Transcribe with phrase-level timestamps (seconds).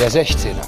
[0.00, 0.66] Der 16er,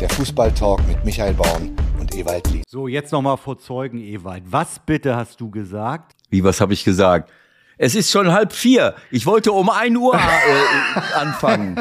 [0.00, 2.64] der Fußballtalk mit Michael Baum und Ewald Lien.
[2.66, 4.42] So, jetzt nochmal vor Zeugen, Ewald.
[4.50, 6.16] Was bitte hast du gesagt?
[6.30, 7.30] Wie, was habe ich gesagt?
[7.78, 8.96] Es ist schon halb vier.
[9.12, 10.18] Ich wollte um ein Uhr äh,
[11.14, 11.76] anfangen.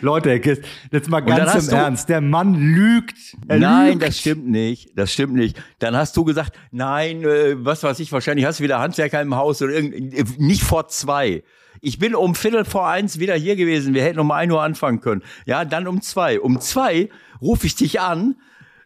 [0.00, 2.08] Leute, jetzt mal ganz im Ernst.
[2.08, 3.16] Der Mann lügt.
[3.48, 4.02] Er nein, lügt.
[4.04, 4.96] das stimmt nicht.
[4.96, 5.60] Das stimmt nicht.
[5.80, 9.34] Dann hast du gesagt, nein, äh, was weiß ich, wahrscheinlich hast du wieder Handwerker im
[9.34, 11.42] Haus oder irgend, nicht vor zwei.
[11.80, 13.94] Ich bin um Viertel vor eins wieder hier gewesen.
[13.94, 15.22] Wir hätten um ein Uhr anfangen können.
[15.46, 16.40] Ja, dann um zwei.
[16.40, 17.08] Um zwei
[17.40, 18.36] rufe ich dich an.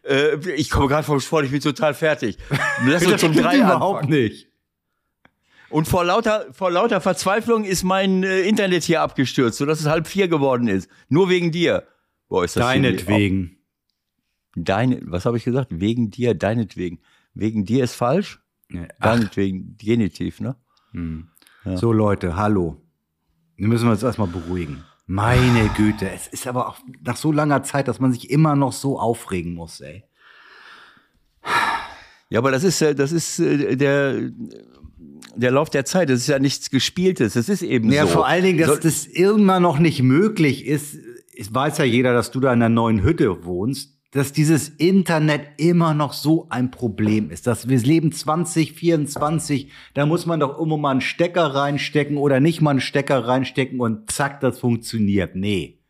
[0.04, 2.38] Äh, ich komme gerade vom Sport, ich bin total fertig.
[2.86, 4.22] Lass uns um drei überhaupt anfangen.
[4.22, 4.48] nicht.
[5.70, 10.06] Und vor lauter, vor lauter Verzweiflung ist mein äh, Internet hier abgestürzt, sodass es halb
[10.06, 10.90] vier geworden ist.
[11.08, 11.86] Nur wegen dir.
[12.28, 13.58] Boah, ist das Deinetwegen.
[14.54, 15.68] Deine, was habe ich gesagt?
[15.70, 17.00] Wegen dir, deinetwegen.
[17.32, 18.40] Wegen dir ist falsch?
[18.70, 20.56] Ja, deinetwegen, Genitiv, ne?
[20.92, 21.28] Hm.
[21.64, 21.76] Ja.
[21.76, 22.81] So Leute, hallo.
[23.62, 24.82] Wir müssen uns erstmal beruhigen.
[25.06, 28.72] Meine Güte, es ist aber auch nach so langer Zeit, dass man sich immer noch
[28.72, 30.02] so aufregen muss, ey.
[32.28, 34.32] Ja, aber das ist, äh, das ist äh, der,
[35.36, 36.10] der Lauf der Zeit.
[36.10, 37.34] Das ist ja nichts Gespieltes.
[37.34, 38.08] Das ist eben ja, so.
[38.08, 40.96] Ja, vor allen Dingen, dass so, das immer noch nicht möglich ist.
[41.32, 45.48] Es weiß ja jeder, dass du da in einer neuen Hütte wohnst dass dieses Internet
[45.56, 47.46] immer noch so ein Problem ist.
[47.46, 52.60] Dass wir leben 2024, da muss man doch immer mal einen Stecker reinstecken oder nicht
[52.60, 55.34] mal einen Stecker reinstecken und zack, das funktioniert.
[55.34, 55.80] Nee.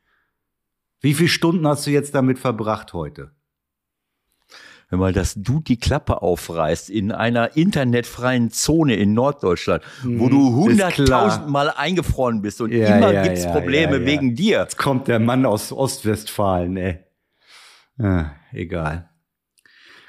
[1.01, 3.33] Wie viele Stunden hast du jetzt damit verbracht heute?
[4.89, 10.39] Wenn mal, dass du die Klappe aufreißt in einer internetfreien Zone in Norddeutschland, wo du
[10.39, 14.61] mhm, hunderttausend Mal eingefroren bist und ja, immer ja, gibt's ja, Probleme wegen dir.
[14.61, 17.12] Jetzt kommt der Mann aus Ostwestfalen, ey.
[18.53, 19.09] Egal.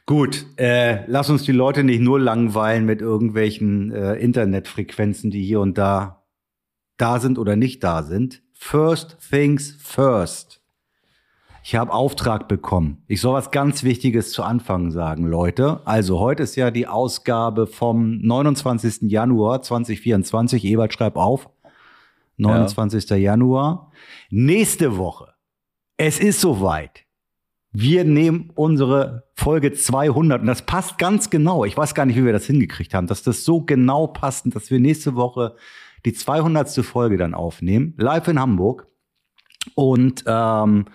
[0.05, 5.61] Gut, äh, lass uns die Leute nicht nur langweilen mit irgendwelchen äh, Internetfrequenzen, die hier
[5.61, 6.23] und da
[6.97, 8.41] da sind oder nicht da sind.
[8.53, 10.61] First things first.
[11.63, 13.03] Ich habe Auftrag bekommen.
[13.07, 15.79] Ich soll was ganz Wichtiges zu Anfang sagen, Leute.
[15.85, 19.09] Also heute ist ja die Ausgabe vom 29.
[19.09, 20.65] Januar 2024.
[20.65, 21.49] Ewald schreib auf.
[22.35, 23.09] 29.
[23.09, 23.15] Ja.
[23.15, 23.91] Januar.
[24.29, 25.33] Nächste Woche.
[25.95, 27.02] Es ist soweit
[27.73, 31.65] wir nehmen unsere Folge 200 und das passt ganz genau.
[31.65, 34.55] Ich weiß gar nicht, wie wir das hingekriegt haben, dass das so genau passt und
[34.55, 35.55] dass wir nächste Woche
[36.05, 36.69] die 200.
[36.85, 38.87] Folge dann aufnehmen, live in Hamburg.
[39.75, 40.85] Und ähm,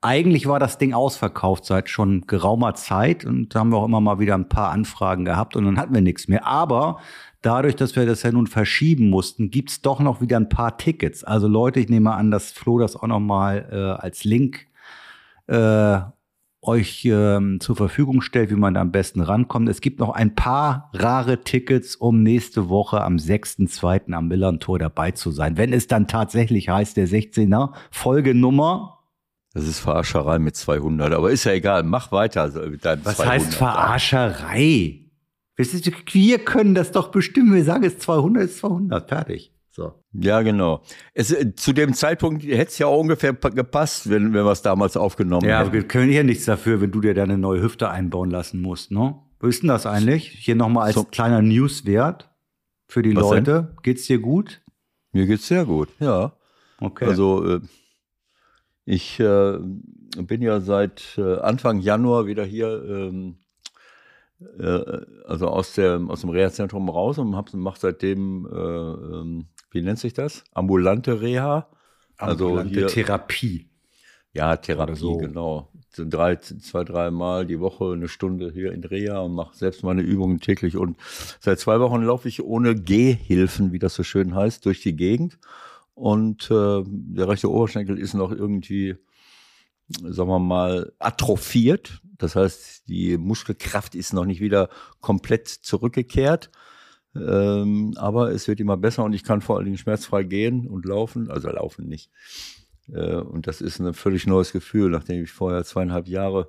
[0.00, 4.00] eigentlich war das Ding ausverkauft seit schon geraumer Zeit und da haben wir auch immer
[4.00, 6.46] mal wieder ein paar Anfragen gehabt und dann hatten wir nichts mehr.
[6.46, 7.00] Aber
[7.42, 11.24] dadurch, dass wir das ja nun verschieben mussten, gibt's doch noch wieder ein paar Tickets.
[11.24, 14.66] Also Leute, ich nehme an, dass Flo das auch noch mal äh, als Link
[15.46, 15.98] äh,
[16.66, 19.68] euch ähm, zur Verfügung stellt, wie man da am besten rankommt.
[19.68, 24.12] Es gibt noch ein paar rare Tickets, um nächste Woche am 6.2.
[24.12, 25.56] am Millern-Tor dabei zu sein.
[25.56, 28.98] Wenn es dann tatsächlich heißt, der 16er Folgenummer.
[29.52, 32.50] Das ist Verarscherei mit 200, aber ist ja egal, mach weiter.
[32.68, 33.32] Mit deinem Was 200.
[33.32, 35.00] heißt Verarscherei?
[35.56, 37.54] Wir können das doch bestimmen.
[37.54, 39.08] Wir sagen, es 200 ist 200.
[39.08, 39.53] Fertig.
[39.74, 39.92] So.
[40.12, 40.84] Ja, genau.
[41.14, 44.62] Es, äh, zu dem Zeitpunkt hätte es ja auch ungefähr gepasst, wenn, wenn wir es
[44.62, 45.70] damals aufgenommen ja, hätten.
[45.70, 48.92] Ja, wir können ja nichts dafür, wenn du dir deine neue Hüfte einbauen lassen musst,
[48.92, 49.16] ne?
[49.40, 50.28] Wo ist denn das eigentlich?
[50.28, 51.02] Hier nochmal als so.
[51.02, 52.30] kleiner Newswert
[52.86, 53.52] für die Was Leute.
[53.68, 53.82] Denn?
[53.82, 54.62] Geht's dir gut?
[55.10, 56.36] Mir geht's sehr gut, ja.
[56.78, 57.06] Okay.
[57.06, 57.60] Also, äh,
[58.84, 63.43] ich äh, bin ja seit äh, Anfang Januar wieder hier, ähm, äh,
[65.26, 70.14] also aus, der, aus dem Reha-Zentrum raus und mache seitdem äh, ähm, wie nennt sich
[70.14, 70.44] das?
[70.52, 71.68] Ambulante Reha.
[72.16, 73.68] Also Ambulante also hier, Therapie.
[74.32, 75.16] Ja, Therapie, so.
[75.16, 75.68] genau.
[75.96, 80.02] Drei, zwei, drei Mal die Woche eine Stunde hier in Reha und mache selbst meine
[80.02, 80.76] Übungen täglich.
[80.76, 80.96] Und
[81.40, 85.38] seit zwei Wochen laufe ich ohne Gehhilfen, wie das so schön heißt, durch die Gegend.
[85.94, 88.96] Und äh, der rechte Oberschenkel ist noch irgendwie,
[89.88, 92.00] sagen wir mal, atrophiert.
[92.18, 94.68] Das heißt, die Muskelkraft ist noch nicht wieder
[95.00, 96.50] komplett zurückgekehrt.
[97.16, 100.84] Ähm, aber es wird immer besser und ich kann vor allen Dingen schmerzfrei gehen und
[100.84, 102.10] laufen, also laufen nicht.
[102.92, 106.48] Äh, und das ist ein völlig neues Gefühl, nachdem ich vorher zweieinhalb Jahre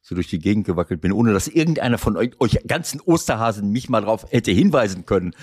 [0.00, 3.88] so durch die Gegend gewackelt bin, ohne dass irgendeiner von euch, euch ganzen Osterhasen mich
[3.88, 5.34] mal drauf hätte hinweisen können.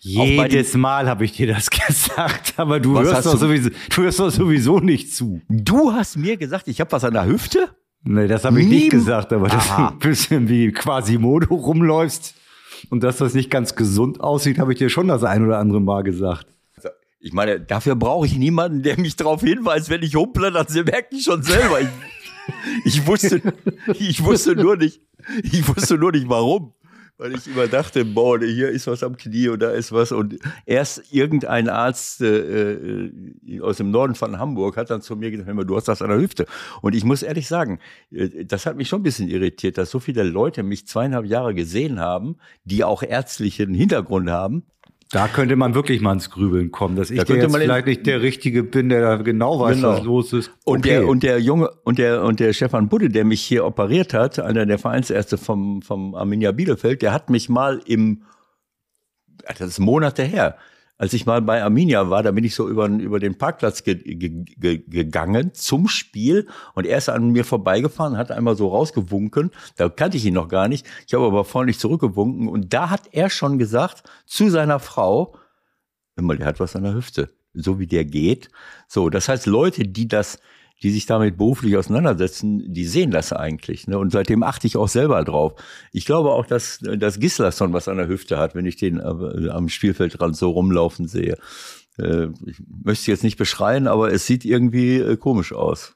[0.00, 4.30] Jedes Mal habe ich dir das gesagt, aber du hörst, doch sowieso, du hörst doch
[4.30, 5.40] sowieso nicht zu.
[5.48, 7.70] Du hast mir gesagt, ich habe was an der Hüfte?
[8.04, 12.34] Nee, das habe ich Nie nicht gesagt, aber das ist ein bisschen wie Quasimodo rumläufst.
[12.90, 15.80] Und dass das nicht ganz gesund aussieht, habe ich dir schon das ein oder andere
[15.80, 16.46] Mal gesagt.
[16.76, 16.88] Also,
[17.20, 21.20] ich meine, dafür brauche ich niemanden, der mich darauf hinweist, wenn ich humple, sie merken
[21.20, 21.80] schon selber.
[21.80, 21.88] Ich,
[22.84, 23.40] ich wusste,
[23.98, 25.00] ich wusste nur nicht,
[25.44, 26.72] ich wusste nur nicht warum.
[27.18, 30.12] Weil ich immer dachte, boah, hier ist was am Knie und da ist was.
[30.12, 35.30] Und erst irgendein Arzt äh, äh aus dem Norden von Hamburg hat dann zu mir
[35.30, 36.46] gesagt, du hast das an der Hüfte.
[36.80, 37.78] Und ich muss ehrlich sagen,
[38.10, 41.54] äh, das hat mich schon ein bisschen irritiert, dass so viele Leute mich zweieinhalb Jahre
[41.54, 44.64] gesehen haben, die auch ärztlichen Hintergrund haben
[45.12, 48.22] da könnte man wirklich mal ins Grübeln kommen, dass ich da jetzt vielleicht nicht der
[48.22, 49.92] Richtige bin, der da genau weiß, genau.
[49.92, 50.50] was los ist.
[50.64, 50.72] Okay.
[50.74, 54.14] Und der und der Junge und der und der Stefan Budde, der mich hier operiert
[54.14, 58.22] hat, einer der Vereinsärzte vom vom Arminia Bielefeld, der hat mich mal im
[59.58, 60.56] das ist Monate her,
[61.02, 63.96] als ich mal bei Arminia war, da bin ich so über, über den Parkplatz ge,
[63.96, 66.46] ge, ge, gegangen zum Spiel
[66.76, 69.50] und er ist an mir vorbeigefahren, hat einmal so rausgewunken.
[69.76, 70.86] Da kannte ich ihn noch gar nicht.
[71.08, 75.34] Ich habe aber freundlich zurückgewunken und da hat er schon gesagt zu seiner Frau,
[76.14, 77.30] immer, der hat was an der Hüfte.
[77.52, 78.50] So wie der geht.
[78.86, 80.38] So, das heißt, Leute, die das
[80.82, 83.86] die sich damit beruflich auseinandersetzen, die sehen das eigentlich.
[83.86, 83.98] Ne?
[83.98, 85.54] Und seitdem achte ich auch selber drauf.
[85.92, 89.68] Ich glaube auch, dass, dass Gislason was an der Hüfte hat, wenn ich den am
[89.68, 91.38] Spielfeldrand so rumlaufen sehe.
[91.98, 95.94] Äh, ich möchte jetzt nicht beschreien, aber es sieht irgendwie äh, komisch aus.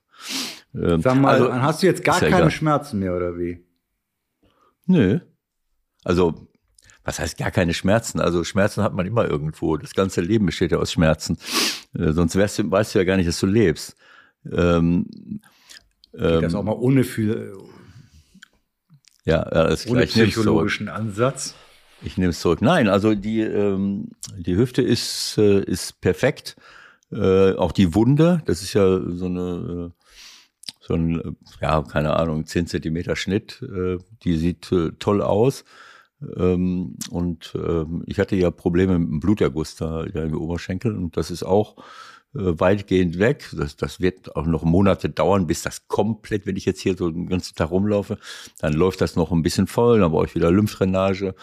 [0.75, 2.51] Ähm, Sag mal, also, hast du jetzt gar keine egal.
[2.51, 3.65] Schmerzen mehr oder wie?
[4.87, 5.21] Nö.
[6.05, 6.47] Also
[7.07, 8.21] was heißt gar keine Schmerzen?
[8.21, 9.77] Also Schmerzen hat man immer irgendwo.
[9.77, 11.39] Das ganze Leben besteht ja aus Schmerzen.
[11.97, 13.97] Äh, sonst weißt du, weißt du ja gar nicht, dass du lebst.
[14.53, 15.07] Ähm,
[16.13, 17.53] Geht das ähm, auch mal ohne für
[19.25, 21.55] ja, alles ohne psychologischen Ansatz.
[22.03, 22.63] Ich nehme es zurück.
[22.63, 26.57] Nein, also die ähm, die Hüfte ist äh, ist perfekt.
[27.11, 30.03] Äh, auch die Wunde, das ist ja so eine äh,
[30.81, 33.63] so ein ja keine Ahnung 10 Zentimeter Schnitt.
[33.63, 35.65] Äh, die sieht äh, toll aus.
[36.37, 41.31] Ähm, und ähm, ich hatte ja Probleme mit dem Bluterguss da im Oberschenkel und das
[41.31, 41.83] ist auch äh,
[42.39, 43.51] weitgehend weg.
[43.57, 47.11] Das, das wird auch noch Monate dauern, bis das komplett, wenn ich jetzt hier so
[47.11, 48.19] den ganzen Tag rumlaufe,
[48.61, 51.35] dann läuft das noch ein bisschen voll, dann brauche ich wieder Lymphdrainage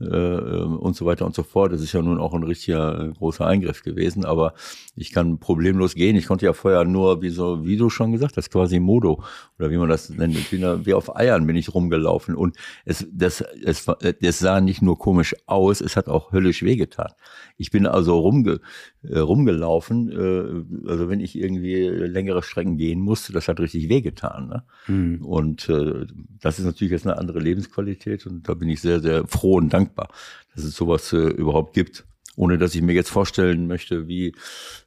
[0.00, 1.72] äh, und so weiter und so fort.
[1.72, 4.54] Das ist ja nun auch ein richtiger äh, großer Eingriff gewesen, aber
[4.96, 6.16] ich kann problemlos gehen.
[6.16, 9.22] Ich konnte ja vorher nur, wie so, wie du schon gesagt hast, quasi Modo
[9.58, 13.86] oder wie man das nennt, wie auf Eiern bin ich rumgelaufen und es, das, es,
[14.20, 17.12] es sah nicht nur komisch aus, es hat auch höllisch wehgetan.
[17.56, 18.60] Ich bin also rumge,
[18.99, 24.48] äh, rumgelaufen, äh, also wenn ich irgendwie längere Strecken gehen musste, das hat richtig wehgetan.
[24.48, 24.64] Ne?
[24.88, 25.24] Mhm.
[25.24, 26.06] Und äh,
[26.40, 29.72] das ist natürlich jetzt eine andere Lebensqualität und da bin ich sehr, sehr froh und
[29.72, 30.08] dankbar,
[30.54, 32.04] dass es sowas äh, überhaupt gibt.
[32.36, 34.34] Ohne dass ich mir jetzt vorstellen möchte, wie,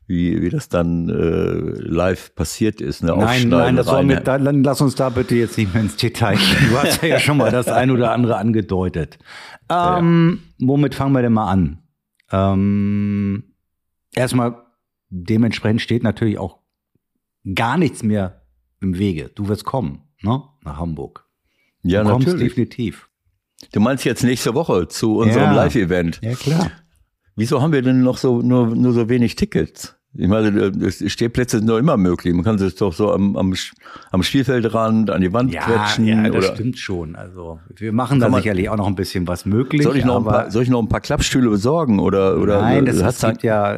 [0.08, 3.04] wie, wie das dann äh, live passiert ist.
[3.04, 3.14] Ne?
[3.16, 6.36] Nein, nein, das soll mit, dann lass uns da bitte jetzt nicht mehr ins Detail
[6.36, 6.70] gehen.
[6.70, 9.20] Du hast ja schon mal das ein oder andere angedeutet.
[9.70, 10.68] Ähm, ja.
[10.68, 11.80] Womit fangen wir denn mal an?
[12.32, 13.53] Ähm,
[14.16, 14.64] erstmal,
[15.10, 16.60] dementsprechend steht natürlich auch
[17.56, 18.46] gar nichts mehr
[18.82, 19.32] im Wege.
[19.34, 20.44] Du wirst kommen, ne?
[20.64, 21.28] Nach Hamburg.
[21.84, 22.50] Ja, du kommst natürlich.
[22.50, 23.10] definitiv.
[23.72, 25.54] Du meinst jetzt nächste Woche zu unserem ja.
[25.54, 26.20] Live-Event?
[26.22, 26.72] Ja, klar.
[27.36, 29.96] Wieso haben wir denn noch so nur, nur so wenig Tickets?
[30.16, 32.36] Ich meine, Stehplätze sind doch immer möglich.
[32.36, 33.56] Man kann sich doch so am, am,
[34.12, 36.06] am Spielfeldrand, an die Wand ja, quetschen.
[36.06, 37.16] Ja, das oder stimmt schon.
[37.16, 39.82] Also wir machen da sicherlich auch noch ein bisschen was möglich.
[39.82, 41.98] Soll ich noch, ein paar, soll ich noch ein paar Klappstühle besorgen?
[41.98, 43.42] Oder, oder Nein, das hat St.
[43.42, 43.76] ja.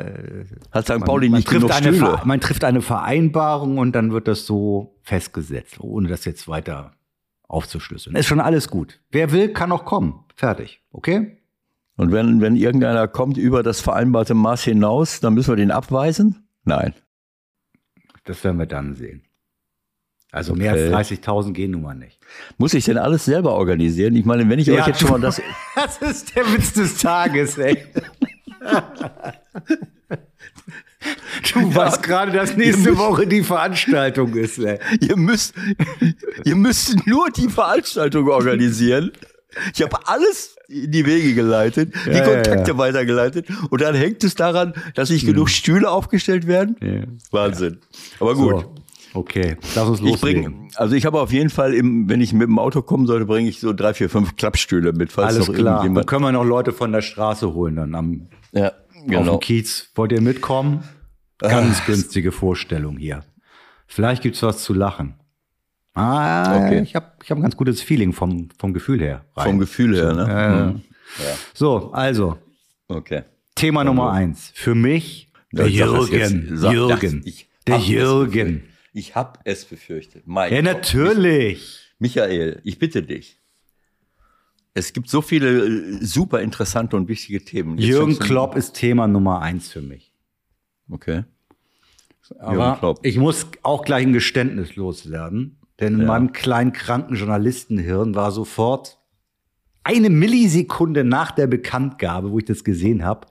[0.72, 1.00] Hat St.
[1.06, 2.22] Pauli man, nicht man genug Stühle?
[2.26, 6.92] man trifft eine Vereinbarung und dann wird das so festgesetzt, ohne das jetzt weiter
[7.48, 8.14] aufzuschlüsseln.
[8.16, 9.00] Ist schon alles gut.
[9.10, 10.26] Wer will, kann auch kommen.
[10.36, 10.82] Fertig.
[10.92, 11.38] Okay?
[11.98, 16.48] Und wenn, wenn irgendeiner kommt über das vereinbarte Maß hinaus, dann müssen wir den abweisen?
[16.64, 16.94] Nein.
[18.26, 19.22] Das werden wir dann sehen.
[20.32, 20.64] Also okay.
[20.64, 22.20] mehr als 30.000 gehen nun mal nicht.
[22.58, 24.16] Muss ich denn alles selber organisieren?
[24.16, 25.42] Ich meine, wenn ich ja, euch jetzt schon mal das.
[25.76, 27.78] das ist der Witz des Tages, ey.
[31.54, 31.76] Du ja.
[31.76, 34.58] weißt gerade, dass nächste müsst, Woche die Veranstaltung ist.
[34.58, 34.80] Ey.
[35.02, 35.54] Ihr müsst,
[36.44, 39.12] ihr müsst nur die Veranstaltung organisieren.
[39.74, 44.24] Ich habe alles in die Wege geleitet, ja, die Kontakte ja, weitergeleitet und dann hängt
[44.24, 46.76] es daran, dass nicht genug Stühle aufgestellt werden.
[47.32, 47.80] Wahnsinn.
[48.20, 48.62] Aber gut.
[48.62, 48.76] So.
[49.16, 50.42] Okay, lass uns loslegen.
[50.42, 53.08] Ich bring, also ich habe auf jeden Fall, im, wenn ich mit dem Auto kommen
[53.08, 55.14] sollte, bringe ich so drei, vier, fünf Klappstühle mit.
[55.14, 55.84] Falls Alles noch klar.
[55.84, 58.74] Dann können wir noch Leute von der Straße holen dann am ja,
[59.08, 59.20] genau.
[59.20, 59.90] auf dem Kiez.
[59.96, 60.84] Wollt ihr mitkommen?
[61.38, 61.86] Ganz Ach.
[61.86, 63.24] günstige Vorstellung hier.
[63.88, 65.16] Vielleicht gibt's was zu lachen.
[65.96, 66.82] Ah, okay.
[66.82, 69.26] ich habe ich hab ein ganz gutes Feeling vom, vom Gefühl her.
[69.36, 69.46] Rein.
[69.48, 70.24] Vom Gefühl her, ne?
[70.24, 70.82] Äh, mhm.
[71.20, 71.36] ja.
[71.54, 72.38] So, also.
[72.88, 73.24] Okay.
[73.56, 74.52] Thema Dann Nummer eins.
[74.54, 76.58] Für mich, der Jürgen.
[76.58, 77.22] Sag, Jürgen.
[77.26, 78.64] Ich der Jürgen.
[78.94, 80.24] Ich habe es befürchtet.
[80.26, 80.66] Mein ja, Gott.
[80.66, 81.80] natürlich.
[82.00, 83.40] Michael, ich bitte dich.
[84.74, 87.78] Es gibt so viele äh, super interessante und wichtige Themen.
[87.78, 90.14] Jetzt Jürgen Klopp ist Thema Nummer eins für mich.
[90.90, 91.24] Okay.
[92.40, 95.58] Aber ich muss auch gleich ein Geständnis loswerden.
[95.80, 96.08] Denn in ja.
[96.08, 99.00] meinem kleinen kranken Journalistenhirn war sofort
[99.84, 103.28] eine Millisekunde nach der Bekanntgabe, wo ich das gesehen habe,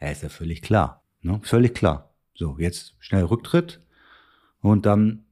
[0.00, 1.02] ja, ist ja völlig klar.
[1.22, 1.40] Ne?
[1.42, 2.14] Völlig klar.
[2.34, 3.80] So, jetzt schnell Rücktritt
[4.60, 5.24] und dann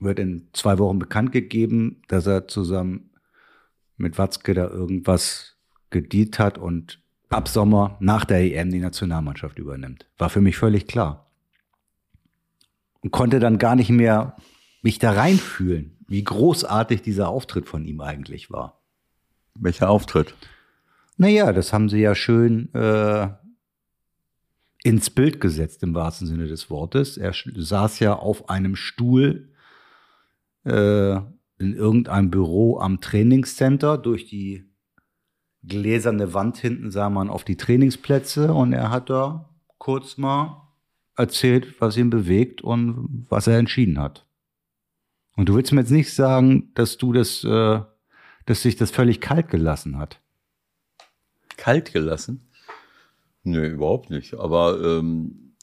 [0.00, 3.10] wird in zwei Wochen bekannt gegeben, dass er zusammen
[3.96, 5.56] mit Watzke da irgendwas
[5.90, 10.06] gedient hat und ab Sommer nach der EM die Nationalmannschaft übernimmt.
[10.18, 11.30] War für mich völlig klar.
[13.00, 14.36] Und konnte dann gar nicht mehr
[14.82, 18.82] mich da reinfühlen, wie großartig dieser Auftritt von ihm eigentlich war.
[19.54, 20.34] Welcher Auftritt?
[21.16, 23.28] Naja, das haben sie ja schön äh,
[24.82, 27.16] ins Bild gesetzt, im wahrsten Sinne des Wortes.
[27.16, 29.52] Er saß ja auf einem Stuhl
[30.64, 31.16] äh,
[31.58, 33.98] in irgendeinem Büro am Trainingscenter.
[33.98, 34.68] Durch die
[35.62, 39.48] gläserne Wand hinten sah man auf die Trainingsplätze und er hat da
[39.78, 40.68] kurz mal
[41.16, 44.26] erzählt, was ihn bewegt und was er entschieden hat.
[45.36, 47.80] Und du willst mir jetzt nicht sagen, dass du das, äh,
[48.46, 50.20] dass sich das völlig kalt gelassen hat.
[51.56, 52.48] Kalt gelassen?
[53.44, 54.34] Nö, überhaupt nicht.
[54.34, 55.54] Aber ähm,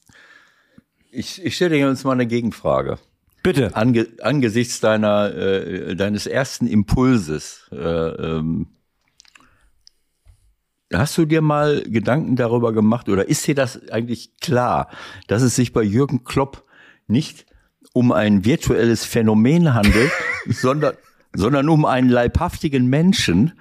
[1.10, 2.98] ich, ich stelle dir jetzt mal eine Gegenfrage.
[3.42, 3.74] Bitte.
[3.74, 8.68] Ange, angesichts deiner, äh, deines ersten Impulses, äh, ähm,
[10.92, 14.90] hast du dir mal Gedanken darüber gemacht oder ist dir das eigentlich klar,
[15.26, 16.64] dass es sich bei Jürgen Klopp
[17.06, 17.46] nicht
[17.92, 20.10] um ein virtuelles Phänomen handelt,
[20.48, 20.94] sondern
[21.32, 23.52] sondern um einen leibhaftigen Menschen,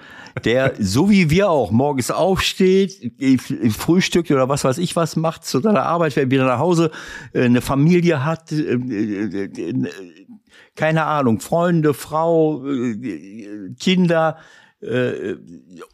[0.43, 3.11] der so wie wir auch morgens aufsteht,
[3.71, 6.91] frühstückt oder was weiß ich was macht, zu seiner Arbeit, wenn wieder nach Hause
[7.33, 9.89] äh, eine Familie hat, äh, äh,
[10.75, 12.63] keine Ahnung, Freunde, Frau,
[13.79, 14.37] Kinder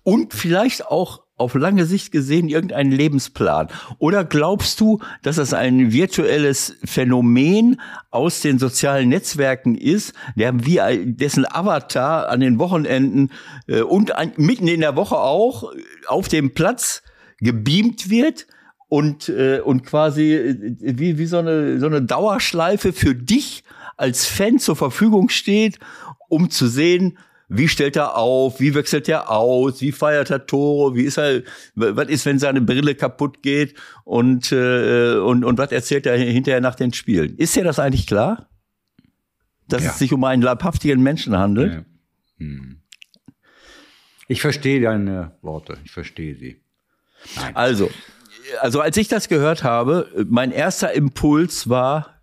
[0.03, 3.67] und vielleicht auch auf lange Sicht gesehen irgendeinen Lebensplan?
[3.97, 10.79] Oder glaubst du, dass das ein virtuelles Phänomen aus den sozialen Netzwerken ist, der wie
[11.05, 13.31] dessen Avatar an den Wochenenden
[13.67, 15.71] äh, und an, mitten in der Woche auch
[16.07, 17.03] auf dem Platz
[17.39, 18.47] gebeamt wird?
[18.87, 23.63] Und, äh, und quasi äh, wie, wie so, eine, so eine Dauerschleife für dich
[23.97, 25.79] als Fan zur Verfügung steht,
[26.29, 28.59] um zu sehen, wie stellt er auf?
[28.59, 29.81] Wie wechselt er aus?
[29.81, 30.95] Wie feiert er Tore?
[30.95, 31.43] Wie ist er?
[31.75, 33.75] Was ist, wenn seine Brille kaputt geht?
[34.03, 37.37] Und äh, und und was erzählt er hinterher nach den Spielen?
[37.37, 38.49] Ist dir das eigentlich klar,
[39.67, 39.91] dass ja.
[39.91, 41.73] es sich um einen leibhaftigen Menschen handelt?
[41.73, 41.85] Ja.
[42.39, 42.81] Hm.
[44.27, 45.77] Ich verstehe deine Worte.
[45.85, 46.61] Ich verstehe sie.
[47.35, 47.55] Nein.
[47.55, 47.91] Also,
[48.59, 52.21] also als ich das gehört habe, mein erster Impuls war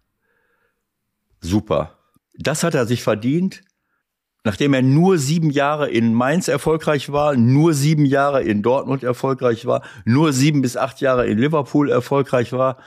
[1.41, 1.99] super.
[2.37, 3.63] Das hat er sich verdient
[4.45, 9.67] nachdem er nur sieben Jahre in Mainz erfolgreich war, nur sieben Jahre in Dortmund erfolgreich
[9.67, 12.79] war, nur sieben bis acht Jahre in Liverpool erfolgreich war,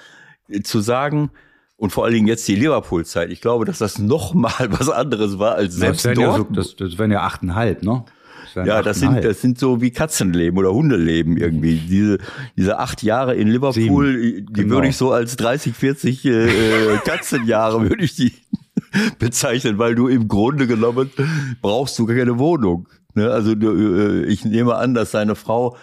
[0.63, 1.31] zu sagen,
[1.77, 3.31] und vor allen Dingen jetzt die Liverpool-Zeit.
[3.31, 6.27] Ich glaube, dass das noch mal was anderes war als selbst das dort.
[6.27, 8.05] Ja so, das, das wären ja achteinhalb, ne?
[8.53, 11.75] Das ja, das sind, das sind so wie Katzenleben oder Hundeleben irgendwie.
[11.75, 12.19] Diese,
[12.55, 14.45] diese acht Jahre in Liverpool, Sieben.
[14.45, 14.75] die genau.
[14.75, 16.47] würde ich so als 30, 40 äh,
[17.03, 18.31] Katzenjahre würde ich die
[19.19, 21.11] bezeichnen, weil du im Grunde genommen
[21.61, 22.87] brauchst du keine Wohnung.
[23.13, 23.29] Ne?
[23.29, 25.75] Also du, äh, ich nehme an, dass seine Frau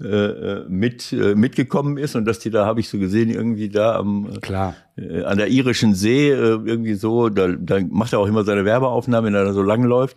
[0.00, 3.94] äh, äh, mit mitgekommen ist und dass die da habe ich so gesehen irgendwie da
[3.94, 4.74] am Klar.
[4.96, 8.64] Äh, an der irischen See äh, irgendwie so da, da macht er auch immer seine
[8.64, 10.16] Werbeaufnahmen wenn er da so lang läuft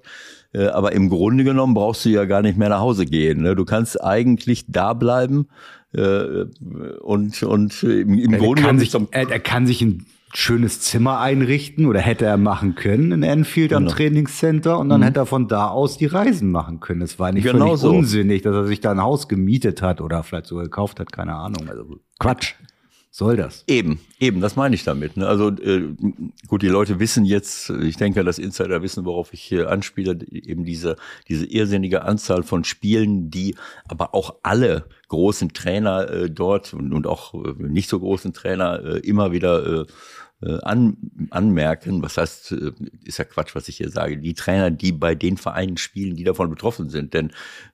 [0.51, 3.55] äh, aber im Grunde genommen brauchst du ja gar nicht mehr nach Hause gehen ne?
[3.55, 5.47] du kannst eigentlich da bleiben
[5.93, 10.07] und und im, im er Grunde kann sich, er, er kann sich ein
[10.39, 13.81] schönes Zimmer einrichten oder hätte er machen können in Enfield genau.
[13.81, 15.05] am Trainingscenter und dann mhm.
[15.05, 17.01] hätte er von da aus die Reisen machen können.
[17.01, 17.89] Es war nicht genau völlig so.
[17.89, 21.33] unsinnig, dass er sich da ein Haus gemietet hat oder vielleicht sogar gekauft hat, keine
[21.33, 21.67] Ahnung.
[21.67, 22.53] Also Quatsch.
[23.09, 23.63] Soll das?
[23.65, 25.17] Eben, eben, das meine ich damit.
[25.17, 25.27] Ne?
[25.27, 25.95] Also äh,
[26.45, 30.65] gut, die Leute wissen jetzt, ich denke, dass Insider wissen, worauf ich hier anspiele, eben
[30.65, 33.55] diese, diese irrsinnige Anzahl von Spielen, die
[33.87, 38.83] aber auch alle großen Trainer äh, dort und, und auch äh, nicht so großen Trainer
[38.85, 39.85] äh, immer wieder äh,
[40.61, 40.97] an,
[41.31, 42.71] anmerken, was heißt, äh,
[43.03, 46.23] ist ja Quatsch, was ich hier sage, die Trainer, die bei den Vereinen spielen, die
[46.23, 47.13] davon betroffen sind.
[47.13, 47.31] Denn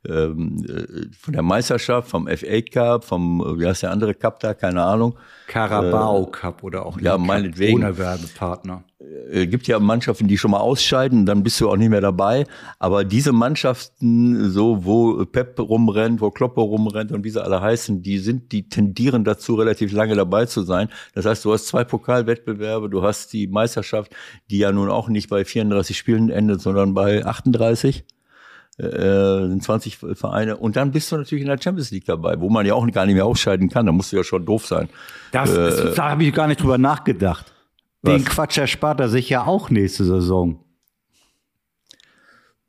[0.08, 4.54] ähm, äh, von der Meisterschaft, vom FA Cup, vom, wie heißt der andere Cup da,
[4.54, 5.18] keine Ahnung.
[5.48, 7.84] Carabao Cup oder auch ja, meinetwegen.
[7.84, 8.84] ohne Werbepartner
[9.32, 12.46] äh, gibt ja Mannschaften, die schon mal ausscheiden, dann bist du auch nicht mehr dabei.
[12.80, 18.02] Aber diese Mannschaften, so wo Pep rumrennt, wo Kloppe rumrennt und wie sie alle heißen,
[18.02, 20.90] die sind, die tendieren dazu, relativ lange dabei zu sein.
[21.14, 24.14] Das heißt, du hast zwei Pokalwettbewerbe, du hast die Meisterschaft,
[24.50, 28.06] die ja nun auch nicht bei 34 Spielen endet, sondern bei 38
[28.78, 32.50] äh, sind 20 Vereine und dann bist du natürlich in der Champions League dabei, wo
[32.50, 33.86] man ja auch gar nicht mehr ausscheiden kann.
[33.86, 34.90] Da musst du ja schon doof sein.
[35.32, 37.53] Das, äh, da habe ich gar nicht drüber nachgedacht.
[38.06, 40.60] Den Quatsch erspart er sich ja auch nächste Saison.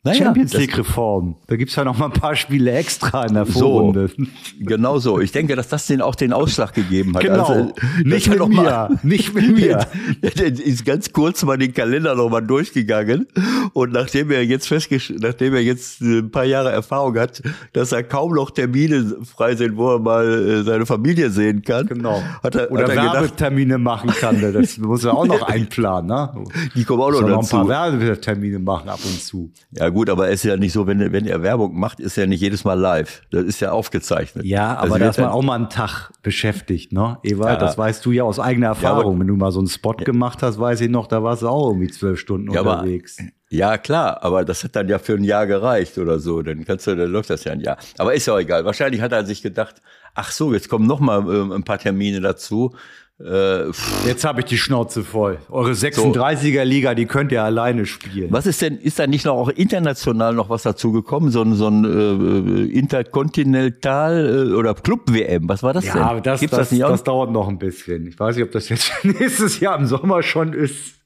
[0.05, 1.37] Naja, Champions League Reform.
[1.47, 4.09] Da gibt's ja noch mal ein paar Spiele extra in der Vorrunde.
[4.09, 4.25] So,
[4.61, 5.19] genau so.
[5.19, 7.23] Ich denke, dass das den auch den Ausschlag gegeben hat.
[7.23, 7.47] Genau.
[7.47, 7.73] Also,
[8.05, 8.55] nicht mit mir.
[8.55, 9.87] Mal, nicht mit mir.
[10.21, 13.27] ist ganz kurz mal den Kalender noch mal durchgegangen.
[13.73, 17.43] Und nachdem er jetzt festgestellt, nachdem er jetzt ein paar Jahre Erfahrung hat,
[17.73, 21.87] dass er kaum noch Termine frei sind, wo er mal äh, seine Familie sehen kann.
[21.87, 22.23] Genau.
[22.43, 24.41] Hat er, Oder hat er Werbetermine machen kann.
[24.53, 26.45] Das muss er auch noch einplanen, ne?
[26.75, 27.31] Die kommen auch noch dazu.
[27.31, 29.51] noch ein paar Werbetermine machen ab und zu.
[29.71, 32.27] Ja, gut, aber es ist ja nicht so, wenn, wenn er Werbung macht, ist er
[32.27, 33.23] nicht jedes Mal live.
[33.31, 34.45] Das ist ja aufgezeichnet.
[34.45, 37.19] Ja, aber also da ist man auch mal einen Tag beschäftigt, ne?
[37.23, 37.67] Ewald, ja.
[37.67, 39.15] das weißt du ja aus eigener Erfahrung.
[39.15, 40.05] Ja, wenn du mal so einen Spot ja.
[40.05, 43.17] gemacht hast, weiß ich noch, da warst du auch irgendwie zwölf Stunden unterwegs.
[43.19, 46.43] Aber, ja, klar, aber das hat dann ja für ein Jahr gereicht oder so.
[46.43, 47.79] Dann kannst du, dann läuft das ja ein Jahr.
[47.99, 48.65] Aber ist ja auch egal.
[48.65, 49.81] Wahrscheinlich hat er sich gedacht,
[50.15, 52.75] ach so, jetzt kommen noch mal äh, ein paar Termine dazu.
[53.21, 53.67] Äh,
[54.07, 55.39] Jetzt habe ich die Schnauze voll.
[55.49, 58.33] Eure 36er Liga, die könnt ihr alleine spielen.
[58.33, 61.31] Was ist denn, ist da nicht noch auch international noch was dazu gekommen?
[61.31, 65.49] So ein, so ein äh, Interkontinental äh, oder Club-WM?
[65.49, 66.03] Was war das ja, denn?
[66.03, 68.07] Ja, das, das, das, das dauert noch ein bisschen.
[68.09, 71.01] Ich weiß nicht, ob das jetzt nächstes Jahr im Sommer schon ist.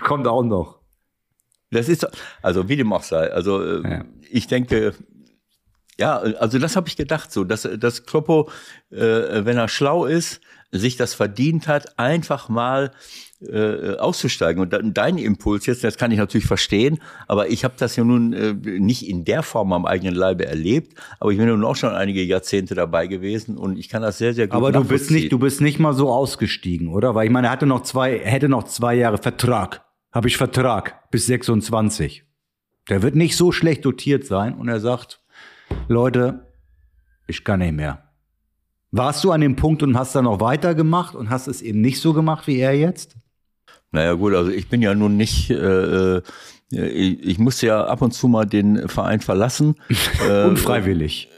[0.00, 0.80] Kommt auch noch.
[1.70, 2.06] Das ist,
[2.42, 3.32] also wie dem auch sei.
[3.32, 4.04] Also äh, ja.
[4.30, 4.94] ich denke,
[5.98, 8.50] ja, also das habe ich gedacht so, dass, dass Kloppo,
[8.90, 10.40] äh, wenn er schlau ist,
[10.72, 12.92] sich das verdient hat, einfach mal
[13.46, 14.62] äh, auszusteigen.
[14.62, 18.32] Und dein Impuls jetzt, das kann ich natürlich verstehen, aber ich habe das ja nun
[18.32, 21.90] äh, nicht in der Form am eigenen Leibe erlebt, aber ich bin nun auch schon
[21.90, 25.30] einige Jahrzehnte dabei gewesen und ich kann das sehr, sehr gut Aber du bist nicht,
[25.30, 27.14] du bist nicht mal so ausgestiegen, oder?
[27.14, 29.84] Weil ich meine, er hatte noch zwei, hätte noch zwei Jahre Vertrag.
[30.12, 32.24] Habe ich Vertrag bis 26.
[32.88, 35.21] Der wird nicht so schlecht dotiert sein und er sagt,
[35.88, 36.46] Leute,
[37.26, 38.02] ich kann nicht mehr.
[38.90, 42.00] Warst du an dem Punkt und hast dann noch weitergemacht und hast es eben nicht
[42.00, 43.16] so gemacht wie er jetzt?
[43.90, 46.22] Naja gut, also ich bin ja nun nicht, äh, äh
[46.70, 49.76] ich, ich musste ja ab und zu mal den Verein verlassen.
[50.28, 51.28] Äh, Unfreiwillig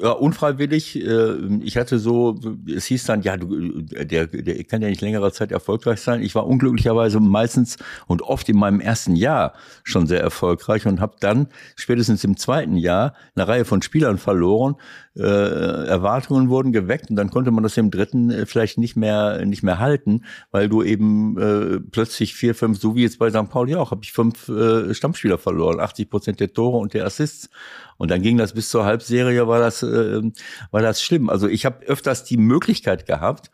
[0.00, 0.96] ja, unfreiwillig.
[0.96, 5.32] Äh, ich hatte so, es hieß dann, ja, du, der, der kann ja nicht längere
[5.32, 6.22] Zeit erfolgreich sein.
[6.22, 7.76] Ich war unglücklicherweise meistens
[8.06, 9.54] und oft in meinem ersten Jahr
[9.84, 14.76] schon sehr erfolgreich und habe dann spätestens im zweiten Jahr eine Reihe von Spielern verloren.
[15.20, 19.44] Äh, Erwartungen wurden geweckt und dann konnte man das im dritten äh, vielleicht nicht mehr
[19.44, 23.50] nicht mehr halten, weil du eben äh, plötzlich vier, fünf, so wie jetzt bei St.
[23.50, 27.50] Pauli auch, habe ich fünf äh, Stammspieler verloren, 80 Prozent der Tore und der Assists.
[27.98, 30.22] Und dann ging das bis zur Halbserie, war das, äh,
[30.70, 31.28] war das schlimm.
[31.28, 33.50] Also ich habe öfters die Möglichkeit gehabt,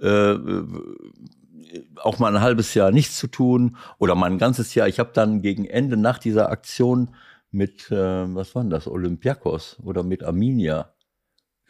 [0.00, 0.34] äh,
[1.96, 4.88] auch mal ein halbes Jahr nichts zu tun oder mal ein ganzes Jahr.
[4.88, 7.10] Ich habe dann gegen Ende nach dieser Aktion
[7.52, 10.93] mit, äh, was war denn das, Olympiakos oder mit Arminia,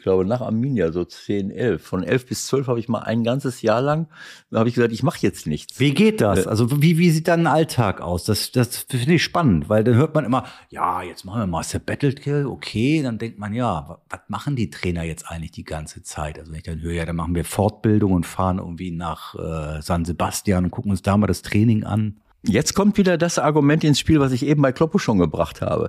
[0.05, 1.83] glaube nach Arminia, so 10, 11.
[1.85, 4.07] Von 11 bis 12 habe ich mal ein ganzes Jahr lang,
[4.53, 5.81] habe ich gesagt, ich mache jetzt nichts.
[5.81, 6.47] Wie geht das?
[6.47, 8.25] Äh, also wie, wie sieht dann ein Alltag aus?
[8.25, 11.64] Das, das finde ich spannend, weil dann hört man immer, ja, jetzt machen wir mal
[11.64, 16.38] Sabbatical, okay, dann denkt man, ja, was machen die Trainer jetzt eigentlich die ganze Zeit?
[16.38, 19.83] Also wenn ich dann höre, ja, dann machen wir Fortbildung und fahren irgendwie nach äh,
[19.83, 22.21] San Sebastian und gucken uns da mal das Training an.
[22.47, 25.88] Jetzt kommt wieder das Argument ins Spiel, was ich eben bei Kloppo schon gebracht habe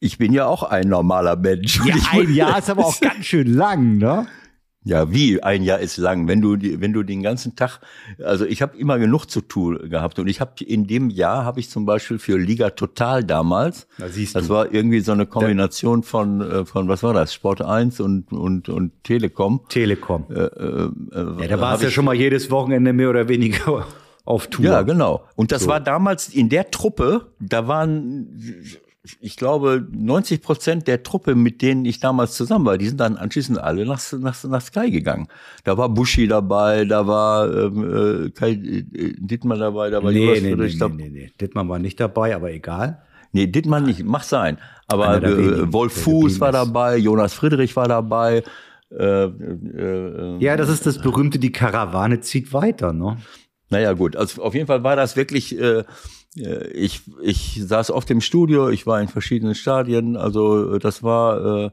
[0.00, 1.80] ich bin ja auch ein normaler Mensch.
[1.84, 4.26] Ja, ein Jahr ist aber auch ganz schön lang, ne?
[4.82, 7.80] Ja, wie ein Jahr ist lang, wenn du wenn du den ganzen Tag,
[8.24, 11.60] also ich habe immer genug zu tun gehabt und ich habe in dem Jahr habe
[11.60, 16.40] ich zum Beispiel für Liga Total damals, da das war irgendwie so eine Kombination von
[16.40, 19.60] äh, von was war das Sport 1 und und und Telekom.
[19.68, 20.24] Telekom.
[20.30, 20.90] Äh, äh,
[21.42, 23.86] ja, da war es ja schon mal jedes Wochenende mehr oder weniger
[24.24, 24.64] auf Tour.
[24.64, 25.26] Ja, genau.
[25.36, 25.68] Und das so.
[25.68, 28.28] war damals in der Truppe, da waren
[29.20, 33.16] ich glaube, 90 Prozent der Truppe, mit denen ich damals zusammen war, die sind dann
[33.16, 35.28] anschließend alle nach, nach, nach Sky gegangen.
[35.64, 38.84] Da war Buschi dabei, da war ähm, äh, Kai äh,
[39.18, 41.32] Dittmann dabei, da war nee, Jonas nee, nee, nee, nee, nee.
[41.40, 43.02] Dittmann war nicht dabei, aber egal.
[43.32, 44.58] Nee, Dittmann nicht, mach sein.
[44.86, 48.42] Aber äh, Wolf Fuß war dabei, Jonas Friedrich war dabei.
[48.90, 53.16] Äh, äh, äh, ja, das ist das berühmte, die Karawane zieht weiter, ne?
[53.70, 54.16] Naja, gut.
[54.16, 55.84] Also auf jeden Fall war das wirklich äh,
[56.34, 61.64] ich, ich saß oft im Studio, ich war in verschiedenen Stadien, also äh, das war,
[61.64, 61.70] äh,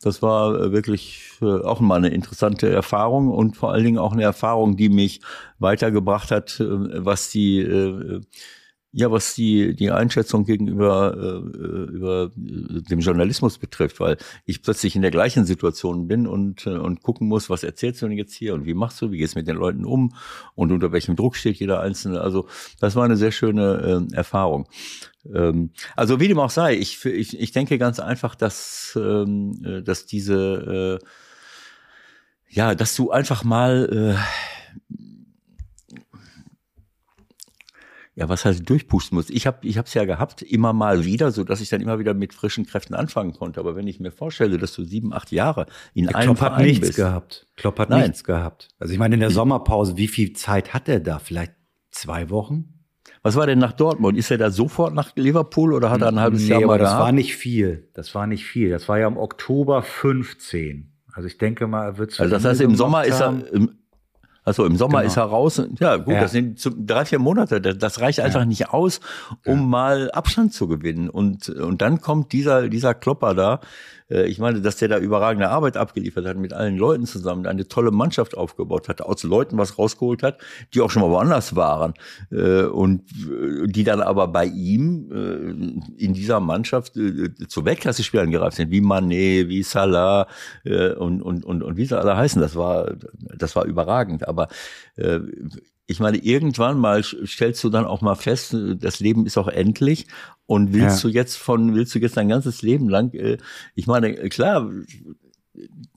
[0.00, 4.76] das war wirklich auch mal eine interessante Erfahrung und vor allen Dingen auch eine Erfahrung,
[4.76, 5.20] die mich
[5.58, 8.20] weitergebracht hat, was die
[8.98, 15.02] ja, was die, die Einschätzung gegenüber äh, über dem Journalismus betrifft, weil ich plötzlich in
[15.02, 18.54] der gleichen Situation bin und, äh, und gucken muss, was erzählst du denn jetzt hier
[18.54, 20.14] und wie machst du, wie gehst du mit den Leuten um
[20.56, 22.20] und unter welchem Druck steht jeder Einzelne.
[22.20, 22.48] Also
[22.80, 24.66] das war eine sehr schöne äh, Erfahrung.
[25.32, 29.80] Ähm, also wie dem auch sei, ich, ich, ich denke ganz einfach, dass, ähm, äh,
[29.80, 31.06] dass diese, äh,
[32.48, 34.57] ja, dass du einfach mal äh,
[38.18, 39.30] ja, was heißt durchpusten muss.
[39.30, 42.14] Ich habe ich es ja gehabt, immer mal wieder, so dass ich dann immer wieder
[42.14, 43.60] mit frischen Kräften anfangen konnte.
[43.60, 46.52] Aber wenn ich mir vorstelle, dass du sieben, acht Jahre in Der einem Klopp hat
[46.54, 47.46] Verein nichts bist, gehabt.
[47.56, 48.02] Klopp hat Nein.
[48.02, 48.70] nichts gehabt.
[48.80, 51.20] Also ich meine, in der Sommerpause, wie viel Zeit hat er da?
[51.20, 51.52] Vielleicht
[51.92, 52.74] zwei Wochen?
[53.22, 54.16] was war denn nach Dortmund?
[54.18, 56.78] Ist er da sofort nach Liverpool oder hat er ein halbes Nee, Jahr mal aber
[56.78, 57.02] das gehabt?
[57.04, 57.88] war nicht viel.
[57.94, 58.70] Das war nicht viel.
[58.70, 60.92] Das war ja im Oktober 15.
[61.12, 63.70] Also ich denke mal, er wird Also das heißt, im Sommer ist er, im,
[64.48, 65.06] also im Sommer Genau.
[65.08, 65.62] ist er raus.
[65.78, 66.20] Ja, gut, Ja.
[66.22, 67.60] das sind drei, vier Monate.
[67.60, 69.00] Das, reicht einfach nicht aus,
[69.46, 71.08] um mal Abstand zu gewinnen.
[71.08, 73.60] Und, und dann kommt dieser, dieser Klopper da.
[74.10, 77.68] Äh, Ich meine, dass der da überragende Arbeit abgeliefert hat, mit allen Leuten zusammen, eine
[77.68, 80.38] tolle Mannschaft aufgebaut hat, aus Leuten was rausgeholt hat,
[80.74, 81.94] die auch schon mal woanders waren.
[82.30, 88.70] Äh, Und äh, die dann aber bei ihm in dieser Mannschaft zu Weltklasse-Spielern gereift sind,
[88.70, 90.26] wie Mané, wie Salah
[90.64, 92.40] und, und, und, und wie sie alle heißen.
[92.40, 92.94] Das war,
[93.36, 94.26] das war überragend.
[94.26, 94.48] Aber
[95.90, 99.48] ich meine, irgendwann mal stellst du dann auch mal fest, äh, das Leben ist auch
[99.48, 100.06] endlich.
[100.46, 101.08] Und willst Ja.
[101.08, 103.38] du jetzt von, willst du jetzt dein ganzes Leben lang, äh,
[103.74, 104.70] ich meine, klar,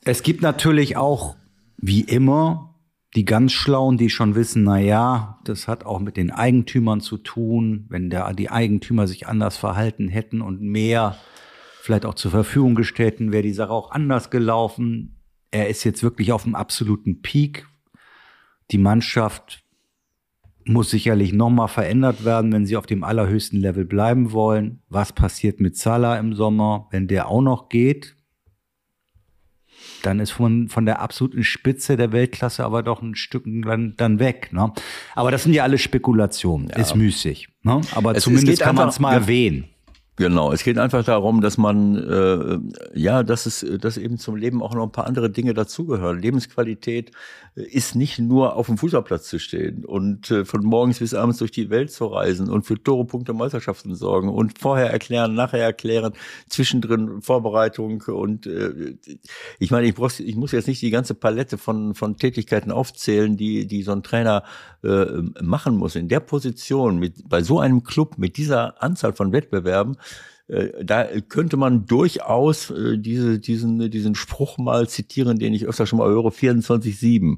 [0.04, 1.36] Es gibt natürlich auch,
[1.78, 2.76] wie immer,
[3.16, 7.18] die ganz Schlauen, die schon wissen, na ja, das hat auch mit den Eigentümern zu
[7.18, 11.18] tun, wenn der, die Eigentümer sich anders verhalten hätten und mehr
[11.82, 15.18] vielleicht auch zur Verfügung gestellt hätten, wäre die Sache auch anders gelaufen.
[15.52, 17.68] Er ist jetzt wirklich auf dem absoluten Peak.
[18.72, 19.64] Die Mannschaft
[20.66, 24.82] muss sicherlich nochmal verändert werden, wenn sie auf dem allerhöchsten Level bleiben wollen.
[24.90, 28.16] Was passiert mit Salah im Sommer, wenn der auch noch geht?
[30.04, 34.20] dann ist von, von der absoluten Spitze der Weltklasse aber doch ein Stück dann, dann
[34.20, 34.50] weg.
[34.52, 34.72] Ne?
[35.16, 36.70] Aber das sind ja alle Spekulationen.
[36.72, 37.50] Ist müßig.
[37.64, 37.82] Ne?
[37.94, 39.20] Aber Es- es zumindest geht kann man es mal ja.
[39.20, 39.66] erwähnen.
[40.18, 42.60] Genau, es geht einfach darum, dass man, äh,
[43.00, 46.20] ja, dass es, dass eben zum Leben auch noch ein paar andere Dinge dazugehören.
[46.20, 47.12] Lebensqualität
[47.56, 51.38] äh, ist nicht nur auf dem Fußballplatz zu stehen und äh, von morgens bis abends
[51.40, 55.64] durch die Welt zu reisen und für Tore, Punkte, Meisterschaften sorgen und vorher erklären, nachher
[55.64, 56.12] erklären,
[56.50, 58.98] zwischendrin Vorbereitung und äh,
[59.60, 63.38] ich meine, ich, brauch, ich muss jetzt nicht die ganze Palette von, von Tätigkeiten aufzählen,
[63.38, 64.44] die, die so ein Trainer
[64.84, 65.06] äh,
[65.42, 65.96] machen muss.
[65.96, 69.98] In der Position, mit, bei so einem Club, mit dieser Anzahl von Wettbewerben,
[70.84, 76.00] da könnte man durchaus äh, diese, diesen, diesen Spruch mal zitieren, den ich öfter schon
[76.00, 77.38] mal höre, 24-7.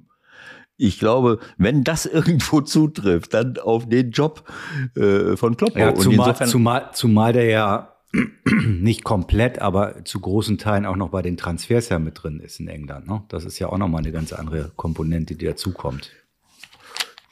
[0.78, 4.52] Ich glaube, wenn das irgendwo zutrifft, dann auf den Job
[4.96, 5.78] äh, von Kloppo.
[5.78, 7.94] Ja, zumal, zumal, zumal der ja
[8.46, 12.60] nicht komplett, aber zu großen Teilen auch noch bei den Transfers ja mit drin ist
[12.60, 13.08] in England.
[13.08, 13.24] Ne?
[13.28, 16.12] Das ist ja auch nochmal eine ganz andere Komponente, die dazukommt.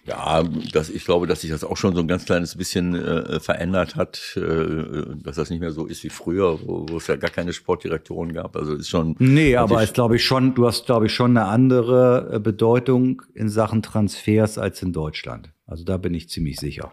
[0.05, 0.41] Ja,
[0.73, 3.95] das, ich glaube, dass sich das auch schon so ein ganz kleines bisschen äh, verändert
[3.95, 7.29] hat, äh, dass das nicht mehr so ist wie früher, wo, wo es ja gar
[7.29, 8.55] keine Sportdirektoren gab.
[8.55, 9.15] Also ist schon.
[9.19, 12.39] Nee, aber ich- ist, glaube ich, schon, du hast, glaube ich, schon eine andere äh,
[12.39, 15.51] Bedeutung in Sachen Transfers als in Deutschland.
[15.67, 16.91] Also da bin ich ziemlich sicher.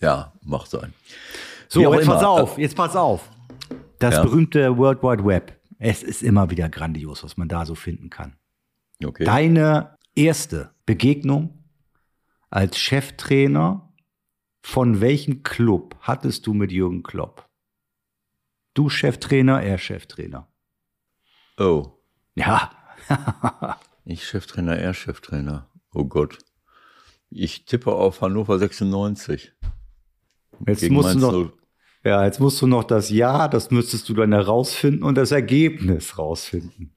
[0.00, 0.92] ja, macht sein.
[1.68, 2.28] So, Wie jetzt pass immer.
[2.30, 3.30] auf, jetzt pass auf.
[4.00, 4.22] Das Ja.
[4.24, 5.52] berühmte World Wide Web.
[5.78, 8.34] Es ist immer wieder grandios, was man da so finden kann.
[9.02, 9.24] Okay.
[9.24, 11.61] Deine erste Begegnung
[12.52, 13.92] als Cheftrainer
[14.60, 17.48] von welchem Club hattest du mit Jürgen Klopp?
[18.74, 20.48] Du Cheftrainer, er Cheftrainer.
[21.58, 21.92] Oh,
[22.34, 22.70] Ja.
[24.04, 25.70] ich Cheftrainer, er Cheftrainer.
[25.94, 26.38] Oh Gott.
[27.30, 29.52] Ich tippe auf Hannover 96.
[30.66, 31.52] Jetzt gegen musst du noch, 0.
[32.04, 36.18] ja, jetzt musst du noch das Ja, das müsstest du dann herausfinden und das Ergebnis
[36.18, 36.94] rausfinden.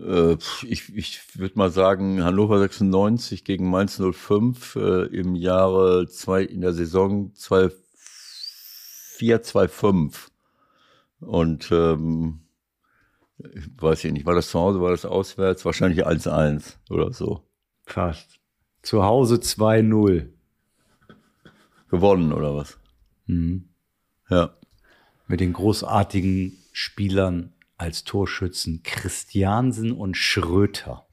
[0.00, 6.42] Äh, ich ich würde mal sagen, Hannover 96 gegen Mainz 05 äh, im Jahre zwei,
[6.42, 7.70] in der Saison 24,
[9.70, 10.30] 25.
[11.20, 12.40] Und ähm,
[13.38, 15.64] ich weiß ich nicht, war das zu Hause, war das auswärts?
[15.64, 17.46] Wahrscheinlich 1-1 oder so.
[17.84, 18.40] Fast.
[18.82, 20.28] Zu Hause 2-0.
[21.90, 22.78] Gewonnen oder was?
[23.26, 23.68] Mhm.
[24.28, 24.54] Ja.
[25.26, 31.06] Mit den großartigen Spielern als Torschützen Christiansen und Schröter.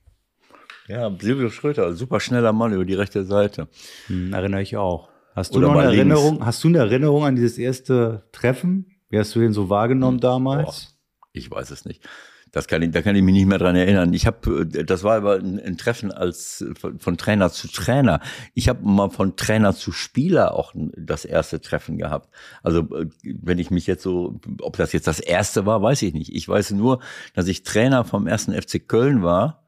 [0.88, 3.70] Ja, Silvio Schröter, super schneller Mann über die rechte Seite.
[4.08, 5.10] Hm, erinnere ich auch.
[5.34, 5.98] Hast du Oder noch eine links.
[5.98, 6.46] Erinnerung?
[6.46, 8.98] Hast du eine Erinnerung an dieses erste Treffen?
[9.10, 10.98] Wie hast du den so wahrgenommen damals?
[11.32, 12.08] Ich weiß es nicht.
[12.52, 14.14] Das kann ich, da kann ich mich nicht mehr dran erinnern.
[14.14, 18.20] Ich habe, das war aber ein, ein Treffen als von, von Trainer zu Trainer.
[18.54, 22.30] Ich habe mal von Trainer zu Spieler auch das erste Treffen gehabt.
[22.64, 26.14] Also äh, wenn ich mich jetzt so, ob das jetzt das erste war, weiß ich
[26.14, 26.34] nicht.
[26.34, 27.00] Ich weiß nur,
[27.34, 29.66] dass ich Trainer vom ersten FC Köln war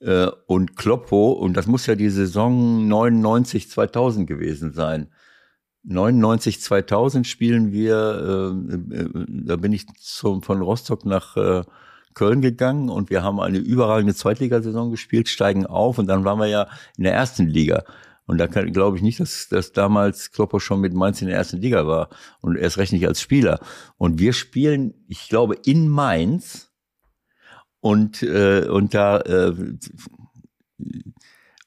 [0.00, 5.08] äh, und Kloppo und das muss ja die Saison 99 2000 gewesen sein.
[5.86, 8.54] 99 2000 spielen wir,
[8.90, 11.62] äh, äh, da bin ich zum, von Rostock nach äh,
[12.16, 16.46] Köln gegangen und wir haben eine überragende Zweitligasaison gespielt, steigen auf und dann waren wir
[16.46, 17.84] ja in der ersten Liga.
[18.26, 21.58] Und da glaube ich nicht, dass, dass damals Kloppo schon mit Mainz in der ersten
[21.58, 22.08] Liga war
[22.40, 23.60] und erst recht nicht als Spieler.
[23.98, 26.72] Und wir spielen, ich glaube, in Mainz
[27.80, 29.54] und, äh, und da äh,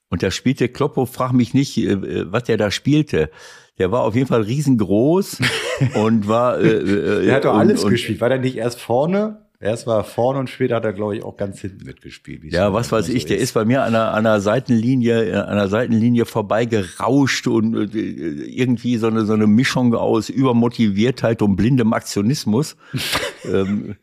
[0.10, 3.30] und da spielte Kloppo, frag mich nicht, äh, was der da spielte.
[3.78, 5.38] Der war auf jeden Fall riesengroß
[5.94, 6.60] und war.
[6.60, 8.20] Äh, äh, der hat doch alles und, gespielt.
[8.20, 9.49] War der nicht erst vorne?
[9.62, 12.43] Erst war er vorne und später hat er, glaube ich, auch ganz hinten mitgespielt.
[12.45, 13.43] Ja, was weiß ich, so der ist.
[13.43, 18.95] ist bei mir an einer, an einer Seitenlinie, an einer Seitenlinie vorbeigerauscht und äh, irgendwie
[18.95, 22.78] so eine, so eine Mischung aus Übermotiviertheit und blindem Aktionismus.
[23.43, 23.98] ähm,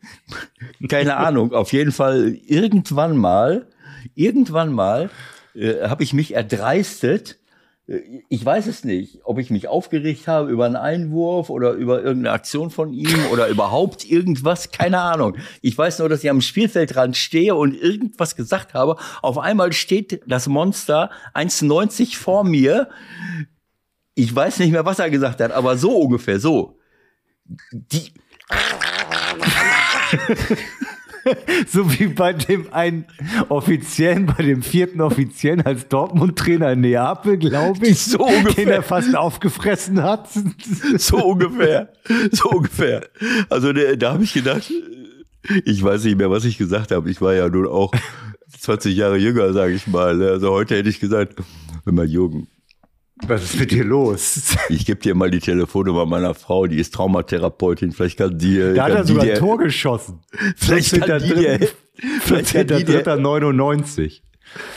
[0.87, 3.65] keine Ahnung, auf jeden Fall irgendwann mal,
[4.13, 5.09] irgendwann mal
[5.55, 7.39] äh, habe ich mich erdreistet,
[7.87, 12.33] ich weiß es nicht, ob ich mich aufgeregt habe über einen Einwurf oder über irgendeine
[12.33, 15.37] Aktion von ihm oder überhaupt irgendwas, keine Ahnung.
[15.61, 18.97] Ich weiß nur, dass ich am Spielfeldrand stehe und irgendwas gesagt habe.
[19.21, 22.89] Auf einmal steht das Monster 1,90 vor mir.
[24.15, 26.77] Ich weiß nicht mehr, was er gesagt hat, aber so ungefähr, so.
[27.71, 28.11] Die
[31.67, 33.05] so wie bei dem einen
[33.49, 38.65] Offiziellen, bei dem vierten Offiziellen als Dortmund-Trainer in Neapel, glaube ich, so ungefähr.
[38.65, 40.29] den er fast aufgefressen hat.
[40.97, 41.89] So ungefähr,
[42.31, 43.07] so ungefähr.
[43.49, 44.71] Also da habe ich gedacht,
[45.65, 47.09] ich weiß nicht mehr, was ich gesagt habe.
[47.09, 47.91] Ich war ja nun auch
[48.59, 50.21] 20 Jahre jünger, sage ich mal.
[50.21, 51.35] Also heute hätte ich gesagt,
[51.85, 52.47] wenn man Jugend
[53.25, 54.55] was ist mit dir los?
[54.69, 57.91] Ich gebe dir mal die Telefonnummer meiner Frau, die ist Traumatherapeutin.
[57.91, 58.73] Vielleicht kann die.
[58.75, 60.21] Da hat er sogar ein Tor geschossen.
[60.55, 61.59] Vielleicht kann die dir.
[62.21, 63.17] Vielleicht kann die dir.
[63.17, 64.23] 99.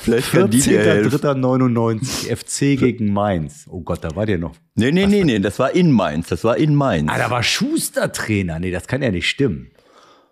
[0.03, 3.67] Vielleicht kann die dir 14.3.99 FC gegen Mainz.
[3.71, 4.57] Oh Gott, da war der noch.
[4.75, 6.29] Nee, nee, nee, nee, das war in Mainz.
[6.29, 7.11] Das war in Mainz.
[7.13, 8.59] Ah, da war Schuster Trainer.
[8.59, 9.71] Nee, das kann ja nicht stimmen.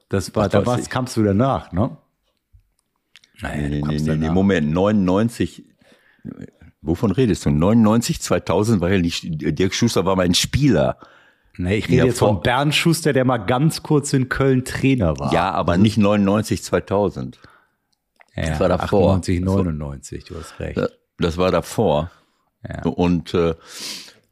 [0.08, 1.96] Das war, da war's, kamst du danach, ne?
[3.40, 5.64] Naja, nee, nee, nee, nee, Moment, 99,
[6.80, 7.50] Wovon redest du?
[7.50, 10.98] 99, 2000 war ja nicht, Dirk Schuster war mein Spieler.
[11.56, 15.18] Nee, ich rede ja, jetzt von Bernd Schuster, der mal ganz kurz in Köln Trainer
[15.18, 15.32] war.
[15.32, 17.40] Ja, aber nicht 99, 2000.
[18.36, 19.16] Ja, das war davor.
[19.16, 20.80] 98, 99, du hast recht.
[21.18, 22.12] Das war davor.
[22.66, 22.84] Ja.
[22.84, 23.54] Und äh,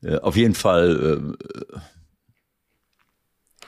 [0.02, 1.78] äh auf jeden Fall äh,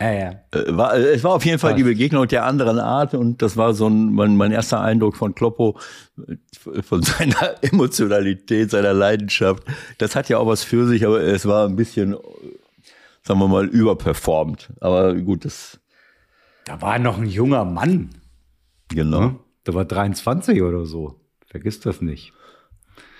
[0.00, 0.30] ja, ja.
[0.52, 3.56] Äh, war, äh, es war auf jeden Fall die Begegnung der anderen Art und das
[3.56, 5.78] war so ein, mein, mein erster Eindruck von Kloppo,
[6.26, 9.64] äh, von seiner Emotionalität, seiner Leidenschaft.
[9.98, 12.16] Das hat ja auch was für sich, aber es war ein bisschen,
[13.22, 14.70] sagen wir mal, überperformt.
[14.80, 15.80] Aber gut, das.
[16.64, 18.10] Da war noch ein junger Mann.
[18.88, 19.20] Genau.
[19.20, 19.38] Ne?
[19.66, 21.20] Der war 23 oder so.
[21.46, 22.32] Vergiss das nicht.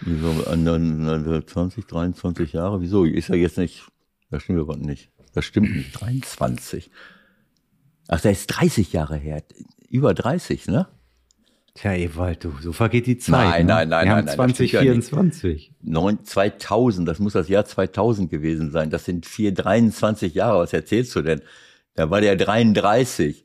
[0.01, 2.81] Wieso, 20, 23 Jahre?
[2.81, 3.05] Wieso?
[3.05, 3.85] Ist er jetzt nicht,
[4.31, 5.11] das stimmt aber nicht.
[5.39, 5.93] Das stimmt nicht.
[5.93, 6.91] 23.
[8.09, 9.45] Ach, der ist 30 Jahre her.
[9.89, 10.89] Über 30, ne?
[11.75, 13.49] Tja, Ewald, du, so vergeht die Zeit.
[13.49, 13.73] Nein, ne?
[13.73, 14.27] nein, nein, Wir nein.
[14.27, 15.73] Haben 2024.
[15.85, 18.91] Ja 2000, das muss das Jahr 2000 gewesen sein.
[18.91, 20.59] Das sind vier, 23 Jahre.
[20.59, 21.41] Was erzählst du denn?
[21.95, 23.45] Da war der 33.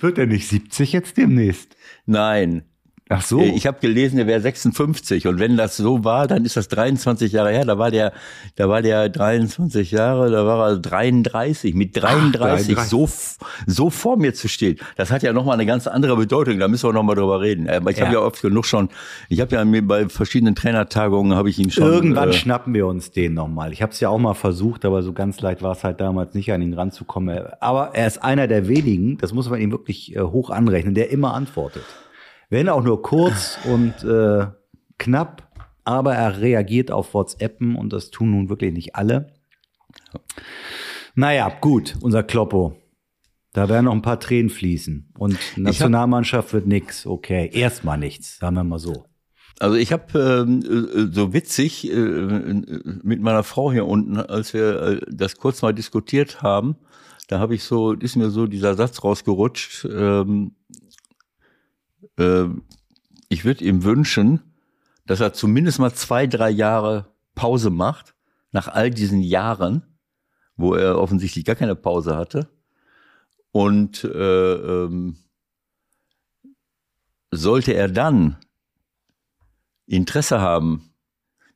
[0.00, 1.74] Wird er nicht 70 jetzt demnächst?
[2.04, 2.66] Nein,
[3.08, 3.40] Ach so.
[3.40, 6.66] Äh, ich habe gelesen, er wäre 56 und wenn das so war, dann ist das
[6.68, 7.64] 23 Jahre her.
[7.64, 8.12] Da war der,
[8.56, 11.74] da war der 23 Jahre, da war er 33.
[11.74, 13.08] Mit 33 Ach, so
[13.66, 16.58] so vor mir zu stehen, das hat ja noch mal eine ganz andere Bedeutung.
[16.58, 17.68] Da müssen wir noch mal drüber reden.
[17.70, 18.06] Aber ich ja.
[18.06, 18.88] habe ja oft genug schon,
[19.28, 21.84] ich habe ja mir bei verschiedenen Trainertagungen habe ich ihn schon.
[21.84, 23.72] Irgendwann äh, schnappen wir uns den noch mal.
[23.72, 26.34] Ich habe es ja auch mal versucht, aber so ganz leicht war es halt damals
[26.34, 27.38] nicht an ihn ranzukommen.
[27.60, 31.10] Aber er ist einer der wenigen, das muss man ihm wirklich äh, hoch anrechnen, der
[31.10, 31.84] immer antwortet.
[32.48, 34.46] Wenn auch nur kurz und äh,
[34.98, 35.50] knapp,
[35.84, 39.32] aber er reagiert auf WhatsAppen und das tun nun wirklich nicht alle.
[41.14, 42.76] Naja, gut, unser Kloppo.
[43.52, 45.12] Da werden noch ein paar Tränen fließen.
[45.18, 47.06] Und Nationalmannschaft wird nix.
[47.06, 49.06] Okay, erstmal nichts, sagen wir mal so.
[49.58, 54.82] Also ich habe ähm, äh, so witzig äh, mit meiner Frau hier unten, als wir
[54.82, 56.76] äh, das kurz mal diskutiert haben,
[57.28, 60.52] da habe ich so, ist mir so dieser Satz rausgerutscht, ähm,
[62.18, 62.46] äh,
[63.28, 64.42] ich würde ihm wünschen,
[65.06, 68.14] dass er zumindest mal zwei, drei Jahre Pause macht,
[68.52, 69.82] nach all diesen Jahren,
[70.56, 72.48] wo er offensichtlich gar keine Pause hatte.
[73.52, 75.16] Und äh, ähm,
[77.30, 78.36] sollte er dann
[79.86, 80.85] Interesse haben,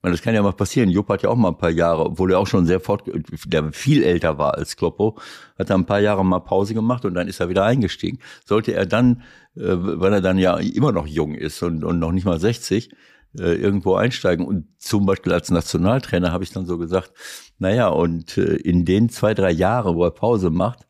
[0.03, 0.91] meine, das kann ja mal passieren.
[0.91, 3.03] Jupp hat ja auch mal ein paar Jahre, obwohl er auch schon sehr fort,
[3.47, 5.19] der viel älter war als Kloppo,
[5.59, 8.19] hat er ein paar Jahre mal Pause gemacht und dann ist er wieder eingestiegen.
[8.45, 9.23] Sollte er dann,
[9.57, 12.91] äh, weil er dann ja immer noch jung ist und, und noch nicht mal 60,
[13.39, 17.13] äh, irgendwo einsteigen und zum Beispiel als Nationaltrainer habe ich dann so gesagt,
[17.59, 20.87] naja, und äh, in den zwei, drei Jahren, wo er Pause macht,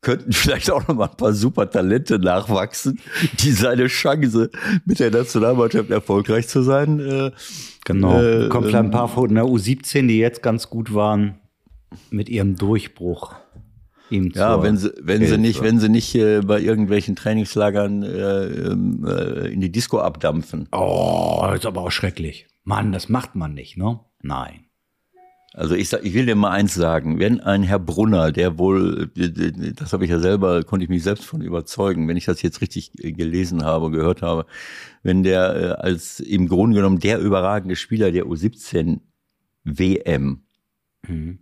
[0.00, 3.00] könnten vielleicht auch noch mal ein paar super Talente nachwachsen,
[3.40, 4.50] die seine Chance
[4.84, 7.00] mit der Nationalmannschaft erfolgreich zu sein.
[7.00, 7.30] Äh,
[7.84, 8.20] genau.
[8.20, 11.38] Äh, Kommt vielleicht ein paar von der U17, die jetzt ganz gut waren,
[12.10, 13.34] mit ihrem Durchbruch.
[14.10, 15.34] Ihm ja, wenn sie, wenn Hilfe.
[15.34, 20.00] sie nicht, wenn sie nicht äh, bei irgendwelchen Trainingslagern äh, ähm, äh, in die Disco
[20.00, 20.68] abdampfen.
[20.72, 22.48] Oh, das ist aber auch schrecklich.
[22.64, 24.00] Mann, das macht man nicht, ne?
[24.20, 24.66] Nein.
[25.52, 29.10] Also ich, sag, ich will dir mal eins sagen, wenn ein Herr Brunner, der wohl,
[29.76, 32.60] das habe ich ja selber, konnte ich mich selbst von überzeugen, wenn ich das jetzt
[32.60, 34.46] richtig gelesen habe, gehört habe,
[35.02, 39.00] wenn der äh, als im Grunde genommen der überragende Spieler der U17
[39.64, 40.42] WM
[41.08, 41.40] mhm.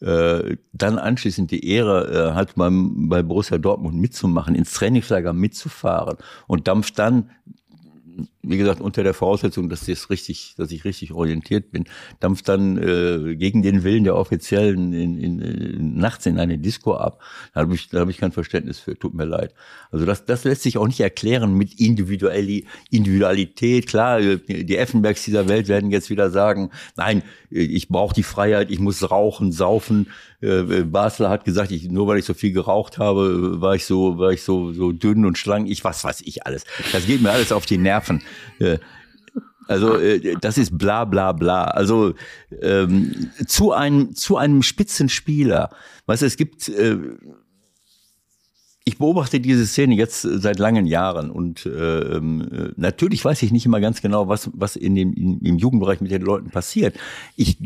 [0.00, 6.18] äh, dann anschließend die Ehre äh, hat, beim, bei Borussia Dortmund mitzumachen, ins Trainingslager mitzufahren
[6.48, 7.30] und dampft dann
[8.48, 11.84] wie gesagt, unter der Voraussetzung, dass ich richtig, dass ich richtig orientiert bin,
[12.20, 16.94] dampft dann äh, gegen den Willen der Offiziellen in, in, in, nachts in eine Disco
[16.94, 17.20] ab.
[17.54, 18.98] Da habe ich, da habe ich kein Verständnis für.
[18.98, 19.54] Tut mir leid.
[19.90, 23.86] Also das, das lässt sich auch nicht erklären mit Individuali Individualität.
[23.86, 28.78] Klar, die Effenbergs dieser Welt werden jetzt wieder sagen, nein, ich brauche die Freiheit, ich
[28.78, 30.08] muss rauchen, saufen.
[30.40, 34.18] Äh, Basler hat gesagt, ich, nur weil ich so viel geraucht habe, war ich so,
[34.18, 35.68] war ich so, so dünn und schlank.
[35.68, 36.64] Ich was weiß ich alles.
[36.92, 38.22] Das geht mir alles auf die Nerven.
[38.58, 38.78] Äh,
[39.68, 41.64] also äh, das ist bla bla bla.
[41.64, 42.14] Also
[42.62, 45.70] ähm, zu einem zu einem Spitzenspieler,
[46.06, 46.98] weißt du, es gibt äh,
[48.84, 53.66] ich beobachte diese Szene jetzt seit langen Jahren und äh, ähm, natürlich weiß ich nicht
[53.66, 56.96] immer ganz genau, was was in dem im Jugendbereich mit den Leuten passiert.
[57.36, 57.58] Ich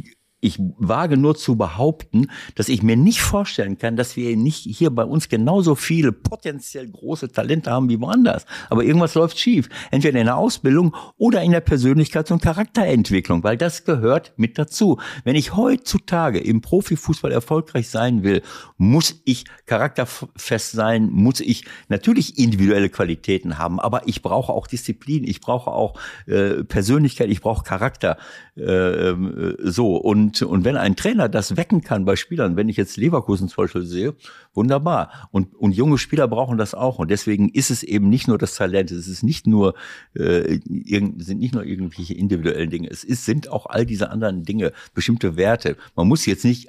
[0.42, 2.26] ich wage nur zu behaupten,
[2.56, 6.88] dass ich mir nicht vorstellen kann, dass wir nicht hier bei uns genauso viele potenziell
[6.88, 8.44] große Talente haben wie woanders.
[8.68, 9.68] Aber irgendwas läuft schief.
[9.92, 14.98] Entweder in der Ausbildung oder in der Persönlichkeits- und Charakterentwicklung, weil das gehört mit dazu.
[15.22, 18.42] Wenn ich heutzutage im Profifußball erfolgreich sein will,
[18.78, 25.22] muss ich charakterfest sein, muss ich natürlich individuelle Qualitäten haben, aber ich brauche auch Disziplin,
[25.22, 25.94] ich brauche auch
[26.26, 28.16] äh, Persönlichkeit, ich brauche Charakter.
[28.56, 32.68] Äh, äh, so und und, und wenn ein Trainer das wecken kann bei Spielern, wenn
[32.68, 34.14] ich jetzt Leverkusen zum Beispiel sehe,
[34.54, 35.28] wunderbar.
[35.30, 36.98] Und, und junge Spieler brauchen das auch.
[36.98, 39.74] Und deswegen ist es eben nicht nur das Talent, es ist nicht nur,
[40.14, 44.72] äh, sind nicht nur irgendwelche individuellen Dinge, es ist, sind auch all diese anderen Dinge,
[44.94, 45.76] bestimmte Werte.
[45.96, 46.68] Man muss jetzt nicht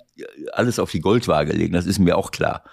[0.51, 2.63] alles auf die Goldwaage legen, das ist mir auch klar.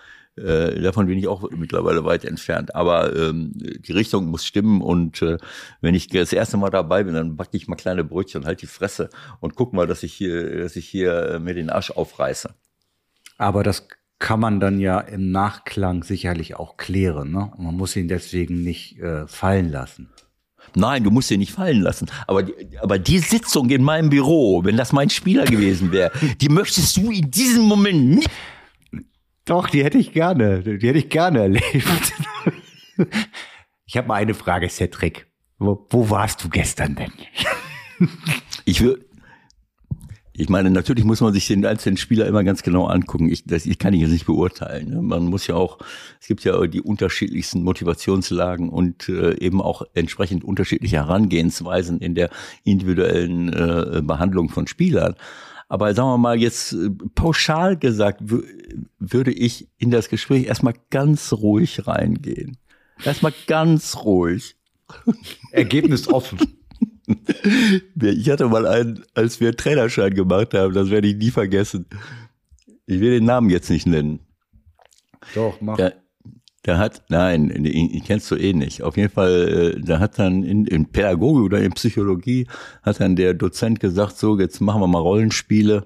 [0.40, 2.74] Äh, davon bin ich auch mittlerweile weit entfernt.
[2.74, 5.38] Aber ähm, die Richtung muss stimmen und äh,
[5.80, 8.66] wenn ich das erste Mal dabei bin, dann backe ich mal kleine Brötchen, halt die
[8.66, 12.50] Fresse und guck mal, dass ich hier, dass ich hier äh, mir den Arsch aufreiße.
[13.38, 17.30] Aber das kann man dann ja im Nachklang sicherlich auch klären.
[17.30, 17.50] Ne?
[17.56, 20.10] Und man muss ihn deswegen nicht äh, fallen lassen.
[20.74, 22.06] Nein, du musst ihn nicht fallen lassen.
[22.26, 22.44] Aber
[22.80, 27.10] aber die Sitzung in meinem Büro, wenn das mein Spieler gewesen wäre, die möchtest du
[27.10, 28.30] in diesem Moment nicht
[29.44, 30.62] doch, die hätte ich gerne.
[30.62, 32.12] Die hätte ich gerne erlebt.
[33.86, 35.26] Ich habe mal eine Frage, Cedric.
[35.58, 37.10] Wo, wo warst du gestern denn?
[38.64, 39.04] Ich würde,
[40.40, 43.28] ich meine, natürlich muss man sich den einzelnen Spieler immer ganz genau angucken.
[43.28, 44.88] Ich, das ich kann ich jetzt nicht beurteilen.
[44.88, 45.02] Ne?
[45.02, 45.78] Man muss ja auch,
[46.18, 52.30] es gibt ja die unterschiedlichsten Motivationslagen und äh, eben auch entsprechend unterschiedliche Herangehensweisen in der
[52.64, 55.14] individuellen äh, Behandlung von Spielern.
[55.70, 58.22] Aber sagen wir mal jetzt äh, pauschal gesagt,
[58.98, 62.56] würde ich in das Gespräch erstmal ganz ruhig reingehen.
[63.04, 64.56] Erstmal ganz ruhig.
[65.52, 66.40] Ergebnis offen.
[67.94, 71.86] Ich hatte mal einen, als wir Trainerschein gemacht haben, das werde ich nie vergessen.
[72.86, 74.18] Ich will den Namen jetzt nicht nennen.
[75.36, 75.76] Doch, mach.
[75.76, 75.99] Der,
[76.70, 78.82] der hat, nein, ihn kennst du eh nicht.
[78.82, 82.46] Auf jeden Fall, äh, da hat dann in, in Pädagogik oder in Psychologie
[82.82, 85.84] hat dann der Dozent gesagt, so, jetzt machen wir mal Rollenspiele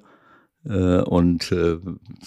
[0.66, 1.78] äh, und äh,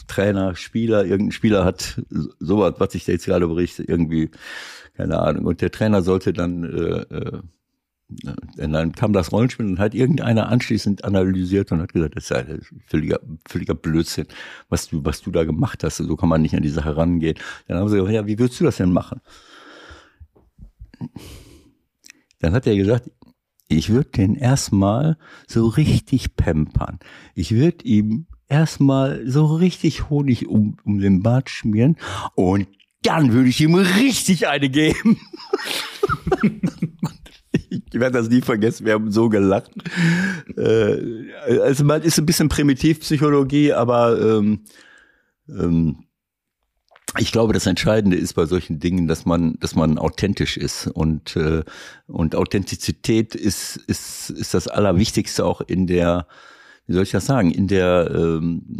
[0.08, 2.02] Trainer, Spieler, irgendein Spieler hat
[2.40, 4.32] sowas, was ich da jetzt gerade berichte, irgendwie,
[4.96, 5.46] keine Ahnung.
[5.46, 7.40] Und der Trainer sollte dann äh, äh,
[8.10, 12.30] und dann kam das Rollenspiel und hat irgendeiner anschließend analysiert und hat gesagt, das ist
[12.30, 12.44] ja
[12.88, 14.28] völliger, völliger Blödsinn,
[14.70, 15.98] was du, was du da gemacht hast.
[15.98, 17.38] So kann man nicht an die Sache rangehen.
[17.68, 19.20] Dann haben sie gesagt, ja, wie würdest du das denn machen?
[22.40, 23.12] Dann hat er gesagt,
[23.68, 27.00] ich würde den erstmal so richtig pampern.
[27.36, 31.98] Ich würde ihm erstmal so richtig Honig um, um den Bart schmieren
[32.36, 32.68] und
[33.04, 35.20] dann würde ich ihm richtig eine geben.
[37.52, 39.72] ich werde das nie vergessen, wir haben so gelacht.
[40.56, 41.32] Äh,
[41.62, 44.62] also man ist ein bisschen Primitivpsychologie, aber ähm,
[45.50, 46.04] ähm,
[47.20, 51.36] ich glaube, das Entscheidende ist bei solchen Dingen, dass man, dass man authentisch ist und
[51.36, 51.64] äh,
[52.08, 56.28] und Authentizität ist ist ist das Allerwichtigste auch in der
[56.88, 58.80] wie soll ich das sagen, in der ähm,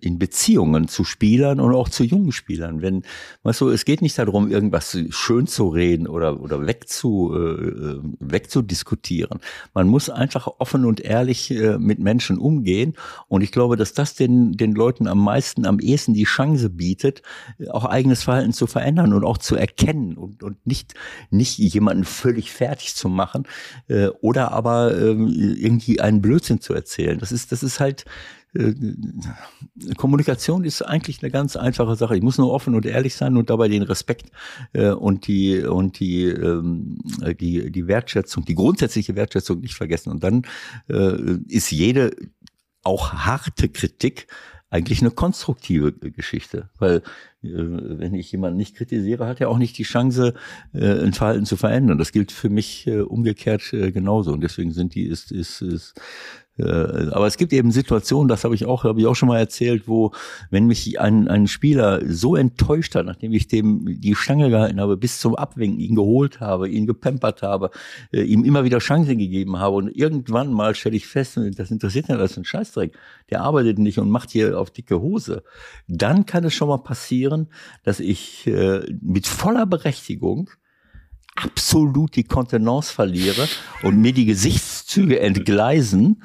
[0.00, 2.82] in Beziehungen zu Spielern und auch zu jungen Spielern.
[2.82, 3.02] Wenn,
[3.42, 9.40] weißt du, es geht nicht darum, irgendwas schön zu reden oder oder wegzu äh, wegzudiskutieren.
[9.74, 12.94] Man muss einfach offen und ehrlich äh, mit Menschen umgehen.
[13.26, 17.22] Und ich glaube, dass das den den Leuten am meisten, am ehesten die Chance bietet,
[17.70, 20.94] auch eigenes Verhalten zu verändern und auch zu erkennen und und nicht
[21.30, 23.48] nicht jemanden völlig fertig zu machen
[23.88, 27.18] äh, oder aber äh, irgendwie einen Blödsinn zu erzählen.
[27.18, 28.04] Das ist, das ist halt,
[28.54, 28.74] äh,
[29.96, 32.16] Kommunikation ist eigentlich eine ganz einfache Sache.
[32.16, 34.30] Ich muss nur offen und ehrlich sein und dabei den Respekt
[34.72, 36.98] äh, und die und die ähm,
[37.40, 40.10] die die Wertschätzung, die grundsätzliche Wertschätzung nicht vergessen.
[40.10, 40.42] Und dann
[40.88, 42.14] äh, ist jede
[42.82, 44.28] auch harte Kritik
[44.70, 46.98] eigentlich eine konstruktive Geschichte, weil
[47.42, 50.34] äh, wenn ich jemanden nicht kritisiere, hat er auch nicht die Chance,
[50.74, 51.98] äh, ein Verhalten zu verändern.
[51.98, 55.94] Das gilt für mich äh, umgekehrt äh, genauso und deswegen sind die ist ist, ist
[56.58, 59.86] aber es gibt eben Situationen, das habe ich auch, habe ich auch schon mal erzählt,
[59.86, 60.12] wo,
[60.50, 64.96] wenn mich ein, ein Spieler so enttäuscht hat, nachdem ich dem die Stange gehalten habe,
[64.96, 67.70] bis zum Abwinken, ihn geholt habe, ihn gepempert habe,
[68.12, 72.08] äh, ihm immer wieder Chancen gegeben habe und irgendwann mal stelle ich fest, das interessiert
[72.08, 72.96] nicht, das ist ein Scheißdreck,
[73.30, 75.44] der arbeitet nicht und macht hier auf dicke Hose,
[75.86, 77.48] dann kann es schon mal passieren,
[77.84, 80.50] dass ich äh, mit voller Berechtigung
[81.42, 83.48] absolut die Kontenance verliere
[83.82, 86.22] und mir die Gesichtszüge entgleisen,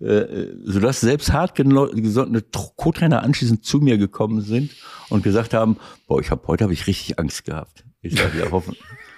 [0.00, 2.42] äh, sodass selbst hartgesottene
[2.76, 4.72] Co-Trainer anschließend zu mir gekommen sind
[5.08, 7.84] und gesagt haben, boah, ich habe heute habe ich richtig Angst gehabt.
[8.00, 8.76] Ich sage ja, hoffen,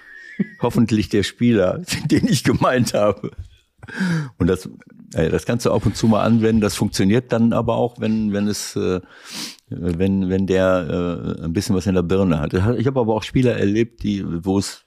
[0.61, 3.31] hoffentlich der Spieler, den ich gemeint habe.
[4.37, 4.69] Und das,
[5.13, 6.61] äh, das kannst du ab und zu mal anwenden.
[6.61, 9.01] Das funktioniert dann aber auch, wenn, wenn es, äh,
[9.69, 12.53] wenn, wenn der äh, ein bisschen was in der Birne hat.
[12.53, 14.85] Ich habe aber auch Spieler erlebt, die, wo es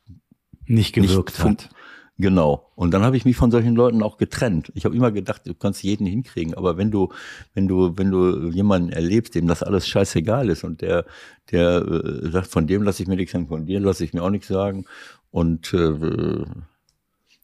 [0.67, 1.71] nicht gewirkt nicht hat.
[2.17, 2.71] Genau.
[2.77, 4.71] Und dann habe ich mich von solchen Leuten auch getrennt.
[4.75, 7.09] Ich habe immer gedacht, du kannst jeden hinkriegen, aber wenn du,
[7.55, 11.07] wenn du, wenn du jemanden erlebst, dem das alles scheißegal ist und der,
[11.51, 14.23] der äh, sagt, von dem lasse ich mir nichts sagen, von dir lasse ich mir
[14.23, 14.85] auch nichts sagen
[15.33, 16.45] und äh,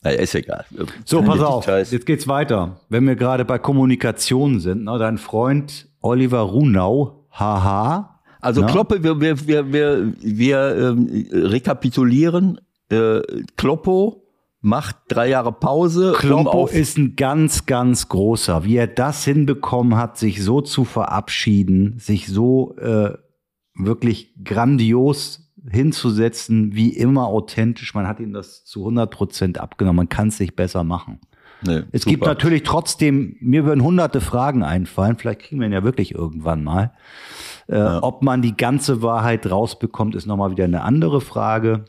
[0.03, 0.65] naja, ist egal.
[1.05, 2.81] So, pass auf, jetzt geht's weiter.
[2.89, 8.21] Wenn wir gerade bei Kommunikation sind, ne, dein Freund Oliver Runau, haha.
[8.41, 8.69] Also ne?
[8.69, 12.61] Kloppe, wir, wir, wir, wir, wir ähm, rekapitulieren
[12.91, 13.23] äh,
[13.57, 14.27] Kloppo
[14.61, 16.13] macht drei Jahre Pause.
[16.17, 18.65] Kloppo um ist ein ganz, ganz großer.
[18.65, 23.15] Wie er das hinbekommen hat, sich so zu verabschieden, sich so äh,
[23.75, 27.95] wirklich grandios hinzusetzen, wie immer authentisch.
[27.95, 29.97] Man hat ihm das zu 100 Prozent abgenommen.
[29.97, 31.21] Man kann es sich besser machen.
[31.63, 32.11] Nee, es super.
[32.11, 36.65] gibt natürlich trotzdem, mir würden hunderte Fragen einfallen, vielleicht kriegen wir ihn ja wirklich irgendwann
[36.65, 36.93] mal.
[37.67, 38.03] Äh, ja.
[38.03, 41.85] Ob man die ganze Wahrheit rausbekommt, ist nochmal wieder eine andere Frage.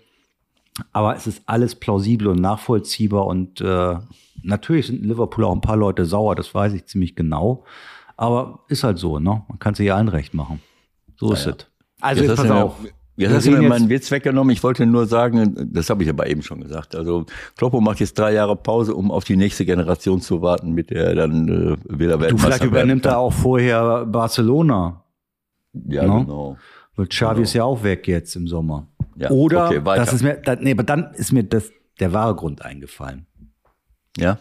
[0.91, 3.95] Aber es ist alles plausibel und nachvollziehbar und äh,
[4.43, 7.65] natürlich sind in Liverpool auch ein paar Leute sauer, das weiß ich ziemlich genau.
[8.17, 9.43] Aber ist halt so, ne?
[9.47, 10.61] Man kann sich ja allen recht machen.
[11.17, 11.55] So ja, ist es.
[11.99, 12.75] Also jetzt pass auf.
[13.17, 14.51] Jetzt hast du mir meinen Witz weggenommen.
[14.51, 16.95] Ich wollte nur sagen, das habe ich aber eben schon gesagt.
[16.95, 20.89] Also Kloppo macht jetzt drei Jahre Pause, um auf die nächste Generation zu warten, mit
[20.89, 25.03] der er dann äh, wieder Weltmeister Du, vielleicht übernimmt er auch vorher Barcelona.
[25.73, 26.19] Ja, no?
[26.19, 26.25] Ne?
[26.25, 26.57] genau.
[26.95, 27.43] Weil Xavi genau.
[27.43, 28.87] ist ja auch weg jetzt im Sommer.
[29.21, 32.35] Ja, Oder, okay, das ist mir, da, nee, aber dann ist mir das, der wahre
[32.35, 33.27] Grund eingefallen.
[34.17, 34.39] Ja.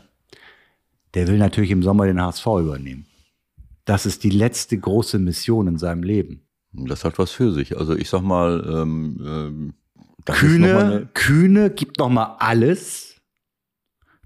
[1.14, 3.07] Der will natürlich im Sommer den HSV übernehmen.
[3.85, 6.47] Das ist die letzte große Mission in seinem Leben.
[6.72, 7.76] Das hat was für sich.
[7.76, 9.74] Also ich sag mal, ähm, ähm,
[10.24, 13.16] Kühne, Kühne gibt noch mal alles.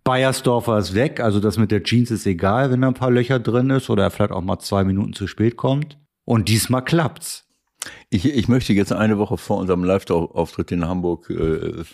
[0.04, 3.40] Bayersdorfer ist weg, also das mit der Jeans ist egal, wenn da ein paar Löcher
[3.40, 5.98] drin ist oder er vielleicht auch mal zwei Minuten zu spät kommt.
[6.26, 7.43] Und diesmal klappt's.
[8.10, 11.84] Ich, ich möchte jetzt eine Woche vor unserem Live-Auftritt in Hamburg äh,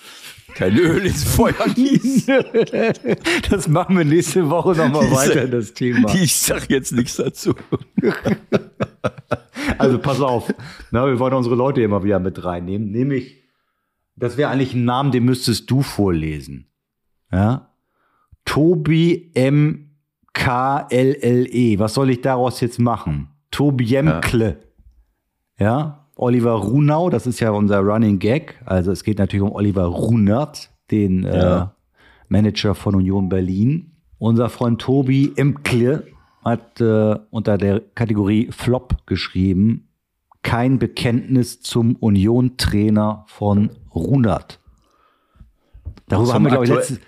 [0.55, 2.45] kein Öl ins Feuer gießen.
[3.51, 6.15] Das machen wir nächste Woche nochmal weiter, das Thema.
[6.15, 7.55] Ich sag jetzt nichts dazu.
[9.79, 10.53] Also pass auf,
[10.91, 12.91] Na, wir wollen unsere Leute immer wieder mit reinnehmen.
[12.91, 13.43] Nämlich,
[14.17, 16.71] das wäre eigentlich ein Namen, den müsstest du vorlesen.
[17.31, 17.75] Ja?
[18.45, 19.97] Tobi M.
[20.33, 20.87] K.
[20.91, 21.15] L.
[21.21, 21.47] L.
[21.55, 21.79] E.
[21.79, 23.29] Was soll ich daraus jetzt machen?
[23.51, 24.59] Tobi Jemkle.
[24.61, 24.70] Ja.
[25.61, 28.61] Ja, Oliver Runau, das ist ja unser Running Gag.
[28.65, 31.63] Also es geht natürlich um Oliver Runert, den äh, ja.
[31.63, 31.67] äh,
[32.29, 33.93] Manager von Union Berlin.
[34.19, 36.07] Unser Freund Tobi Imkle
[36.45, 39.89] hat äh, unter der Kategorie Flop geschrieben,
[40.43, 44.59] kein Bekenntnis zum Union-Trainer von Runert.
[46.09, 46.99] Darüber haben wir, glaube ich, letzte,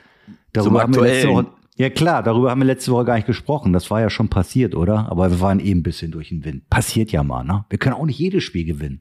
[0.52, 1.46] darüber haben wir letzte Woche
[1.76, 3.72] ja klar, darüber haben wir letzte Woche gar nicht gesprochen.
[3.72, 5.10] Das war ja schon passiert, oder?
[5.10, 6.68] Aber wir waren eben ein bisschen durch den Wind.
[6.68, 7.64] Passiert ja mal, ne?
[7.70, 9.00] Wir können auch nicht jedes Spiel gewinnen.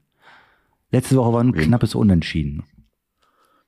[0.92, 2.64] Letzte Woche war ein knappes Unentschieden.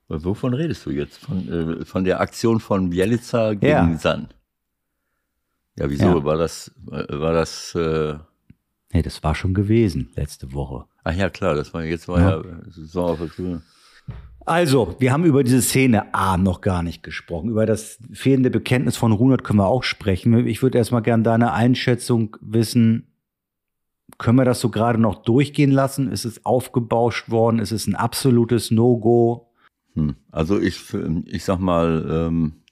[0.08, 1.18] Wovon redest du jetzt?
[1.18, 3.98] Von, äh, von der Aktion von Bielica gegen ja.
[3.98, 4.28] San?
[5.76, 6.24] Ja, wieso ja.
[6.24, 8.16] war das, war das, äh
[8.92, 10.84] Nee, das war schon gewesen letzte Woche.
[11.02, 13.64] Ach ja, klar, das war jetzt war ja, ja Saisonaufwärts.
[14.46, 17.48] Also, wir haben über diese Szene A noch gar nicht gesprochen.
[17.48, 20.46] Über das fehlende Bekenntnis von Runert können wir auch sprechen.
[20.46, 23.06] Ich würde erstmal gerne deine Einschätzung wissen.
[24.18, 26.12] Können wir das so gerade noch durchgehen lassen?
[26.12, 27.58] Ist es aufgebauscht worden?
[27.58, 29.50] Ist es ein absolutes No-Go?
[29.94, 30.14] Hm.
[30.30, 30.78] Also ich,
[31.26, 32.62] ich sag mal, ähm,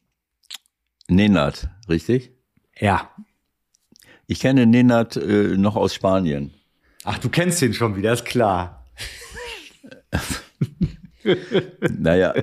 [1.08, 2.32] Nenad, richtig?
[2.78, 3.10] Ja.
[4.26, 6.52] Ich kenne Nenad äh, noch aus Spanien.
[7.04, 8.84] Ach, du kennst ihn schon wieder, ist klar.
[11.98, 12.34] naja,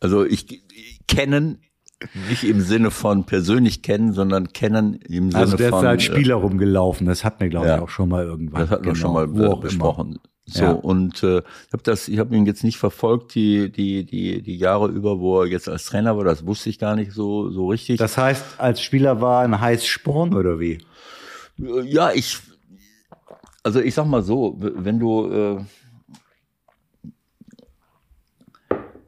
[0.00, 1.58] also ich, ich kennen
[2.28, 5.78] nicht im Sinne von persönlich kennen, sondern kennen im Sinne also der von.
[5.78, 7.06] Also als äh, Spieler rumgelaufen.
[7.06, 8.62] Das hat mir glaube ja, ich auch schon mal irgendwann.
[8.62, 10.08] Das hatten wir genau, schon mal besprochen.
[10.12, 10.20] Immer.
[10.46, 10.72] So ja.
[10.72, 14.56] und äh, ich habe das, ich habe ihn jetzt nicht verfolgt die die die die
[14.58, 16.24] Jahre über, wo er jetzt als Trainer war.
[16.24, 17.96] Das wusste ich gar nicht so so richtig.
[17.96, 20.78] Das heißt, als Spieler war ein heiß Sporn oder wie?
[21.56, 22.38] Ja, ich
[23.62, 25.64] also ich sag mal so, wenn du äh,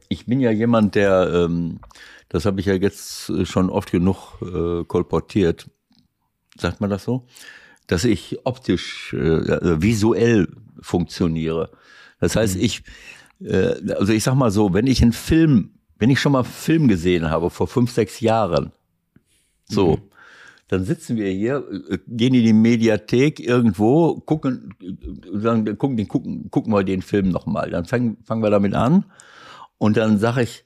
[0.09, 1.79] ich bin ja jemand, der, ähm,
[2.29, 5.69] das habe ich ja jetzt schon oft genug äh, kolportiert,
[6.57, 7.25] sagt man das so,
[7.87, 10.47] dass ich optisch, äh, visuell
[10.81, 11.71] funktioniere.
[12.19, 12.61] Das heißt, mhm.
[12.61, 12.83] ich,
[13.41, 16.51] äh, also ich sag mal so, wenn ich einen Film, wenn ich schon mal einen
[16.51, 18.71] Film gesehen habe vor fünf, sechs Jahren,
[19.65, 20.01] so, mhm.
[20.67, 26.51] dann sitzen wir hier, äh, gehen in die Mediathek irgendwo, gucken, äh, sagen, gucken, gucken,
[26.51, 27.69] gucken wir den Film nochmal.
[27.69, 29.05] Dann fangen, fangen wir damit an
[29.77, 30.63] und dann sage ich,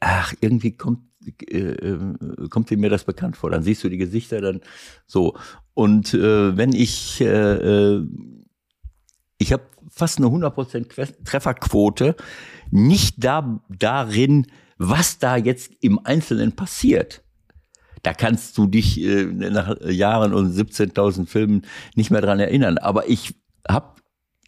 [0.00, 1.00] ach, irgendwie kommt,
[1.48, 3.50] äh, äh, kommt mir das bekannt vor.
[3.50, 4.60] Dann siehst du die Gesichter dann
[5.06, 5.36] so.
[5.72, 8.06] Und äh, wenn ich, äh, äh
[9.38, 12.16] ich habe fast eine 100% Trefferquote,
[12.70, 14.46] nicht da, darin,
[14.78, 17.22] was da jetzt im Einzelnen passiert.
[18.02, 21.62] Da kannst du dich äh, nach Jahren und 17.000 Filmen
[21.94, 22.78] nicht mehr dran erinnern.
[22.78, 23.34] Aber ich
[23.66, 24.00] hab,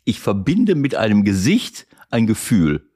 [0.04, 2.86] ich verbinde mit einem Gesicht ein Gefühl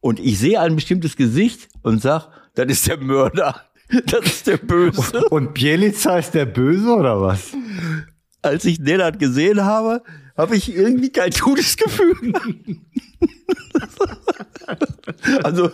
[0.00, 3.66] und ich sehe ein bestimmtes Gesicht und sag, das ist der Mörder.
[4.06, 5.24] Das ist der Böse.
[5.30, 7.48] Und Bielica ist der Böse oder was?
[8.40, 10.04] Als ich Nenad gesehen habe,
[10.36, 12.32] habe ich irgendwie kein gutes Gefühl.
[15.42, 15.72] also,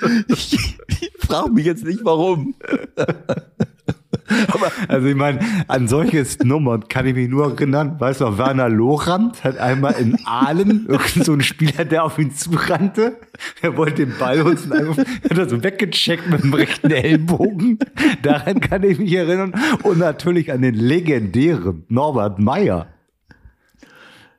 [0.28, 2.54] ich, ich frage mich jetzt nicht warum.
[4.48, 8.68] Aber also ich meine, an solches Nummer kann ich mich nur erinnern, weißt du, Werner
[8.68, 13.16] Lorand hat einmal in Aalen irgend so ein Spieler, der auf ihn zurannte,
[13.62, 17.78] er wollte den Ball und einfach, hat er so weggecheckt mit dem rechten Ellbogen.
[18.22, 19.54] Daran kann ich mich erinnern.
[19.82, 22.88] Und natürlich an den legendären Norbert Meyer.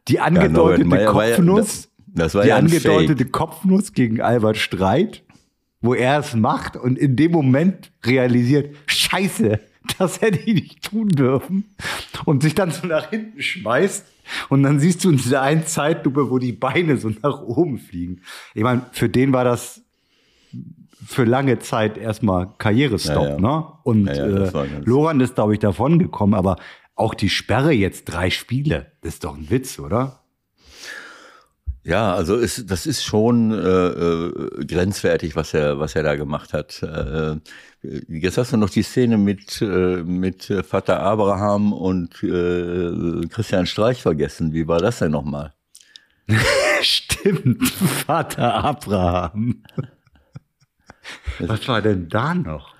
[0.07, 1.89] Die angedeutete ja, Kopfnuss.
[2.15, 3.31] Ja, die ja angedeutete Fake.
[3.31, 5.23] Kopfnuss gegen Albert Streit,
[5.81, 9.59] wo er es macht und in dem Moment realisiert, Scheiße,
[9.97, 11.75] das hätte ich nicht tun dürfen.
[12.25, 14.05] Und sich dann so nach hinten schmeißt.
[14.49, 18.21] Und dann siehst du in dieser einen Zeitlupe, wo die Beine so nach oben fliegen.
[18.53, 19.81] Ich meine, für den war das
[21.05, 23.39] für lange Zeit erstmal Karrierestopp, ja, ja.
[23.39, 23.65] ne?
[23.83, 26.57] Und ja, äh, Loran ist, glaube ich, davon gekommen, aber
[26.95, 30.20] auch die Sperre jetzt drei Spiele, das ist doch ein Witz, oder?
[31.83, 36.53] Ja, also ist, das ist schon äh, äh, grenzwertig, was er, was er da gemacht
[36.53, 36.83] hat.
[36.83, 37.37] Äh,
[38.07, 44.01] jetzt hast du noch die Szene mit, äh, mit Vater Abraham und äh, Christian Streich
[44.01, 44.53] vergessen.
[44.53, 45.53] Wie war das denn nochmal?
[46.81, 49.63] Stimmt, Vater Abraham.
[51.39, 52.75] Was war denn da noch?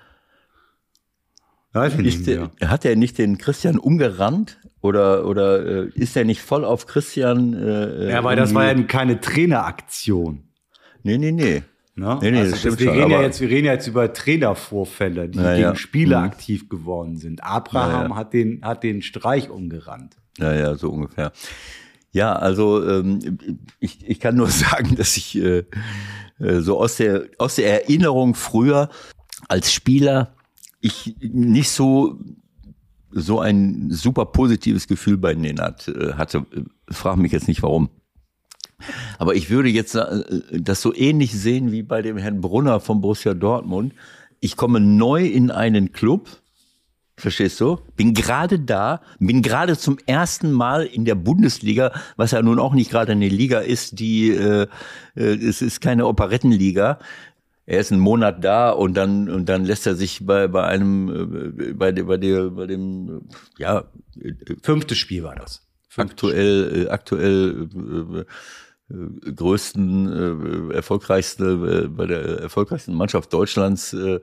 [1.72, 4.58] Weiß ich nicht der, hat er nicht den Christian umgerannt?
[4.82, 7.54] Oder, oder äh, ist er nicht voll auf Christian?
[7.54, 10.42] Äh, ja, weil das war ja keine Traineraktion.
[11.04, 11.62] Nee, nee, nee.
[11.94, 12.18] Ne?
[12.20, 15.38] Nee, also das stimmt wir, reden ja jetzt, wir reden ja jetzt über Trainervorfälle, die
[15.38, 15.74] ja, gegen ja.
[15.76, 16.24] Spieler mhm.
[16.24, 17.44] aktiv geworden sind.
[17.44, 20.16] Abraham ja, Hat, den, hat den Streich umgerannt.
[20.38, 21.32] Ja, ja, so ungefähr.
[22.10, 23.38] Ja, also ähm,
[23.78, 25.64] ich, ich kann nur sagen, dass ich äh,
[26.40, 28.88] äh, so aus der, aus der Erinnerung früher
[29.48, 30.34] als Spieler
[30.80, 32.18] ich nicht so
[33.12, 36.46] so ein super positives Gefühl bei Nenad äh, hatte.
[36.88, 37.90] Frag mich jetzt nicht warum.
[39.18, 43.00] Aber ich würde jetzt äh, das so ähnlich sehen wie bei dem Herrn Brunner von
[43.00, 43.94] Borussia Dortmund.
[44.40, 46.28] Ich komme neu in einen Club,
[47.16, 47.78] verstehst du?
[47.96, 52.74] Bin gerade da, bin gerade zum ersten Mal in der Bundesliga, was ja nun auch
[52.74, 54.66] nicht gerade eine Liga ist, die äh,
[55.14, 56.98] äh es ist keine Operettenliga,
[57.66, 61.56] er ist einen Monat da und dann und dann lässt er sich bei bei einem
[61.58, 63.84] äh, bei bei der bei dem ja
[64.62, 65.66] fünfte Spiel war das.
[65.96, 74.20] Aktuell äh, aktuell äh, äh, größten äh, erfolgreichste äh, bei der erfolgreichsten Mannschaft Deutschlands äh,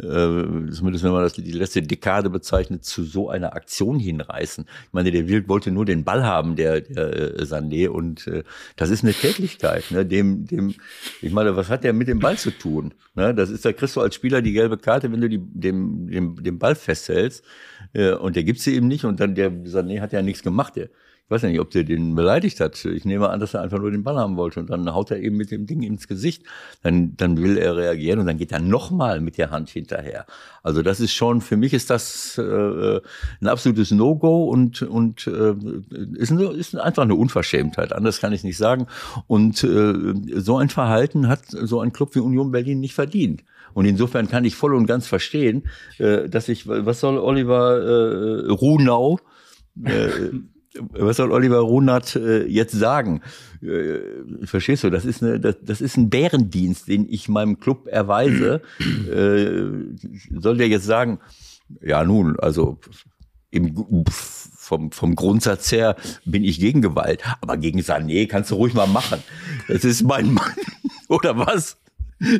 [0.00, 4.64] zumindest wenn man das die letzte Dekade bezeichnet, zu so einer Aktion hinreißen.
[4.64, 8.44] Ich meine, der Wild wollte nur den Ball haben, der, der äh, Sané, und äh,
[8.76, 9.90] das ist eine Tätigkeit.
[9.90, 10.06] Ne?
[10.06, 10.74] Dem, dem,
[11.20, 12.94] ich meine, was hat der mit dem Ball zu tun?
[13.14, 13.34] Ne?
[13.34, 16.42] Das ist, da kriegst du als Spieler die gelbe Karte, wenn du die, dem, dem,
[16.42, 17.44] dem Ball festhältst,
[17.92, 20.76] äh, und der gibt sie eben nicht, und dann der Sané hat ja nichts gemacht.
[20.76, 20.88] Der,
[21.30, 22.84] ich weiß nicht, ob der den beleidigt hat.
[22.84, 24.58] Ich nehme an, dass er einfach nur den Ball haben wollte.
[24.58, 26.42] Und dann haut er eben mit dem Ding ins Gesicht.
[26.82, 30.26] Dann, dann will er reagieren und dann geht er nochmal mit der Hand hinterher.
[30.64, 33.00] Also das ist schon, für mich ist das äh,
[33.40, 35.54] ein absolutes No-Go und, und äh,
[36.14, 37.92] ist, eine, ist einfach eine Unverschämtheit.
[37.92, 38.88] Anders kann ich nicht sagen.
[39.28, 39.94] Und äh,
[40.34, 43.44] so ein Verhalten hat so ein Club wie Union Berlin nicht verdient.
[43.72, 45.68] Und insofern kann ich voll und ganz verstehen,
[45.98, 49.20] äh, dass ich, was soll Oliver äh, Runau,
[49.84, 50.30] äh,
[50.78, 53.22] was soll Oliver Runert äh, jetzt sagen?
[53.62, 54.90] Äh, verstehst du?
[54.90, 58.62] Das ist eine, das, das ist ein Bärendienst, den ich meinem Club erweise.
[58.78, 61.18] äh, soll der jetzt sagen?
[61.80, 62.78] Ja, nun, also
[63.50, 68.74] im, vom, vom Grundsatz her bin ich gegen Gewalt, aber gegen Sané kannst du ruhig
[68.74, 69.22] mal machen.
[69.68, 70.54] Das ist mein Mann,
[71.08, 71.76] oder was?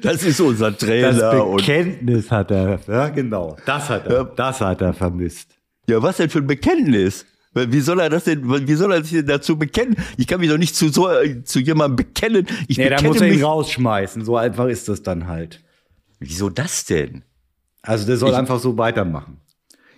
[0.02, 1.12] Das ist unser Trainer.
[1.12, 3.56] Das Bekenntnis hat er, ja genau.
[3.66, 5.56] Das hat er, das hat er vermisst.
[5.88, 7.24] Ja, was denn für ein Bekenntnis?
[7.52, 9.96] Wie soll er das denn, wie soll er sich denn dazu bekennen?
[10.16, 11.08] Ich kann mich doch nicht zu so,
[11.44, 12.46] zu jemandem bekennen.
[12.68, 13.44] Ich nee, bekenne da muss er ihn mich.
[13.44, 14.24] rausschmeißen.
[14.24, 15.60] So einfach ist das dann halt.
[16.20, 17.24] Wieso das denn?
[17.82, 19.38] Also der soll Ich- einfach so weitermachen.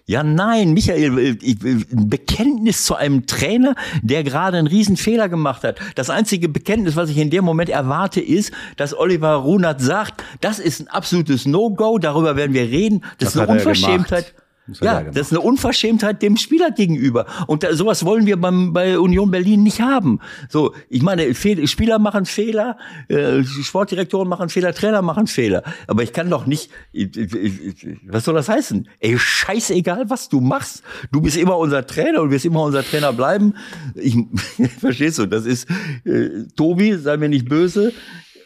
[0.04, 5.28] Ja, nein, Michael, äh, ich- ein Bekenntnis zu einem Trainer, der gerade einen riesen Fehler
[5.28, 5.78] gemacht hat.
[5.94, 10.58] Das einzige Bekenntnis, was ich in dem Moment erwarte, ist, dass Oliver Runert sagt, das
[10.58, 13.02] ist ein absolutes No-Go, darüber werden wir reden.
[13.18, 14.34] Das, Das ist eine er Unverschämtheit.
[14.80, 17.26] Ja, das ist eine Unverschämtheit dem Spieler gegenüber.
[17.48, 20.20] Und da, sowas wollen wir beim, bei Union Berlin nicht haben.
[20.48, 22.76] So, ich meine, Fehl, Spieler machen Fehler,
[23.08, 25.64] äh, Sportdirektoren machen Fehler, Trainer machen Fehler.
[25.88, 28.88] Aber ich kann doch nicht, ich, ich, ich, was soll das heißen?
[29.00, 30.84] Ey, scheißegal, was du machst.
[31.10, 33.54] Du bist immer unser Trainer und wirst immer unser Trainer bleiben.
[33.96, 34.16] Ich,
[34.78, 35.68] verstehst du, das ist,
[36.04, 37.92] äh, Tobi, sei mir nicht böse,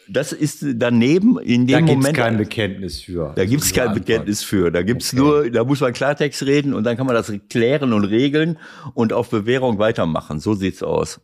[0.08, 2.16] das ist daneben in Da dem gibt's Moment.
[2.16, 3.32] kein Bekenntnis für.
[3.34, 4.06] Da gibt's kein Antwort.
[4.06, 4.70] Bekenntnis für.
[4.70, 5.22] Da gibt's Okay.
[5.22, 8.58] nur, da muss man Klartext reden und dann kann man das klären und regeln
[8.94, 10.38] und auf Bewährung weitermachen.
[10.40, 11.20] So sieht's aus.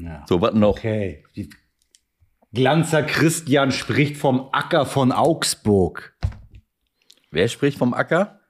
[0.00, 0.24] Ja.
[0.28, 0.76] So, was noch?
[0.78, 1.24] Okay.
[1.36, 1.50] Die
[2.52, 6.14] Glanzer Christian spricht vom Acker von Augsburg.
[7.30, 8.40] Wer spricht vom Acker?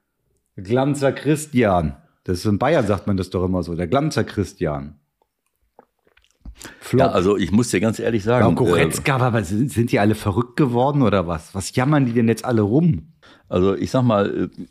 [0.55, 1.95] Glanzer Christian.
[2.23, 3.75] Das ist in Bayern sagt man das doch immer so.
[3.75, 4.99] Der Glanzer Christian.
[6.91, 6.99] Flop.
[6.99, 8.51] Ja, also ich muss dir ganz ehrlich sagen.
[8.51, 11.55] Äh, Goretzka, aber sind, sind die alle verrückt geworden oder was?
[11.55, 13.13] Was jammern die denn jetzt alle rum?
[13.47, 14.63] also ich sag mal, äh,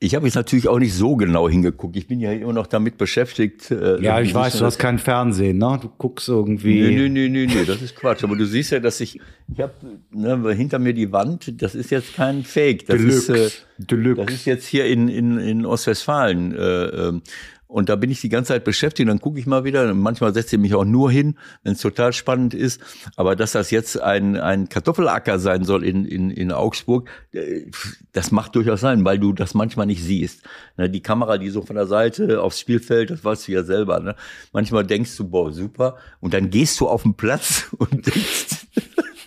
[0.00, 1.96] ich habe jetzt natürlich auch nicht so genau hingeguckt.
[1.96, 3.72] Ich bin ja immer noch damit beschäftigt.
[3.72, 5.78] äh, Ja, ich weiß, du hast kein Fernsehen, ne?
[5.82, 6.82] Du guckst irgendwie.
[6.82, 8.22] Nee, nee, nee, nee, nee, das ist Quatsch.
[8.22, 9.20] Aber du siehst ja, dass ich,
[9.52, 9.72] ich habe
[10.12, 12.86] ne, hinter mir die Wand, das ist jetzt kein Fake.
[12.86, 13.36] Das Deluxe.
[13.36, 14.24] ist, äh, Deluxe.
[14.24, 16.54] Das ist jetzt hier in, in, in Ostwestfalen.
[16.54, 17.22] Äh, ähm,
[17.68, 19.08] und da bin ich die ganze Zeit beschäftigt.
[19.08, 19.92] Dann gucke ich mal wieder.
[19.92, 22.80] Manchmal setze ich mich auch nur hin, wenn es total spannend ist.
[23.14, 27.66] Aber dass das jetzt ein, ein Kartoffelacker sein soll in, in, in Augsburg, äh,
[28.12, 30.42] das macht durchaus sein, weil du das manchmal nicht siehst.
[30.78, 34.00] Ne, die Kamera, die so von der Seite aufs Spielfeld, das weißt du ja selber.
[34.00, 34.16] Ne?
[34.54, 35.98] Manchmal denkst du, boah, super.
[36.20, 38.66] Und dann gehst du auf den Platz und denkst,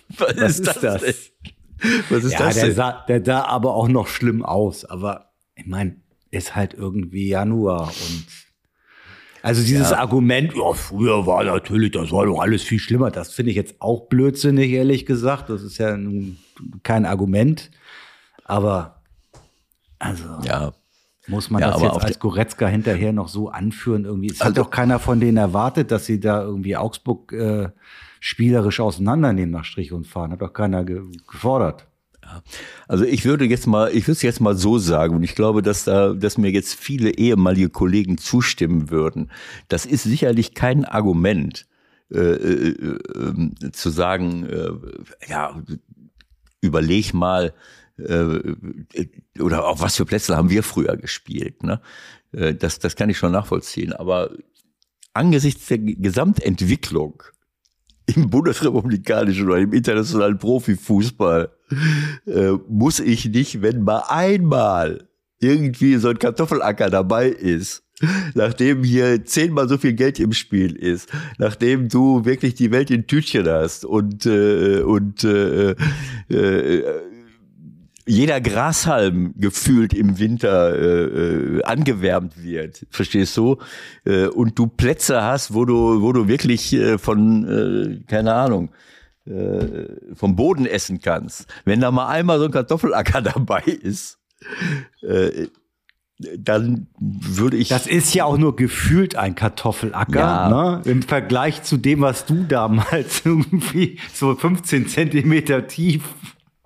[0.18, 0.76] was, Was ist das?
[0.76, 1.32] ist das?
[2.10, 2.74] Was ist ja, das der denn?
[2.74, 4.84] sah, der sah aber auch noch schlimm aus.
[4.84, 5.96] Aber ich meine,
[6.32, 8.26] ist halt irgendwie Januar und
[9.44, 13.10] also dieses Argument, ja, früher war natürlich, das war doch alles viel schlimmer.
[13.10, 15.50] Das finde ich jetzt auch blödsinnig, ehrlich gesagt.
[15.50, 16.38] Das ist ja nun
[16.84, 17.72] kein Argument.
[18.44, 19.02] Aber
[19.98, 20.72] also Ja,
[21.26, 24.28] muss man Ja, das jetzt als Goretzka hinterher noch so anführen irgendwie?
[24.30, 27.70] Es hat Also- doch keiner von denen erwartet, dass sie da irgendwie Augsburg äh,
[28.20, 30.30] spielerisch auseinandernehmen nach Strich und Fahren.
[30.30, 31.88] Hat doch keiner ge gefordert.
[32.88, 35.62] Also ich würde jetzt mal, ich würde es jetzt mal so sagen, und ich glaube,
[35.62, 39.30] dass da, dass mir jetzt viele ehemalige Kollegen zustimmen würden.
[39.68, 41.66] Das ist sicherlich kein Argument,
[42.10, 44.70] äh, äh, äh, zu sagen, äh,
[45.28, 45.62] ja,
[46.60, 47.54] überleg mal,
[47.98, 48.54] äh,
[49.40, 51.62] oder auf was für Plätze haben wir früher gespielt.
[51.62, 51.80] Ne?
[52.32, 53.92] Äh, das, das kann ich schon nachvollziehen.
[53.92, 54.30] Aber
[55.14, 57.22] angesichts der Gesamtentwicklung
[58.06, 61.50] im bundesrepublikanischen oder im internationalen Profifußball
[62.26, 65.08] äh, muss ich nicht, wenn mal einmal
[65.40, 67.82] irgendwie so ein Kartoffelacker dabei ist,
[68.34, 71.08] nachdem hier zehnmal so viel Geld im Spiel ist,
[71.38, 75.74] nachdem du wirklich die Welt in Tütchen hast und äh, und äh,
[76.28, 76.84] äh,
[78.04, 83.58] jeder Grashalm gefühlt im Winter äh, äh, angewärmt wird, verstehst du?
[84.04, 88.70] Äh, und du Plätze hast, wo du, wo du wirklich äh, von, äh, keine Ahnung,
[89.24, 94.18] äh, vom Boden essen kannst, wenn da mal einmal so ein Kartoffelacker dabei ist,
[95.02, 95.46] äh,
[96.38, 97.68] dann würde ich.
[97.68, 100.48] Das ist ja auch nur gefühlt ein Kartoffelacker, ja.
[100.48, 100.82] ne?
[100.84, 106.02] Im Vergleich zu dem, was du damals irgendwie so 15 Zentimeter tief,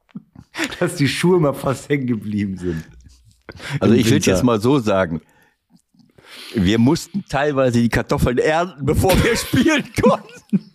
[0.81, 2.85] dass die Schuhe mal fast hängen geblieben sind.
[3.81, 5.21] Also ich würde jetzt mal so sagen,
[6.55, 10.73] wir mussten teilweise die Kartoffeln ernten, bevor wir spielen konnten.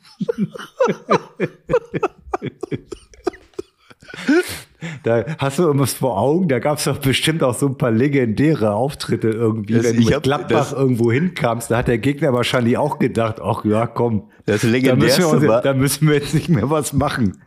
[5.04, 7.92] Da hast du irgendwas vor Augen, da gab es doch bestimmt auch so ein paar
[7.92, 11.98] legendäre Auftritte irgendwie, das, wenn du mit hab, Gladbach das, irgendwo hinkamst, da hat der
[11.98, 16.34] Gegner wahrscheinlich auch gedacht, ach ja, komm, das da müssen, wir da müssen wir jetzt
[16.34, 17.38] nicht mehr was machen.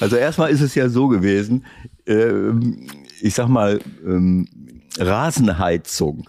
[0.00, 1.64] Also erstmal ist es ja so gewesen,
[2.06, 2.86] ähm,
[3.20, 4.46] ich sag mal, ähm,
[4.98, 6.28] Rasenheizung.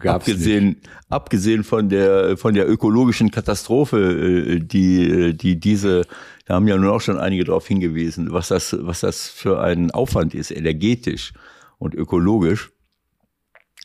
[0.00, 0.88] Gab's abgesehen, nicht.
[1.08, 6.06] abgesehen von der, von der ökologischen Katastrophe, äh, die, die diese
[6.44, 9.90] da haben ja nun auch schon einige darauf hingewiesen, was das, was das für ein
[9.90, 11.32] Aufwand ist, energetisch
[11.78, 12.70] und ökologisch.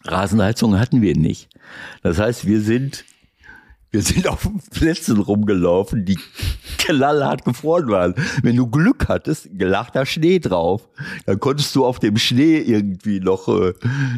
[0.05, 1.49] Rasenheizung hatten wir nicht.
[2.03, 3.05] Das heißt, wir sind
[3.92, 6.20] wir sind auf Plätzen rumgelaufen, die
[6.78, 8.14] knallhart gefroren waren.
[8.44, 10.88] Wenn du Glück hattest, lag da Schnee drauf.
[11.26, 13.74] Dann konntest du auf dem Schnee irgendwie noch äh,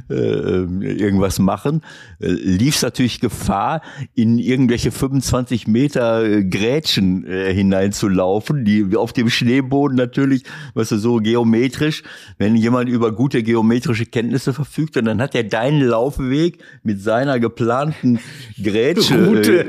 [0.09, 0.67] äh,
[0.97, 1.82] irgendwas machen.
[2.19, 3.82] Äh, liefst natürlich Gefahr,
[4.13, 10.43] in irgendwelche 25 Meter äh, Grätschen äh, hineinzulaufen, die auf dem Schneeboden natürlich,
[10.74, 12.03] weißt du, so geometrisch.
[12.38, 18.19] Wenn jemand über gute geometrische Kenntnisse verfügt, dann hat er deinen Laufweg mit seiner geplanten
[18.61, 19.61] Grätsche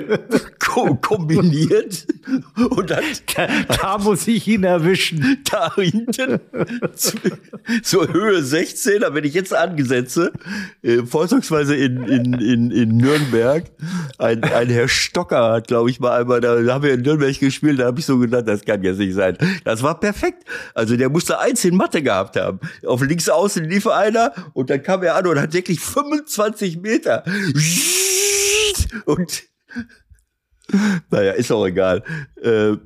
[0.58, 2.06] ko kombiniert
[2.70, 5.42] und dann da, da, muss ich ihn erwischen.
[5.50, 6.40] Da hinten
[7.82, 10.32] zur Höhe 16, da wenn ich jetzt angesetze,
[10.82, 13.64] äh, vorzugsweise in, in, in, in Nürnberg,
[14.18, 17.80] ein, ein Herr Stocker hat, glaube ich, mal einmal, da haben wir in Nürnberg gespielt,
[17.80, 19.36] da habe ich so gedacht, das kann jetzt nicht sein.
[19.64, 20.44] Das war perfekt.
[20.74, 22.60] Also der musste eins in Mathe gehabt haben.
[22.86, 27.24] Auf links außen lief einer und dann kam er an und hat wirklich 25 Meter.
[29.04, 29.44] Und
[31.10, 32.02] naja, ist auch egal.
[32.42, 32.76] Äh,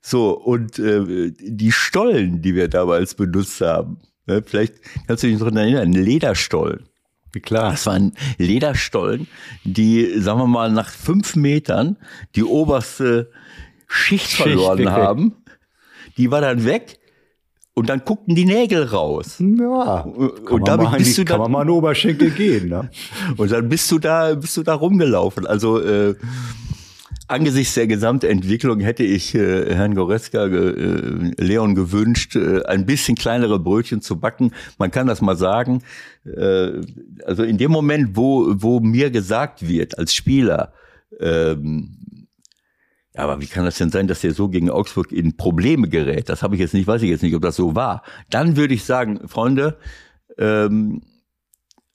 [0.00, 4.74] so, und äh, die Stollen, die wir damals benutzt haben, ne, vielleicht
[5.06, 6.88] kannst du dich noch erinnern, Lederstollen.
[7.40, 7.72] Klar.
[7.72, 9.26] Das waren Lederstollen,
[9.64, 11.96] die, sagen wir mal, nach fünf Metern
[12.36, 13.30] die oberste
[13.86, 14.90] Schicht, Schicht verloren okay.
[14.90, 15.32] haben.
[16.16, 16.98] Die war dann weg
[17.74, 19.36] und dann guckten die Nägel raus.
[19.40, 20.00] Ja.
[20.02, 22.68] Und damit bist du dann, kann man mal an Oberschenkel gehen.
[22.68, 22.88] Ne?
[23.36, 25.46] und dann bist du da, bist du da rumgelaufen.
[25.46, 26.14] Also äh,
[27.26, 33.58] Angesichts der Gesamtentwicklung hätte ich äh, Herrn Goretzka, äh, Leon gewünscht, äh, ein bisschen kleinere
[33.58, 34.52] Brötchen zu backen.
[34.78, 35.82] Man kann das mal sagen.
[36.26, 36.82] Äh,
[37.24, 40.74] also in dem Moment, wo, wo mir gesagt wird als Spieler,
[41.18, 41.96] ähm,
[43.16, 46.28] aber wie kann das denn sein, dass der so gegen Augsburg in Probleme gerät?
[46.28, 48.02] Das habe ich jetzt nicht, weiß ich jetzt nicht, ob das so war.
[48.28, 49.78] Dann würde ich sagen, Freunde,
[50.36, 51.02] ähm,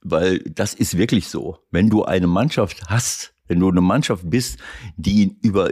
[0.02, 1.58] weil das ist wirklich so.
[1.72, 4.60] Wenn du eine Mannschaft hast, wenn du eine Mannschaft bist,
[4.96, 5.72] die über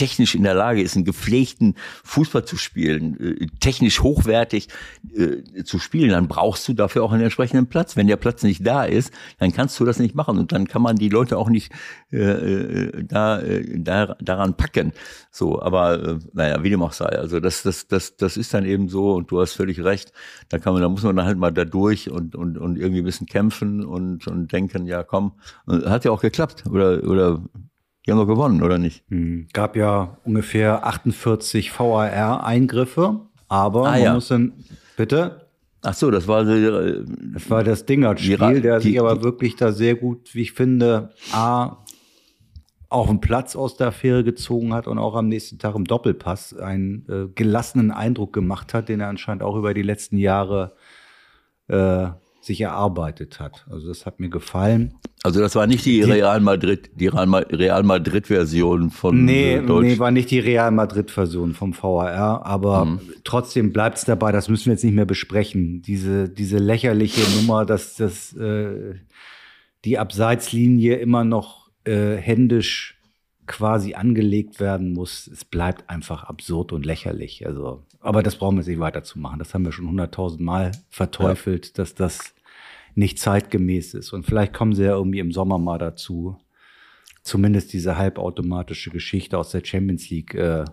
[0.00, 1.74] technisch in der Lage ist, einen gepflegten
[2.04, 4.68] Fußball zu spielen, äh, technisch hochwertig
[5.14, 7.98] äh, zu spielen, dann brauchst du dafür auch einen entsprechenden Platz.
[7.98, 10.80] Wenn der Platz nicht da ist, dann kannst du das nicht machen und dann kann
[10.80, 11.70] man die Leute auch nicht
[12.12, 14.92] äh, äh da, äh, da daran packen.
[15.30, 17.10] So, aber äh, naja, wie dem auch sei.
[17.18, 20.14] Also das, das, das, das ist dann eben so und du hast völlig recht.
[20.48, 23.02] Da kann man, da muss man dann halt mal da durch und, und, und irgendwie
[23.02, 25.32] ein bisschen kämpfen und, und denken, ja komm,
[25.66, 26.64] hat ja auch geklappt.
[26.70, 27.42] Oder, oder
[28.06, 29.04] die haben doch gewonnen, oder nicht?
[29.08, 29.46] Hm.
[29.52, 34.14] Gab ja ungefähr 48 VAR-Eingriffe, aber ah, man ja.
[34.14, 34.52] muss dann,
[34.96, 35.46] bitte?
[35.82, 39.94] Ach so, das war, äh, das war das Dingert-Spiel, der sich aber wirklich da sehr
[39.94, 41.78] gut, wie ich finde, A,
[42.90, 46.56] auf den Platz aus der Affäre gezogen hat und auch am nächsten Tag im Doppelpass
[46.56, 50.74] einen äh, gelassenen Eindruck gemacht hat, den er anscheinend auch über die letzten Jahre
[51.68, 52.08] äh,
[52.40, 53.66] sich erarbeitet hat.
[53.70, 54.94] Also das hat mir gefallen.
[55.22, 59.86] Also das war nicht die, Real Madrid, die Real Madrid Version von nee, Deutsch.
[59.86, 63.00] Nee, war nicht die Real Madrid Version vom VAR, aber mhm.
[63.24, 65.82] trotzdem bleibt es dabei, das müssen wir jetzt nicht mehr besprechen.
[65.82, 68.94] Diese, diese lächerliche Nummer, dass das äh,
[69.84, 72.98] die Abseitslinie immer noch äh, händisch
[73.46, 77.46] quasi angelegt werden muss, es bleibt einfach absurd und lächerlich.
[77.46, 79.38] Also, aber das brauchen wir nicht weiterzumachen.
[79.38, 81.72] Das haben wir schon hunderttausend Mal verteufelt, ja.
[81.76, 82.34] dass das
[82.94, 84.12] nicht zeitgemäß ist.
[84.12, 86.38] Und vielleicht kommen sie ja irgendwie im Sommer mal dazu,
[87.22, 90.64] zumindest diese halbautomatische Geschichte aus der Champions League äh,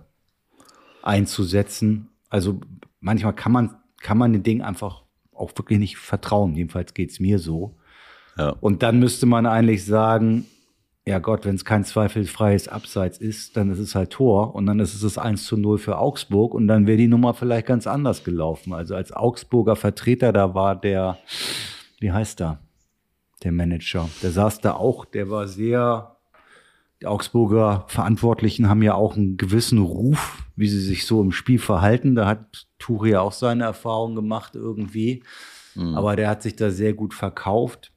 [1.03, 2.09] einzusetzen.
[2.29, 2.61] Also
[2.99, 5.03] manchmal kann man, kann man den Ding einfach
[5.33, 6.55] auch wirklich nicht vertrauen.
[6.55, 7.77] Jedenfalls geht's mir so.
[8.37, 8.49] Ja.
[8.61, 10.45] Und dann müsste man eigentlich sagen,
[11.07, 14.81] ja Gott, wenn es kein zweifelsfreies Abseits ist, dann ist es halt Tor und dann
[14.81, 17.87] ist es das 1 zu 0 für Augsburg und dann wäre die Nummer vielleicht ganz
[17.87, 18.73] anders gelaufen.
[18.73, 21.17] Also als Augsburger Vertreter, da war der,
[21.99, 22.59] wie heißt er,
[23.43, 26.17] der Manager, der saß da auch, der war sehr,
[27.01, 31.59] die Augsburger Verantwortlichen haben ja auch einen gewissen Ruf, wie sie sich so im Spiel
[31.59, 32.15] verhalten.
[32.15, 35.23] Da hat Turi auch seine Erfahrung gemacht irgendwie.
[35.75, 35.95] Mhm.
[35.95, 37.91] Aber der hat sich da sehr gut verkauft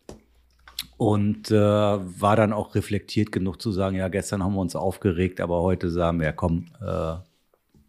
[1.00, 5.40] und äh, war dann auch reflektiert genug zu sagen, ja, gestern haben wir uns aufgeregt,
[5.40, 7.24] aber heute sagen wir, komm, äh, haben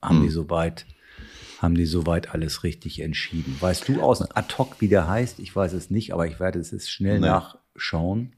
[0.02, 0.22] hm.
[0.24, 0.86] die soweit,
[1.60, 3.58] haben die soweit alles richtig entschieden.
[3.60, 5.40] Weißt du aus ad hoc, wie der heißt?
[5.40, 7.28] Ich weiß es nicht, aber ich werde es jetzt schnell nee.
[7.28, 8.32] nachschauen.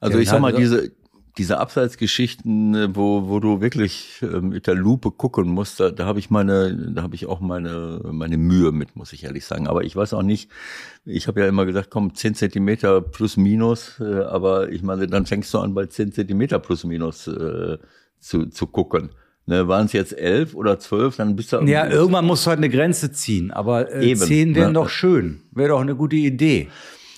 [0.00, 0.92] Also der ich sag mal, diese,
[1.38, 6.04] diese Abseitsgeschichten, äh, wo, wo du wirklich äh, mit der Lupe gucken musst, da, da
[6.04, 9.66] habe ich meine, da habe ich auch meine, meine Mühe mit, muss ich ehrlich sagen.
[9.66, 10.50] Aber ich weiß auch nicht,
[11.04, 15.26] ich habe ja immer gesagt, komm, zehn Zentimeter plus minus, äh, aber ich meine, dann
[15.26, 17.78] fängst du an, bei zehn Zentimeter plus minus äh,
[18.18, 19.10] zu, zu gucken.
[19.44, 21.60] Ne, Waren es jetzt elf oder zwölf, dann bist du.
[21.62, 24.74] Ja, irgendwann musst du halt eine Grenze ziehen, aber äh, zehn wären ne?
[24.74, 25.42] doch schön.
[25.50, 26.68] Wäre doch eine gute Idee.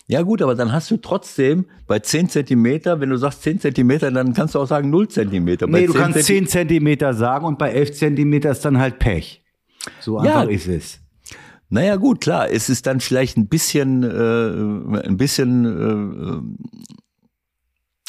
[0.06, 4.10] Ja gut, aber dann hast du trotzdem bei 10 Zentimeter, wenn du sagst 10 Zentimeter,
[4.10, 5.66] dann kannst du auch sagen 0 Zentimeter.
[5.66, 9.42] Nee, du kannst 10 Zentimeter sagen und bei 11 Zentimeter ist dann halt Pech.
[10.00, 10.50] So einfach ja.
[10.50, 11.00] ist es.
[11.70, 16.44] Naja gut, klar, es ist dann vielleicht ein bisschen, äh, ein bisschen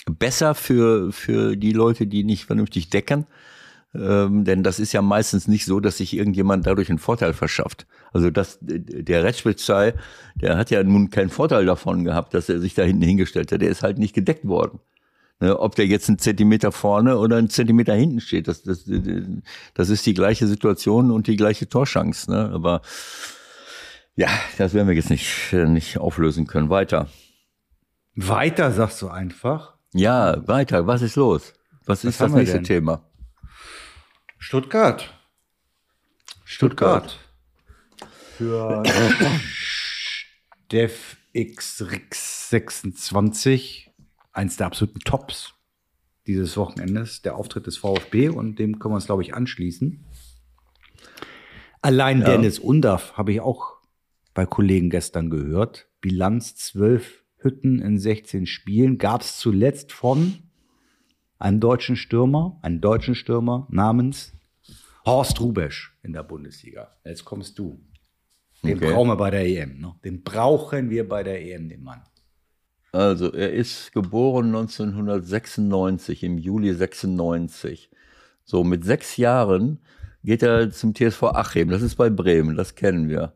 [0.05, 3.25] äh, besser für, für die Leute, die nicht vernünftig decken.
[3.93, 7.87] Ähm, denn das ist ja meistens nicht so, dass sich irgendjemand dadurch einen Vorteil verschafft.
[8.15, 9.93] Also das, der Rechtspolizei,
[10.35, 13.59] der hat ja nun keinen Vorteil davon gehabt, dass er sich da hinten hingestellt hat.
[13.59, 14.79] Der ist halt nicht gedeckt worden.
[15.41, 18.89] Ne, ob der jetzt einen Zentimeter vorne oder einen Zentimeter hinten steht, das, das,
[19.73, 22.31] das ist die gleiche Situation und die gleiche Torschance.
[22.31, 22.51] Ne?
[22.53, 22.83] Aber
[24.15, 26.69] ja, das werden wir jetzt nicht, nicht auflösen können.
[26.69, 27.09] Weiter.
[28.15, 29.73] Weiter, sagst du einfach?
[29.93, 30.87] Ja, weiter.
[30.87, 31.51] Was ist los?
[31.85, 33.03] Was, Was ist das nächste Thema?
[34.37, 35.13] Stuttgart.
[36.45, 37.19] Stuttgart.
[38.37, 38.83] Für
[40.71, 41.77] Dev X
[42.49, 43.91] 26,
[44.33, 45.53] eins der absoluten Tops
[46.27, 50.03] dieses Wochenendes, der Auftritt des VfB und dem können wir uns, glaube ich, anschließen.
[51.81, 52.25] Allein ja.
[52.25, 53.77] Dennis Undaff habe ich auch
[54.33, 55.87] bei Kollegen gestern gehört.
[56.01, 60.39] Bilanz 12 Hütten in 16 Spielen gab es zuletzt von
[61.39, 64.33] einem deutschen Stürmer, einen deutschen Stürmer namens
[65.05, 66.97] Horst Rubesch in der Bundesliga.
[67.05, 67.79] Jetzt kommst du.
[68.63, 68.91] Den okay.
[68.91, 69.79] brauchen wir bei der EM.
[69.79, 69.95] Ne?
[70.03, 72.01] Den brauchen wir bei der EM, den Mann.
[72.91, 77.89] Also, er ist geboren 1996, im Juli 96.
[78.45, 79.79] So, mit sechs Jahren
[80.23, 81.69] geht er zum TSV Achim.
[81.69, 83.33] Das ist bei Bremen, das kennen wir.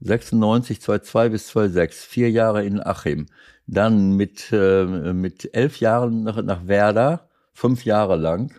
[0.00, 3.26] 96, 2,2 bis 2,6, vier Jahre in Achim.
[3.66, 8.52] Dann mit, äh, mit elf Jahren nach, nach Werder, fünf Jahre lang.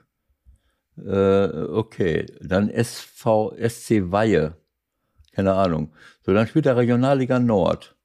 [0.98, 4.58] Äh, okay, dann SV, SC Weihe,
[5.34, 5.92] keine Ahnung.
[6.22, 7.96] So, dann spielt er Regionalliga Nord.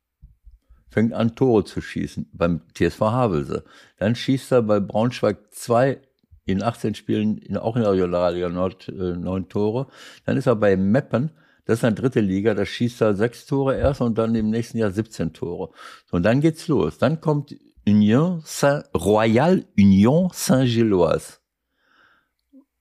[0.91, 3.65] Fängt an, Tore zu schießen beim TSV Havelse.
[3.99, 6.01] Dann schießt er bei Braunschweig 2
[6.47, 9.89] in 18 Spielen, in, auch in der Regionalliga Nord, äh, neun Tore.
[10.25, 11.31] Dann ist er bei Meppen,
[11.67, 14.79] das ist eine dritte Liga, da schießt er sechs Tore erst und dann im nächsten
[14.79, 15.71] Jahr 17 Tore.
[16.07, 16.97] So, und dann geht's los.
[16.97, 17.55] Dann kommt
[17.87, 21.35] Union Saint, Royal Union Saint-Gilloise.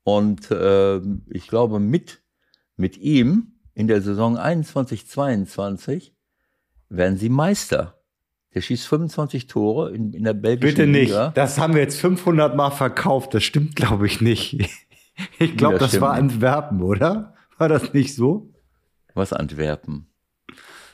[0.04, 2.22] Und äh, ich glaube, mit,
[2.78, 6.12] mit ihm in der Saison 21, 22
[6.90, 8.02] werden sie Meister.
[8.56, 11.10] Der schießt 25 Tore in, in der belgischen Bitte nicht.
[11.10, 11.30] Liga.
[11.36, 13.36] Das haben wir jetzt 500 Mal verkauft.
[13.36, 14.70] Das stimmt, glaube ich, nicht.
[15.40, 17.34] Ich glaube, das, das war Antwerpen, oder?
[17.58, 18.54] War das nicht so?
[19.16, 20.12] Was Antwerpen?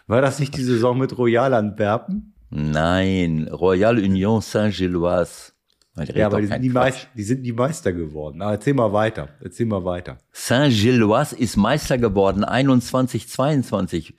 [0.07, 2.34] War das nicht die Saison mit Royal Antwerpen?
[2.49, 5.51] Nein, Royal Union Saint-Gilloise.
[5.95, 8.41] Ja, aber die sind die, Meister, die sind die Meister geworden.
[8.41, 9.29] Aber erzähl mal weiter.
[9.41, 10.17] Erzähl mal weiter.
[10.31, 14.15] Saint-Gilloise ist Meister geworden, 21, 22.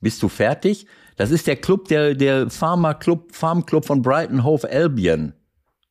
[0.00, 0.86] Bist du fertig?
[1.16, 5.34] Das ist der Club, der, der Pharma Club, Farm Club von Brighton Hove Albion.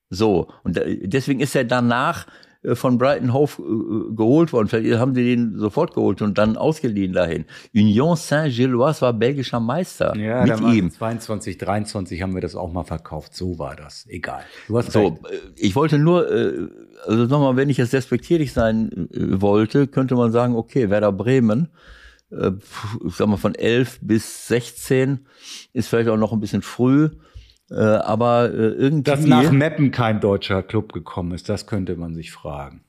[0.10, 0.52] So.
[0.64, 2.30] Und deswegen ist er danach äh,
[2.74, 4.68] von Brighton Hove äh, geholt worden.
[4.68, 7.46] Vielleicht haben sie den sofort geholt und dann ausgeliehen dahin.
[7.74, 10.92] Union Saint-Gilloise war belgischer Meister ja, mit ihm.
[10.92, 13.36] 22, 23 haben wir das auch mal verkauft.
[13.36, 14.06] So war das.
[14.08, 14.44] Egal.
[14.68, 15.18] Du hast so, recht.
[15.26, 16.28] Äh, ich wollte nur,
[17.06, 21.70] also nochmal, wenn ich jetzt respektierlich sein wollte, könnte man sagen, okay, Werder Bremen,
[22.32, 25.20] ich sag mal von 11 bis 16
[25.74, 27.10] ist vielleicht auch noch ein bisschen früh.
[27.72, 29.12] Äh, aber äh, irgendwie.
[29.12, 32.84] Dass nach Meppen kein deutscher Club gekommen ist, das könnte man sich fragen.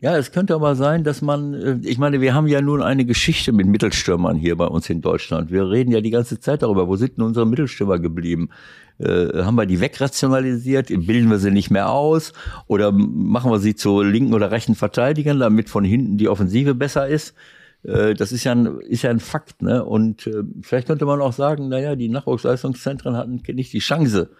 [0.00, 3.04] Ja, es könnte aber sein, dass man, äh, ich meine, wir haben ja nun eine
[3.04, 5.50] Geschichte mit Mittelstürmern hier bei uns in Deutschland.
[5.50, 8.50] Wir reden ja die ganze Zeit darüber, wo sind denn unsere Mittelstürmer geblieben?
[8.98, 10.88] Äh, haben wir die wegrationalisiert?
[10.88, 12.32] Bilden wir sie nicht mehr aus?
[12.68, 17.08] Oder machen wir sie zu linken oder rechten Verteidigern, damit von hinten die Offensive besser
[17.08, 17.34] ist?
[17.82, 19.84] Äh, das ist ja ein, ist ja ein Fakt, ne?
[19.84, 24.30] Und äh, vielleicht könnte man auch sagen, naja, die Nachwuchsleistungszentren hatten nicht die Chance,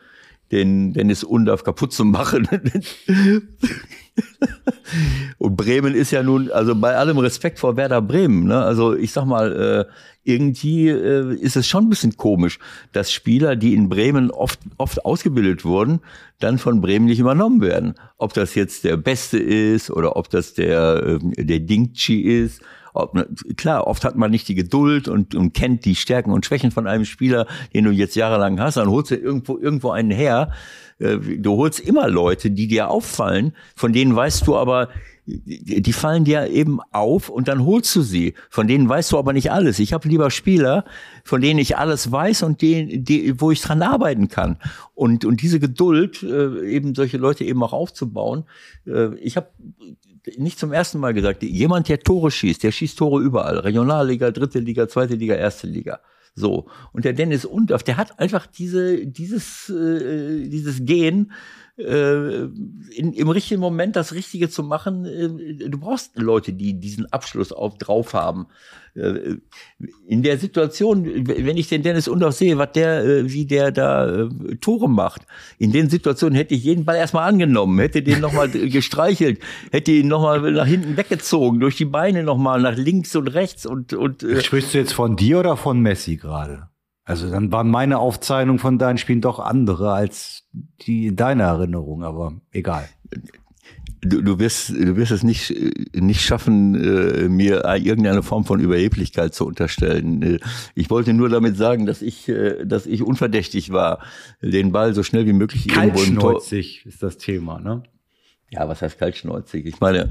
[0.51, 2.49] den Dennis Undorf kaputt zu machen.
[5.39, 8.63] Und Bremen ist ja nun, also bei allem Respekt vor Werder Bremen, ne?
[8.63, 9.85] also ich sag mal, äh,
[10.25, 12.59] irgendwie äh, ist es schon ein bisschen komisch,
[12.93, 16.01] dass Spieler, die in Bremen oft, oft ausgebildet wurden,
[16.39, 17.95] dann von Bremen nicht übernommen werden.
[18.17, 22.63] Ob das jetzt der Beste ist oder ob das der, äh, der Dingchi ist
[23.57, 26.87] klar, oft hat man nicht die Geduld und, und kennt die Stärken und Schwächen von
[26.87, 30.53] einem Spieler, den du jetzt jahrelang hast, dann holst du irgendwo, irgendwo einen her.
[30.99, 34.89] Äh, du holst immer Leute, die dir auffallen, von denen weißt du aber,
[35.31, 38.33] die fallen dir eben auf und dann holst du sie.
[38.49, 39.79] Von denen weißt du aber nicht alles.
[39.79, 40.87] Ich habe lieber Spieler,
[41.23, 44.57] von denen ich alles weiß und die, die, wo ich dran arbeiten kann.
[44.95, 48.45] Und, und diese Geduld, äh, eben solche Leute eben auch aufzubauen.
[48.87, 49.49] Äh, ich habe
[50.37, 53.59] nicht zum ersten Mal gesagt, jemand, der Tore schießt, der schießt Tore überall.
[53.59, 56.01] Regionalliga, dritte Liga, zweite Liga, erste Liga.
[56.35, 56.67] So.
[56.93, 61.33] Und der Dennis Undorf, der hat einfach diese, dieses, äh, dieses Gen,
[61.79, 62.49] äh,
[62.97, 65.05] in, im richtigen Moment das Richtige zu machen.
[65.05, 68.47] Äh, du brauchst Leute, die diesen Abschluss auf, drauf haben.
[68.95, 69.37] Äh,
[70.07, 74.25] in der Situation, wenn ich den Dennis Undorf sehe, was der, äh, wie der da
[74.25, 74.29] äh,
[74.61, 75.23] Tore macht,
[75.59, 80.09] in den Situationen hätte ich jeden Ball erstmal angenommen, hätte den nochmal gestreichelt, hätte ihn
[80.09, 84.41] nochmal nach hinten weggezogen, durch die Beine nochmal nach links und rechts und, und äh,
[84.41, 86.69] Sprichst du jetzt von dir oder von Messi gerade?
[87.09, 90.45] Also dann waren meine Aufzeichnungen von deinen Spielen doch andere als
[90.83, 92.87] die in deiner Erinnerung, aber egal.
[94.03, 95.55] Du, du, wirst, du wirst es nicht,
[95.95, 100.23] nicht schaffen, äh, mir irgendeine Form von Überheblichkeit zu unterstellen.
[100.23, 100.39] Äh,
[100.75, 104.01] ich wollte nur damit sagen, dass ich, äh, dass ich unverdächtig war,
[104.43, 106.43] den Ball so schnell wie möglich irgendwo im Tor.
[106.53, 107.85] ist das Thema, ne?
[108.51, 109.65] Ja, was heißt kaltschneuzig?
[109.65, 110.11] Ich meine,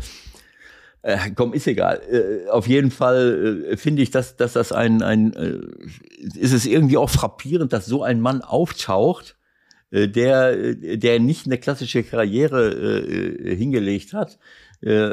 [1.08, 2.02] äh, komm, ist egal.
[2.12, 5.62] Äh, auf jeden Fall äh, finde ich, dass, dass das ein, ein äh,
[6.38, 9.38] ist es irgendwie auch frappierend, dass so ein Mann auftaucht,
[9.90, 14.38] äh, der, der nicht eine klassische Karriere äh, hingelegt hat,
[14.82, 15.12] äh,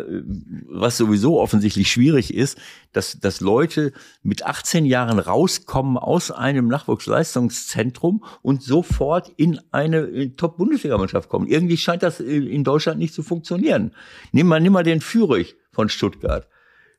[0.67, 2.59] was sowieso offensichtlich schwierig ist,
[2.93, 3.93] dass, dass Leute
[4.25, 11.47] mit 18 Jahren rauskommen aus einem Nachwuchsleistungszentrum und sofort in eine Top-Bundesligamannschaft kommen.
[11.47, 13.93] Irgendwie scheint das in Deutschland nicht zu funktionieren.
[14.33, 16.49] Nimm mal, nimm mal den Führig von Stuttgart,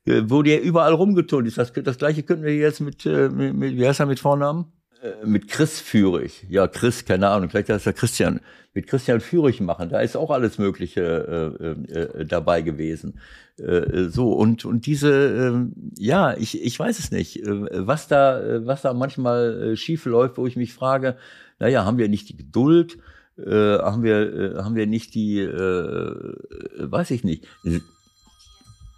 [0.04, 1.58] äh, wo der überall rumgeturnt ist.
[1.58, 4.66] Das, das gleiche könnten wir jetzt mit, äh, mit, mit wie heißt er mit Vornamen?
[5.02, 6.46] Äh, mit Chris Führig.
[6.48, 8.40] Ja, Chris, keine Ahnung, vielleicht heißt er Christian.
[8.74, 9.88] Mit Christian Führig machen.
[9.88, 13.18] Da ist auch alles Mögliche äh, äh, dabei gewesen.
[13.58, 18.82] Äh, so, und, und diese, äh, ja, ich, ich weiß es nicht, was da, was
[18.82, 21.16] da manchmal äh, schief läuft, wo ich mich frage,
[21.58, 22.98] naja, haben wir nicht die Geduld?
[23.38, 26.36] Äh, haben wir, äh, haben wir nicht die, äh,
[26.78, 27.46] weiß ich nicht,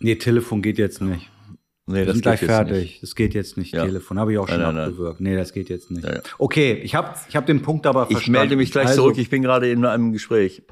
[0.01, 1.31] Nee, Telefon geht jetzt nicht.
[1.87, 3.01] Nee, das sind gleich fertig.
[3.01, 3.73] Das geht jetzt nicht.
[3.73, 3.85] Ja.
[3.87, 5.21] Telefon habe ich auch schon nein, nein, abgewürgt.
[5.21, 6.05] Nee, das geht jetzt nicht.
[6.05, 6.21] Ja, ja.
[6.37, 8.25] Okay, ich habe ich hab den Punkt aber verstanden.
[8.25, 9.19] Ich melde mich gleich also, zurück.
[9.19, 10.63] Ich bin gerade in einem Gespräch.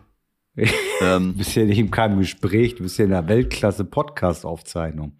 [1.00, 1.32] ähm.
[1.32, 5.16] Du bist ja nicht in keinem Gespräch, du bist ja in einer Weltklasse-Podcast-Aufzeichnung.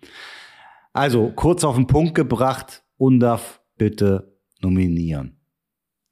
[0.93, 5.37] Also, kurz auf den Punkt gebracht, UNDAF bitte nominieren.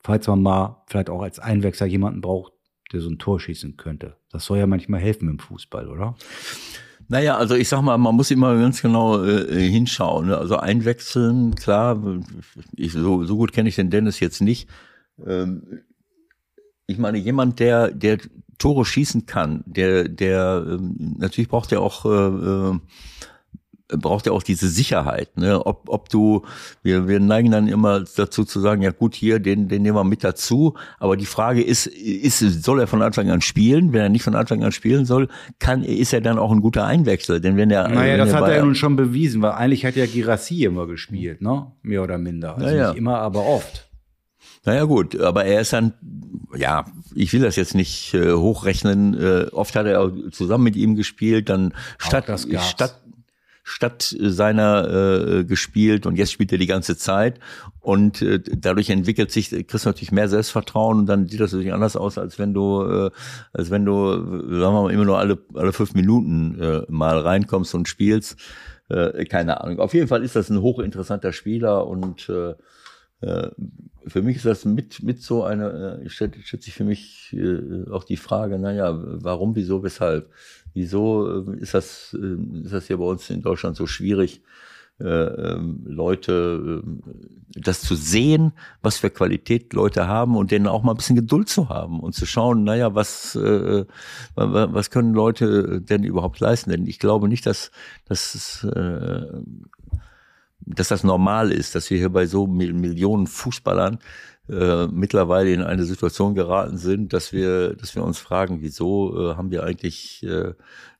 [0.02, 2.52] Falls man mal vielleicht auch als Einwechsler jemanden braucht,
[2.92, 4.16] der so ein Tor schießen könnte.
[4.30, 6.16] Das soll ja manchmal helfen im Fußball, oder?
[7.08, 10.28] Naja, also ich sag mal, man muss immer ganz genau äh, hinschauen.
[10.28, 10.38] Ne?
[10.38, 12.00] Also einwechseln, klar,
[12.76, 14.68] ich, so, so gut kenne ich den Dennis jetzt nicht.
[15.24, 15.82] Ähm,
[16.86, 18.18] ich meine, jemand, der, der
[18.58, 22.78] Tore schießen kann, der, der ähm, natürlich braucht er auch äh, äh
[23.88, 25.36] braucht ja auch diese Sicherheit.
[25.36, 25.64] Ne?
[25.64, 26.42] Ob, ob du,
[26.82, 30.04] wir, wir neigen dann immer dazu zu sagen, ja gut, hier, den, den nehmen wir
[30.04, 30.74] mit dazu.
[30.98, 33.92] Aber die Frage ist, ist, soll er von Anfang an spielen?
[33.92, 35.28] Wenn er nicht von Anfang an spielen soll,
[35.58, 37.40] kann, ist er dann auch ein guter Einwechsel?
[37.40, 37.88] Denn wenn er.
[37.88, 40.64] Naja, wenn das er hat er ja nun schon bewiesen, weil eigentlich hat ja Girassi
[40.64, 41.72] immer gespielt, ne?
[41.82, 42.54] Mehr oder minder.
[42.54, 42.88] Also naja.
[42.88, 43.90] nicht immer, aber oft.
[44.66, 45.92] Naja gut, aber er ist dann,
[46.56, 49.14] ja, ich will das jetzt nicht äh, hochrechnen.
[49.14, 52.24] Äh, oft hat er auch zusammen mit ihm gespielt, dann statt,
[52.60, 53.03] statt
[53.66, 57.40] statt seiner äh, gespielt und jetzt spielt er die ganze Zeit
[57.80, 61.72] und äh, dadurch entwickelt sich, kriegst du natürlich mehr Selbstvertrauen und dann sieht das natürlich
[61.72, 63.10] anders aus, als wenn du, äh,
[63.54, 67.74] als wenn du, sagen wir mal, immer nur alle, alle fünf Minuten äh, mal reinkommst
[67.74, 68.36] und spielst.
[68.90, 69.80] Äh, keine Ahnung.
[69.80, 72.52] Auf jeden Fall ist das ein hochinteressanter Spieler und äh,
[73.22, 73.50] äh,
[74.06, 77.90] für mich ist das mit, mit so eine, äh, stellt, stellt sich für mich äh,
[77.90, 80.30] auch die Frage, naja, warum, wieso, weshalb?
[80.74, 84.42] Wieso äh, ist das, äh, ist das hier bei uns in Deutschland so schwierig,
[85.00, 86.84] äh, ähm, Leute,
[87.54, 91.48] das zu sehen, was für Qualität Leute haben und denen auch mal ein bisschen Geduld
[91.48, 93.86] zu haben und zu schauen, naja, was, äh,
[94.36, 96.70] was können Leute denn überhaupt leisten?
[96.70, 97.72] Denn ich glaube nicht, dass,
[98.06, 99.42] dass äh,
[100.66, 103.98] dass das normal ist, dass wir hier bei so Millionen Fußballern
[104.48, 109.36] äh, mittlerweile in eine Situation geraten sind, dass wir, dass wir uns fragen, wieso äh,
[109.36, 110.52] haben wir eigentlich äh,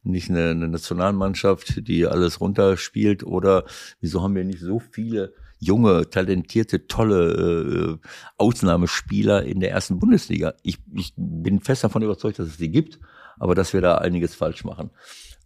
[0.03, 3.65] nicht eine, eine Nationalmannschaft, die alles runterspielt, oder
[4.01, 10.55] wieso haben wir nicht so viele junge, talentierte, tolle äh, Ausnahmespieler in der ersten Bundesliga?
[10.63, 12.99] Ich, ich bin fest davon überzeugt, dass es die gibt,
[13.39, 14.91] aber dass wir da einiges falsch machen.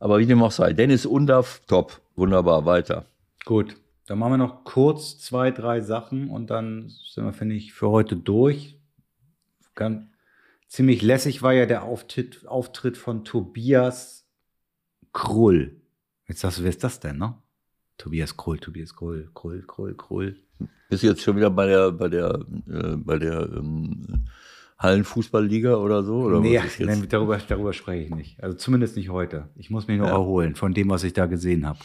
[0.01, 3.07] Aber wie dem auch sei, Dennis Undaff, top, wunderbar, weiter.
[3.45, 3.77] Gut,
[4.09, 7.91] dann machen wir noch kurz zwei, drei Sachen und dann sind wir, finde ich, für
[7.91, 8.81] heute durch.
[9.75, 10.07] Ganz,
[10.67, 14.27] ziemlich lässig war ja der Auftritt, Auftritt von Tobias
[15.13, 15.83] Krull.
[16.27, 17.35] Jetzt sagst du, wer ist das denn, ne?
[17.99, 20.37] Tobias Krull, Tobias Krull, Krull, Krull, Krull.
[20.89, 24.25] Bist du jetzt schon wieder bei der, bei der, äh, bei der ähm,
[24.79, 26.23] Hallenfußballliga oder so?
[26.23, 28.43] Oder nee, nee darüber, darüber spreche ich nicht.
[28.43, 29.51] Also zumindest nicht heute.
[29.55, 30.13] Ich muss mich noch ja.
[30.13, 31.79] erholen von dem, was ich da gesehen habe.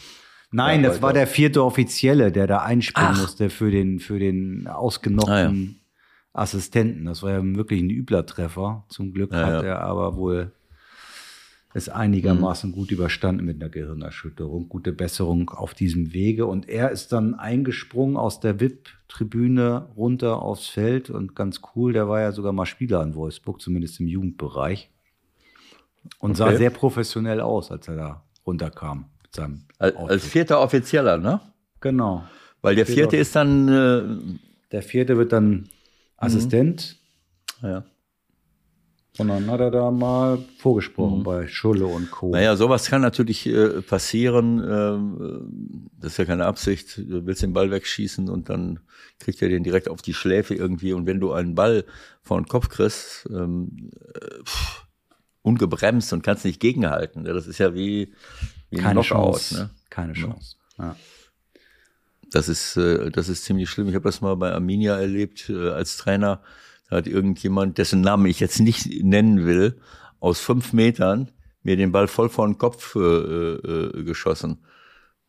[0.54, 3.20] Nein, das war der vierte Offizielle, der da einspringen Ach.
[3.22, 6.42] musste für den, für den ausgenockten ah, ja.
[6.42, 7.06] Assistenten.
[7.06, 8.84] Das war ja wirklich ein übler Treffer.
[8.88, 10.52] Zum Glück ja, hat er aber wohl
[11.72, 12.74] es einigermaßen mhm.
[12.74, 14.68] gut überstanden mit einer Gehirnerschütterung.
[14.68, 16.46] Gute Besserung auf diesem Wege.
[16.46, 21.92] Und er ist dann eingesprungen aus der VIP-Tribüne runter aufs Feld und ganz cool.
[21.92, 24.88] Der war ja sogar mal Spieler in Wolfsburg, zumindest im Jugendbereich.
[26.20, 26.38] Und okay.
[26.38, 31.40] sah sehr professionell aus, als er da runterkam seinem als, als vierter Offizieller, ne?
[31.80, 32.24] Genau.
[32.62, 33.68] Weil der vierte ist dann.
[33.68, 34.38] Äh,
[34.72, 35.68] der vierte wird dann mhm.
[36.16, 36.96] Assistent.
[37.62, 37.84] Ja.
[39.16, 41.24] Und dann hat er da mal vorgesprochen mhm.
[41.24, 42.30] bei Schulle und Co.
[42.30, 44.58] Naja, sowas kann natürlich äh, passieren.
[44.60, 46.98] Äh, das ist ja keine Absicht.
[46.98, 48.80] Du willst den Ball wegschießen und dann
[49.20, 50.92] kriegt er den direkt auf die Schläfe irgendwie.
[50.92, 51.84] Und wenn du einen Ball
[52.22, 54.86] vor den Kopf kriegst, ähm, äh, pff,
[55.42, 57.24] ungebremst und kannst nicht gegenhalten.
[57.24, 58.12] Das ist ja wie,
[58.82, 59.54] keine Chance.
[59.54, 59.70] Ne?
[59.90, 60.56] Keine Chance.
[60.78, 60.96] Ja.
[62.30, 63.88] Das ist, äh, das ist ziemlich schlimm.
[63.88, 66.42] Ich habe das mal bei Arminia erlebt äh, als Trainer.
[66.90, 69.80] Da hat irgendjemand, dessen Namen ich jetzt nicht nennen will,
[70.20, 71.30] aus fünf Metern
[71.62, 74.64] mir den Ball voll vor den Kopf äh, äh, geschossen.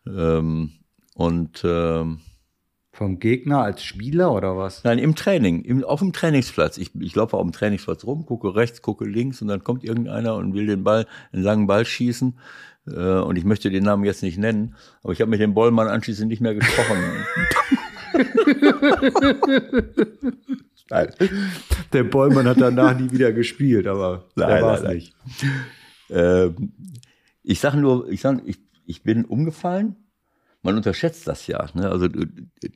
[0.06, 0.74] Ähm,
[1.16, 2.20] und ähm,
[2.96, 4.84] vom Gegner als Spieler oder was?
[4.86, 6.78] Nein, im Training, im, auf dem Trainingsplatz.
[6.78, 10.36] Ich, ich laufe auf dem Trainingsplatz rum, gucke rechts, gucke links und dann kommt irgendeiner
[10.36, 12.38] und will den Ball, einen langen Ball schießen.
[12.88, 15.89] Äh, und ich möchte den Namen jetzt nicht nennen, aber ich habe mit dem Bollmann
[15.89, 16.98] anschließend nicht mehr gesprochen.
[20.89, 21.10] Nein.
[21.93, 25.16] Der Bollmann hat danach nie wieder gespielt, aber nein, war es nicht.
[26.10, 26.72] Ähm,
[27.43, 29.98] ich sage nur, ich, sag, ich, ich bin umgefallen.
[30.66, 31.66] Man unterschätzt das ja.
[31.74, 31.89] Ne?
[31.89, 32.07] Also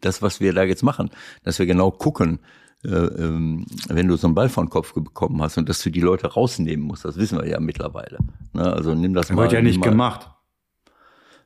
[0.01, 1.09] das, was wir da jetzt machen,
[1.43, 2.39] dass wir genau gucken,
[2.85, 5.89] äh, ähm, wenn du so einen Ball vor den Kopf bekommen hast und dass du
[5.89, 8.19] die Leute rausnehmen musst, das wissen wir ja mittlerweile.
[8.53, 8.71] Ne?
[8.71, 9.41] Also nimm das, das mal.
[9.43, 9.89] Wird ja nicht mal.
[9.89, 10.29] gemacht.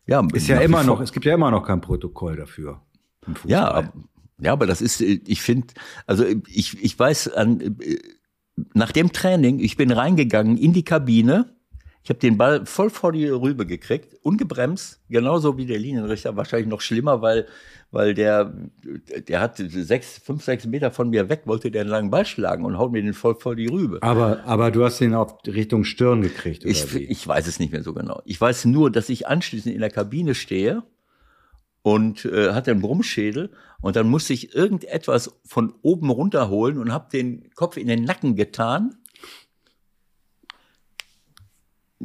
[0.05, 2.81] Ja, ist ja immer noch, es gibt ja immer noch kein Protokoll dafür.
[3.45, 3.89] Ja,
[4.37, 5.67] ja, aber das ist, ich finde,
[6.05, 7.77] also ich, ich weiß an,
[8.73, 11.55] nach dem Training, ich bin reingegangen in die Kabine,
[12.03, 16.67] ich habe den Ball voll vor die Rübe gekriegt, ungebremst, genauso wie der Linienrichter, wahrscheinlich
[16.67, 17.47] noch schlimmer, weil
[17.93, 18.51] weil der,
[19.27, 22.65] der hat sechs, fünf, sechs Meter von mir weg, wollte der einen langen Ball schlagen
[22.65, 23.99] und haut mir den voll vor die Rübe.
[24.01, 27.03] Aber, aber du hast den auf Richtung Stirn gekriegt, oder ich, wie?
[27.03, 28.19] ich weiß es nicht mehr so genau.
[28.25, 30.81] Ich weiß nur, dass ich anschließend in der Kabine stehe
[31.83, 37.09] und äh, hatte einen Brummschädel und dann musste ich irgendetwas von oben runterholen und habe
[37.13, 38.95] den Kopf in den Nacken getan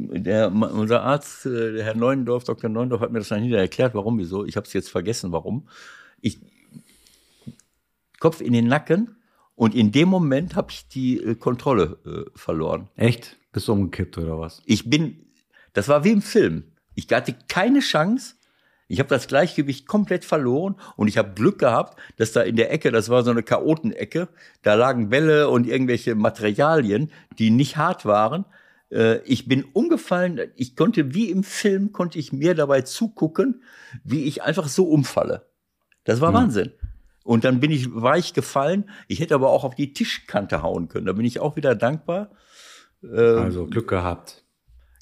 [0.07, 2.69] der, unser Arzt, äh, der Herr Neuendorf, Dr.
[2.69, 4.45] Neuendorf, hat mir das dann hinterher erklärt, warum, wieso.
[4.45, 5.67] Ich habe es jetzt vergessen, warum.
[6.21, 6.39] Ich
[8.19, 9.15] Kopf in den Nacken
[9.55, 12.89] und in dem Moment habe ich die äh, Kontrolle äh, verloren.
[12.95, 13.37] Echt?
[13.51, 14.61] Bist du umgekippt oder was?
[14.65, 15.25] Ich bin,
[15.73, 16.63] das war wie im Film.
[16.95, 18.35] Ich hatte keine Chance.
[18.87, 22.71] Ich habe das Gleichgewicht komplett verloren und ich habe Glück gehabt, dass da in der
[22.71, 24.27] Ecke, das war so eine Chaotenecke,
[24.63, 28.45] da lagen Bälle und irgendwelche Materialien, die nicht hart waren,
[28.91, 33.63] äh, ich bin umgefallen, ich konnte wie im Film, konnte ich mir dabei zugucken,
[34.03, 35.47] wie ich einfach so umfalle.
[36.03, 36.35] Das war mhm.
[36.35, 36.71] Wahnsinn.
[37.23, 38.89] Und dann bin ich weich gefallen.
[39.07, 41.05] Ich hätte aber auch auf die Tischkante hauen können.
[41.05, 42.31] Da bin ich auch wieder dankbar.
[43.03, 44.43] Ähm, also Glück gehabt.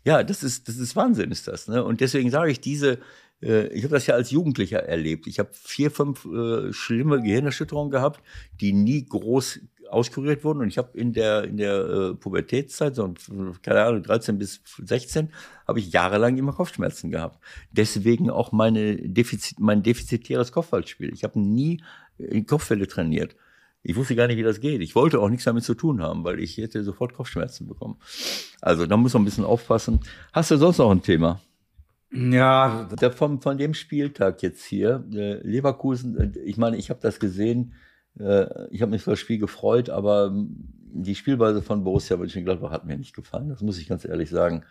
[0.04, 1.68] Ja, das ist, das ist Wahnsinn, ist das.
[1.68, 1.84] Ne?
[1.84, 3.00] Und deswegen sage ich, diese,
[3.42, 5.28] äh, ich habe das ja als Jugendlicher erlebt.
[5.28, 8.22] Ich habe vier, fünf äh, schlimme Gehirnerschütterungen gehabt,
[8.60, 9.60] die nie groß
[9.90, 10.62] auskuriert wurden.
[10.62, 13.14] Und ich habe in der, in der äh, Pubertätszeit, so
[13.62, 15.30] keine Ahnung, 13 bis 16,
[15.68, 17.44] habe ich jahrelang immer Kopfschmerzen gehabt.
[17.72, 21.14] Deswegen auch meine Defizit, mein defizitäres Kopfballspiel.
[21.14, 21.82] Ich habe nie
[22.18, 23.36] in Kopfwelle trainiert.
[23.84, 24.82] Ich wusste gar nicht, wie das geht.
[24.82, 27.98] Ich wollte auch nichts damit zu tun haben, weil ich hätte sofort Kopfschmerzen bekommen.
[28.60, 30.02] Also da muss man ein bisschen aufpassen.
[30.34, 31.40] Hast du sonst noch ein Thema?
[32.12, 37.02] Ja, der von, von dem Spieltag jetzt hier, äh, Leverkusen, äh, ich meine, ich habe
[37.02, 37.74] das gesehen,
[38.20, 40.34] äh, ich habe mich für das Spiel gefreut, aber
[40.94, 44.64] die Spielweise von Borussia Mönchengladbach hat mir nicht gefallen, das muss ich ganz ehrlich sagen.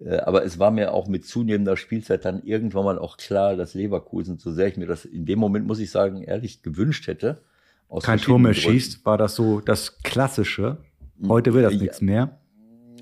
[0.00, 3.74] Äh, aber es war mir auch mit zunehmender Spielzeit dann irgendwann mal auch klar, dass
[3.74, 7.42] Leverkusen, so sehr ich mir das in dem Moment, muss ich sagen, ehrlich gewünscht hätte.
[8.02, 10.78] Kein Tor mehr schießt, war das so das Klassische.
[11.26, 12.38] Heute will das ja, nichts mehr.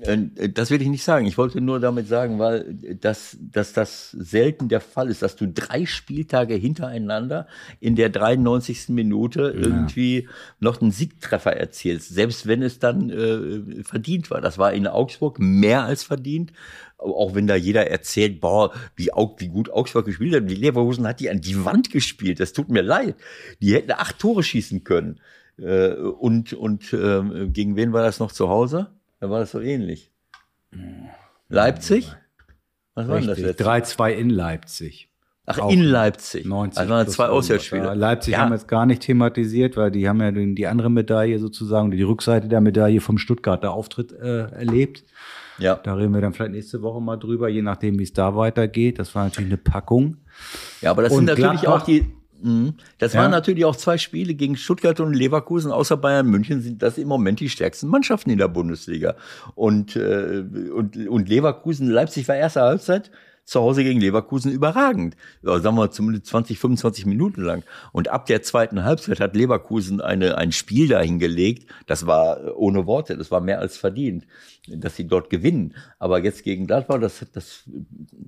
[0.01, 1.25] Äh, das will ich nicht sagen.
[1.25, 5.47] Ich wollte nur damit sagen, weil das, dass das selten der Fall ist, dass du
[5.47, 7.47] drei Spieltage hintereinander
[7.79, 8.89] in der 93.
[8.89, 9.61] Minute ja.
[9.61, 10.27] irgendwie
[10.59, 14.41] noch einen Siegtreffer erzielst, selbst wenn es dann äh, verdient war.
[14.41, 16.51] Das war in Augsburg mehr als verdient.
[16.97, 20.49] Auch wenn da jeder erzählt, boah, wie, wie gut Augsburg gespielt hat.
[20.49, 22.39] Die Leverkusen hat die an die Wand gespielt.
[22.39, 23.15] Das tut mir leid.
[23.61, 25.19] Die hätten acht Tore schießen können.
[25.59, 28.91] Äh, und und äh, gegen wen war das noch zu Hause?
[29.19, 30.11] Da war das so ähnlich.
[31.49, 32.15] Leipzig?
[32.93, 33.63] Was war denn das letzte?
[33.63, 35.09] 3-2 in Leipzig.
[35.49, 36.45] Ach, Auch in Leipzig.
[36.45, 37.93] 90 also waren zwei Auswärtsspiele.
[37.93, 38.39] Leipzig ja.
[38.39, 42.03] haben wir jetzt gar nicht thematisiert, weil die haben ja die andere Medaille sozusagen, die
[42.03, 45.05] Rückseite der Medaille vom Stuttgarter Auftritt äh, erlebt.
[45.57, 45.75] Ja.
[45.75, 48.99] Da reden wir dann vielleicht nächste Woche mal drüber, je nachdem, wie es da weitergeht.
[48.99, 50.17] Das war natürlich eine Packung.
[50.81, 52.13] Ja, aber das Und sind natürlich Gladbach, auch die.
[52.97, 53.21] Das ja.
[53.21, 55.71] waren natürlich auch zwei Spiele gegen Stuttgart und Leverkusen.
[55.71, 59.15] Außer Bayern München sind das im Moment die stärksten Mannschaften in der Bundesliga.
[59.55, 60.43] Und, äh,
[60.73, 63.11] und, und Leverkusen, Leipzig war erste Halbzeit
[63.47, 65.15] zu Hause gegen Leverkusen überragend.
[65.41, 67.63] Ja, sagen wir zumindest 20, 25 Minuten lang.
[67.93, 71.65] Und ab der zweiten Halbzeit hat Leverkusen eine, ein Spiel dahingelegt.
[71.85, 74.27] Das war ohne Worte, das war mehr als verdient,
[74.67, 75.75] dass sie dort gewinnen.
[75.97, 77.63] Aber jetzt gegen Gladbach, das, das,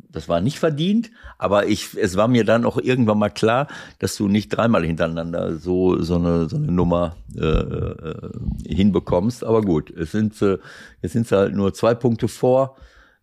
[0.10, 1.12] das war nicht verdient.
[1.38, 3.68] Aber ich, es war mir dann auch irgendwann mal klar,
[4.00, 8.32] dass du nicht dreimal hintereinander so, so eine, so eine Nummer äh, äh,
[8.66, 9.44] hinbekommst.
[9.44, 10.60] Aber gut, es sind, äh,
[11.02, 12.78] jetzt sind halt nur zwei Punkte vor.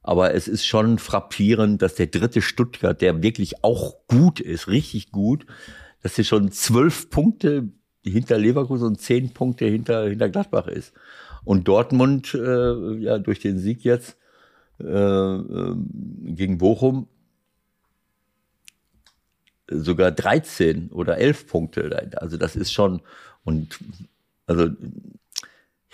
[0.06, 5.10] Aber es ist schon frappierend, dass der dritte Stuttgart, der wirklich auch gut ist, richtig
[5.10, 5.46] gut,
[6.00, 7.68] dass er schon zwölf Punkte
[8.04, 10.92] hinter Leverkusen und zehn Punkte hinter, hinter Gladbach ist.
[11.44, 14.16] Und Dortmund, äh, ja, durch den Sieg jetzt
[14.78, 15.74] äh, äh,
[16.26, 17.08] gegen Bochum,
[19.68, 22.12] sogar 13 oder 11 Punkte.
[22.20, 23.02] Also das ist schon,
[23.42, 23.80] und
[24.46, 24.68] also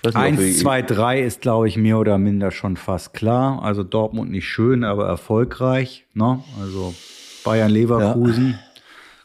[0.05, 3.63] nicht, Eins, zwei, drei ist, glaube ich, mehr oder minder schon fast klar.
[3.63, 6.07] Also Dortmund nicht schön, aber erfolgreich.
[6.15, 6.43] Ne?
[6.61, 6.95] Also
[7.45, 8.51] Bayern Leverkusen.
[8.51, 8.59] Ja.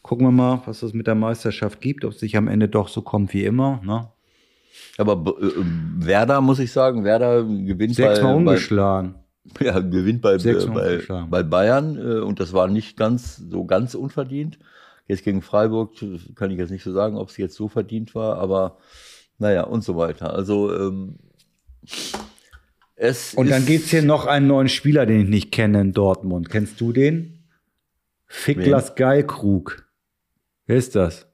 [0.03, 2.87] Gucken wir mal, was das mit der Meisterschaft gibt, ob es sich am Ende doch
[2.87, 3.81] so kommt wie immer.
[3.83, 4.07] Ne?
[4.97, 5.51] Aber äh,
[5.97, 9.15] Werder, muss ich sagen, Werder gewinnt Sechsmal bei, ungeschlagen.
[9.57, 13.95] Bei, ja, gewinnt bei, bei, bei Bayern äh, und das war nicht ganz so ganz
[13.95, 14.59] unverdient.
[15.07, 15.93] Jetzt gegen Freiburg
[16.35, 18.77] kann ich jetzt nicht so sagen, ob es jetzt so verdient war, aber
[19.37, 20.33] naja, und so weiter.
[20.33, 21.17] Also ähm,
[22.95, 25.93] es Und dann gibt es hier noch einen neuen Spieler, den ich nicht kenne in
[25.93, 26.49] Dortmund.
[26.49, 27.43] Kennst du den?
[28.25, 29.87] Ficklas Geilkrug.
[30.65, 31.27] Wer ist das?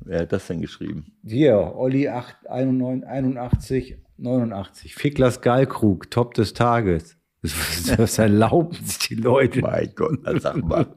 [0.00, 1.12] Wer hat das denn geschrieben?
[1.24, 4.94] Hier, Olli 8, 81, 89.
[4.94, 7.16] Ficklas Geilkrug, Top des Tages.
[7.42, 9.60] Was erlauben sich die Leute?
[9.60, 10.86] Mein Gott, sag mal.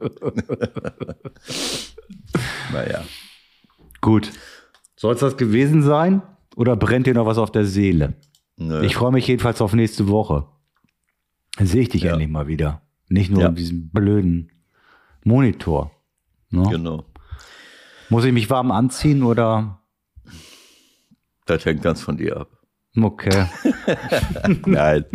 [2.72, 3.04] naja.
[4.00, 4.32] Gut.
[5.00, 6.20] Soll es das gewesen sein?
[6.56, 8.12] Oder brennt dir noch was auf der Seele?
[8.58, 8.82] Nö.
[8.82, 10.46] Ich freue mich jedenfalls auf nächste Woche.
[11.56, 12.12] Dann sehe ich dich ja.
[12.12, 12.82] endlich mal wieder.
[13.08, 13.48] Nicht nur ja.
[13.48, 14.52] in diesem blöden
[15.24, 15.90] Monitor.
[16.50, 16.68] Ne?
[16.70, 17.06] Genau.
[18.10, 19.80] Muss ich mich warm anziehen oder?
[21.46, 22.50] Das hängt ganz von dir ab.
[22.94, 23.46] Okay.
[24.66, 25.06] Nein,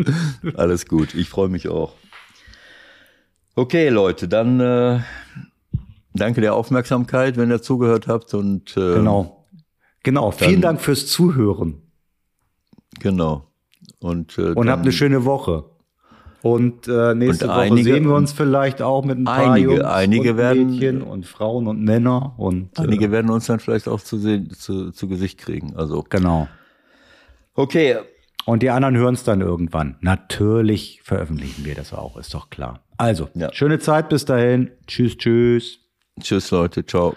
[0.56, 1.14] alles gut.
[1.14, 1.94] Ich freue mich auch.
[3.54, 5.02] Okay, Leute, dann äh,
[6.16, 9.35] danke der Aufmerksamkeit, wenn ihr zugehört habt und äh, genau.
[10.06, 11.82] Genau, vielen Dank fürs Zuhören.
[13.00, 13.48] Genau.
[14.00, 15.66] Und, äh, und habt eine schöne Woche.
[16.44, 19.72] Und äh, nächste und Woche einige, sehen wir uns vielleicht auch mit ein paar einige,
[19.72, 22.36] Jungs einige und werden, Mädchen und Frauen und Männer.
[22.38, 25.76] Und, einige äh, werden uns dann vielleicht auch zu, sehen, zu, zu Gesicht kriegen.
[25.76, 26.48] Also Genau.
[27.56, 27.98] Okay.
[28.46, 29.98] Und die anderen hören es dann irgendwann.
[30.02, 32.82] Natürlich veröffentlichen wir das auch, ist doch klar.
[32.98, 33.52] Also, ja.
[33.54, 34.70] schöne Zeit bis dahin.
[34.86, 35.80] Tschüss, tschüss.
[36.22, 36.86] Tschüss, Leute.
[36.86, 37.16] Ciao.